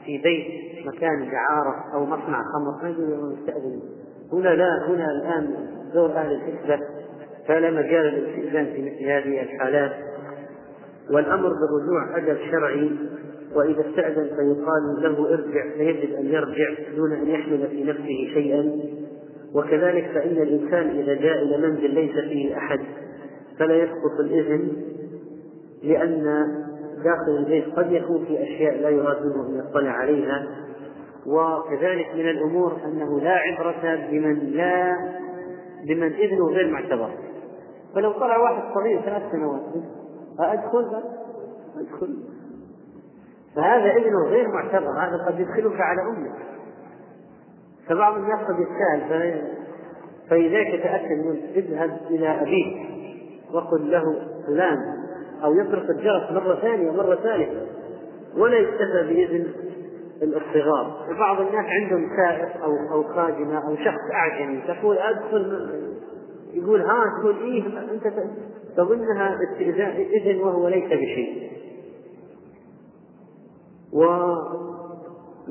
في 0.04 0.18
بيت 0.18 0.86
مكان 0.86 1.30
دعارة 1.30 1.94
أو 1.94 2.06
مصنع 2.06 2.42
خمر. 2.42 2.82
ما 2.82 2.88
يجوز 2.88 3.38
يستأذن. 3.38 3.80
هنا 4.32 4.48
لا 4.48 4.86
هنا 4.88 5.06
الآن 5.10 5.54
دور 5.94 6.10
أهل 6.10 6.32
الحسبة 6.32 6.78
فلا 7.48 7.70
مجال 7.70 8.04
للاستئذان 8.04 8.64
في 8.64 8.82
مثل 8.82 9.04
هذه 9.04 9.42
الحالات. 9.42 9.92
والأمر 11.10 11.48
بالرجوع 11.48 12.16
أدب 12.16 12.38
شرعي 12.50 12.90
وإذا 13.54 13.80
استأذن 13.80 14.24
فيقال 14.24 15.02
له 15.02 15.34
ارجع 15.34 15.76
فيجب 15.76 16.14
أن 16.14 16.26
يرجع 16.26 16.94
دون 16.96 17.12
أن 17.12 17.28
يحمل 17.28 17.68
في 17.68 17.84
نفسه 17.84 18.34
شيئا. 18.34 18.80
وكذلك 19.54 20.10
فإن 20.14 20.42
الإنسان 20.42 20.88
إذا 20.88 21.14
جاء 21.14 21.42
إلى 21.42 21.68
منزل 21.68 21.94
ليس 21.94 22.12
فيه 22.12 22.56
أحد 22.56 22.80
فلا 23.58 23.74
يسقط 23.74 24.20
الإذن 24.20 24.72
لأن 25.82 26.46
داخل 27.04 27.36
البيت 27.38 27.74
قد 27.76 27.92
يكون 27.92 28.24
في 28.24 28.42
أشياء 28.42 28.80
لا 28.80 28.88
يراد 28.88 29.22
منه 29.26 29.46
أن 29.46 29.58
يطلع 29.68 29.90
عليها 29.90 30.46
وكذلك 31.26 32.14
من 32.14 32.28
الأمور 32.28 32.76
أنه 32.84 33.20
لا 33.20 33.36
عبرة 33.36 34.08
بمن 34.10 34.38
لا 34.38 34.96
بمن 35.84 36.12
إذنه 36.12 36.46
غير 36.46 36.70
معتبر. 36.72 37.10
فلو 37.94 38.12
طلع 38.12 38.36
واحد 38.36 38.74
صغير 38.74 39.00
ثلاث 39.00 39.22
سنوات 39.32 39.62
أدخل؟ 40.40 41.02
أدخل. 41.76 42.16
فهذا 43.56 43.92
إذنه 43.96 44.24
غير 44.28 44.48
معتبر 44.48 44.90
هذا 44.90 45.24
قد 45.26 45.40
يدخلك 45.40 45.80
على 45.80 46.02
أمك. 46.02 46.50
فبعض 47.88 48.14
الناس 48.14 48.40
قد 48.40 48.56
يستاهل 48.58 49.42
فلذلك 50.30 50.82
تأكد 50.82 51.26
منه 51.26 51.40
اذهب 51.54 52.00
إلى 52.10 52.28
أبيك 52.28 52.76
وقل 53.52 53.90
له 53.90 54.04
فلان 54.46 54.99
أو 55.44 55.54
يطرق 55.54 55.90
الجرس 55.90 56.30
مرة 56.30 56.54
ثانية 56.54 56.90
ومرة 56.90 57.14
ثالثة 57.14 57.66
ولا 58.36 58.58
يكتفى 58.58 59.02
بإذن 59.08 59.46
الصغار. 60.22 61.06
وبعض 61.10 61.40
الناس 61.40 61.66
عندهم 61.66 62.08
سائق 62.16 62.64
أو 62.64 62.72
أو 62.92 63.02
خادمة 63.02 63.68
أو 63.68 63.76
شخص 63.76 64.00
أعجمي 64.14 64.60
تقول 64.68 64.98
أدخل 64.98 65.70
يقول 66.54 66.80
ها 66.80 67.04
تقول 67.20 67.36
إيه 67.36 67.62
أنت 67.66 68.12
تظنها 68.76 69.38
إذن 70.00 70.40
وهو 70.40 70.68
ليس 70.68 70.86
بشيء. 70.86 71.50
و 73.92 74.04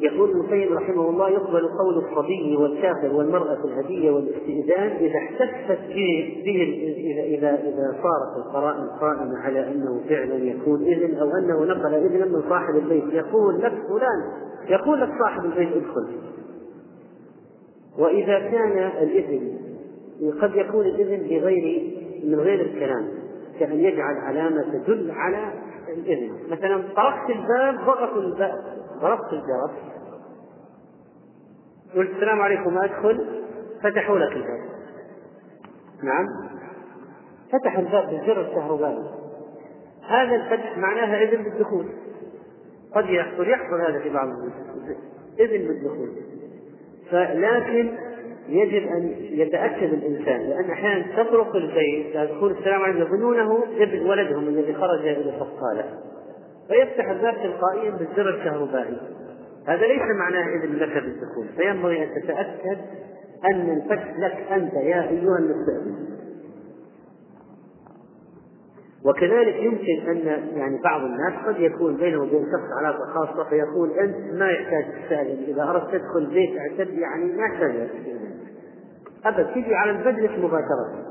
يقول 0.02 0.30
ابن 0.30 0.74
رحمه 0.76 1.10
الله 1.10 1.30
يقبل 1.30 1.68
قول 1.68 1.98
الصبي 1.98 2.58
والكافر 2.58 3.14
والمرأة 3.14 3.58
الهدية 3.66 4.12
والاستئذان 4.12 4.92
إذا 4.92 5.18
احتفت 5.18 5.80
به, 5.88 6.42
به 6.46 6.94
إذا 6.98 7.24
إذا 7.24 7.50
إذا 7.50 7.96
صارت 8.04 8.46
القرائن 8.46 8.88
قائمة 9.02 9.38
على 9.38 9.72
أنه 9.72 10.02
فعلا 10.10 10.36
يكون 10.36 10.84
إذن 10.84 11.18
أو 11.18 11.30
أنه 11.30 11.66
نقل 11.66 11.94
إذنا 11.94 12.26
من 12.26 12.42
صاحب 12.50 12.76
البيت. 12.76 13.14
يقول 13.14 13.62
لك 13.62 13.74
فلان 13.90 14.50
يقول 14.70 15.02
لك 15.02 15.10
صاحب 15.20 15.46
البيت 15.46 15.70
ادخل. 15.76 16.08
وإذا 18.00 18.40
كان 18.40 18.78
الإذن 18.78 19.60
قد 20.42 20.56
يكون 20.56 20.86
الإذن 20.86 21.28
بغير 21.30 21.94
من 22.24 22.40
غير 22.40 22.62
الكلام 22.62 23.08
كأن 23.60 23.80
يجعل 23.80 24.16
علامة 24.18 24.84
تدل 24.86 25.12
على 25.12 25.54
الإذن. 25.98 26.32
مثلا 26.52 26.84
طرقت 26.96 27.30
الباب 27.30 27.86
ضغطوا 27.86 28.22
الباب. 28.22 28.80
ضربت 29.02 29.34
الجرس. 29.34 29.72
قلت 31.96 32.10
السلام 32.10 32.42
عليكم 32.42 32.78
أدخل. 32.78 33.44
فتحوا 33.84 34.20
لك 34.20 34.32
الباب. 34.32 34.70
نعم. 36.04 36.26
فتحوا 37.52 37.82
الباب 37.82 38.10
بالزر 38.10 38.42
الكهربائي 38.42 39.10
هذا 40.08 40.36
الفتح 40.36 40.78
معناها 40.78 41.24
إذن 41.24 41.44
بالدخول. 41.44 41.86
قد 42.96 43.10
يحصل 43.10 43.50
يحصل 43.50 43.82
هذا 43.82 44.00
في 44.00 44.10
بعض 44.10 44.28
إذن 45.40 45.68
بالدخول. 45.68 46.10
فلكن 47.12 47.98
يجب 48.50 48.88
أن 48.88 49.16
يتأكد 49.20 49.94
الإنسان 49.94 50.50
لأن 50.50 50.72
أحيانا 50.72 51.24
تطرق 51.24 51.56
البيت 51.56 52.14
تقول 52.14 52.52
السلام 52.52 52.82
عليكم 52.82 53.02
يظنونه 53.02 53.64
ابن 53.78 54.10
ولدهم 54.10 54.48
الذي 54.48 54.74
خرج 54.74 55.08
إلى 55.08 55.42
الصالة 55.42 55.84
فيفتح 56.70 57.10
الباب 57.10 57.34
تلقائيا 57.34 57.92
بالزر 57.92 58.30
الكهربائي. 58.30 58.98
هذا 59.68 59.88
ليس 59.88 60.02
معناه 60.20 60.48
إذن 60.48 60.76
لك 60.76 61.04
بالدخول 61.04 61.48
فينبغي 61.58 62.04
أن 62.04 62.22
تتأكد 62.22 62.78
أن 63.54 63.70
الفتح 63.70 64.20
لك 64.20 64.52
أنت 64.52 64.74
يا 64.74 65.10
أيها 65.10 65.38
المستأذن. 65.40 66.10
وكذلك 69.06 69.56
يمكن 69.56 70.10
أن 70.10 70.18
يعني 70.58 70.80
بعض 70.84 71.02
الناس 71.02 71.34
قد 71.46 71.60
يكون 71.60 71.98
بينه 71.98 72.22
وبين 72.22 72.44
شخص 72.44 72.78
علاقة 72.80 73.06
خاصة 73.14 73.50
فيقول 73.50 73.92
أنت 73.92 74.34
ما 74.34 74.50
يحتاج 74.52 74.86
تستأذن 74.86 75.44
إذا 75.48 75.64
أردت 75.64 75.92
تدخل 75.92 76.26
بيت 76.26 76.58
أعتد 76.58 76.94
يعني 76.94 77.26
ما 77.26 77.46
يحتاج. 77.46 77.90
أبد 79.26 79.54
تجي 79.54 79.76
على 79.76 79.92
المجلس 79.92 80.32
مباشرة. 80.32 81.09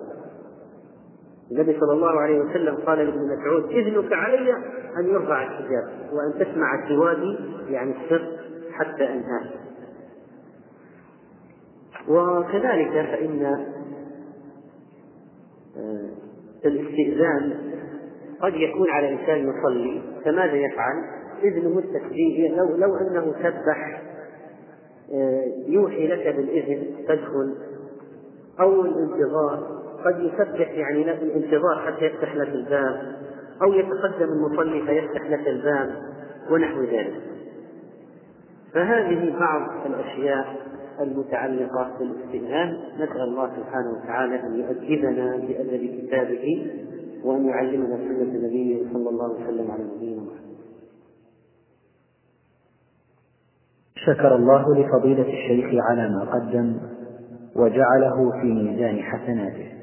النبي 1.52 1.80
صلى 1.80 1.92
الله 1.92 2.20
عليه 2.20 2.40
وسلم 2.40 2.76
قال 2.76 2.98
لابن 2.98 3.38
مسعود 3.38 3.64
إذنك 3.70 4.12
علي 4.12 4.52
أن 4.98 5.06
يرفع 5.06 5.42
الحجاب 5.42 5.88
وأن 6.12 6.44
تسمع 6.44 6.88
سوادي 6.88 7.38
يعني 7.68 7.94
السر 8.04 8.38
حتى 8.72 9.04
أنهاه 9.04 9.50
وكذلك 12.08 12.90
فإن 12.90 13.44
آه، 15.76 16.10
الاستئذان 16.64 17.72
قد 18.40 18.54
يكون 18.54 18.90
على 18.90 19.12
إنسان 19.12 19.48
يصلي 19.48 20.02
فماذا 20.24 20.56
يفعل؟ 20.56 20.94
إذنه 21.44 21.78
التكبير 21.78 22.56
لو 22.56 22.76
لو 22.76 22.96
أنه 22.96 23.34
سبح 23.38 24.02
آه، 25.12 25.44
يوحي 25.66 26.06
لك 26.06 26.36
بالإذن 26.36 27.06
تدخل 27.08 27.54
أو 28.60 28.82
الانتظار 28.82 29.87
قد 30.04 30.20
يسبح 30.20 30.70
يعني 30.70 31.04
له 31.04 31.22
الانتظار 31.22 31.78
حتى 31.86 32.04
يفتح 32.04 32.34
لك 32.34 32.48
الباب 32.48 33.16
أو 33.62 33.72
يتقدم 33.72 34.28
المصلي 34.28 34.82
فيفتح 34.86 35.30
لك 35.30 35.48
الباب 35.48 35.90
ونحو 36.50 36.82
ذلك. 36.82 37.22
فهذه 38.74 39.38
بعض 39.38 39.86
الأشياء 39.86 40.56
المتعلقة 41.00 41.90
بالاستئذان 41.98 42.78
نسأل 42.94 43.20
الله 43.20 43.50
سبحانه 43.56 43.90
وتعالى 43.90 44.40
أن 44.46 44.60
يؤدبنا 44.60 45.36
بأدب 45.36 46.00
كتابه 46.00 46.72
وأن 47.24 47.46
يعلمنا 47.46 47.96
سنة 47.96 48.46
نبيه 48.46 48.92
صلى 48.92 49.08
الله 49.08 49.30
وسلم 49.30 49.70
على 49.70 49.84
نبينا 49.84 50.22
محمد. 50.22 50.58
شكر 53.94 54.36
الله 54.36 54.74
لفضيلة 54.78 55.28
الشيخ 55.28 55.84
على 55.90 56.08
ما 56.08 56.24
قدم 56.24 56.76
وجعله 57.56 58.30
في 58.40 58.46
ميزان 58.46 59.02
حسناته. 59.02 59.77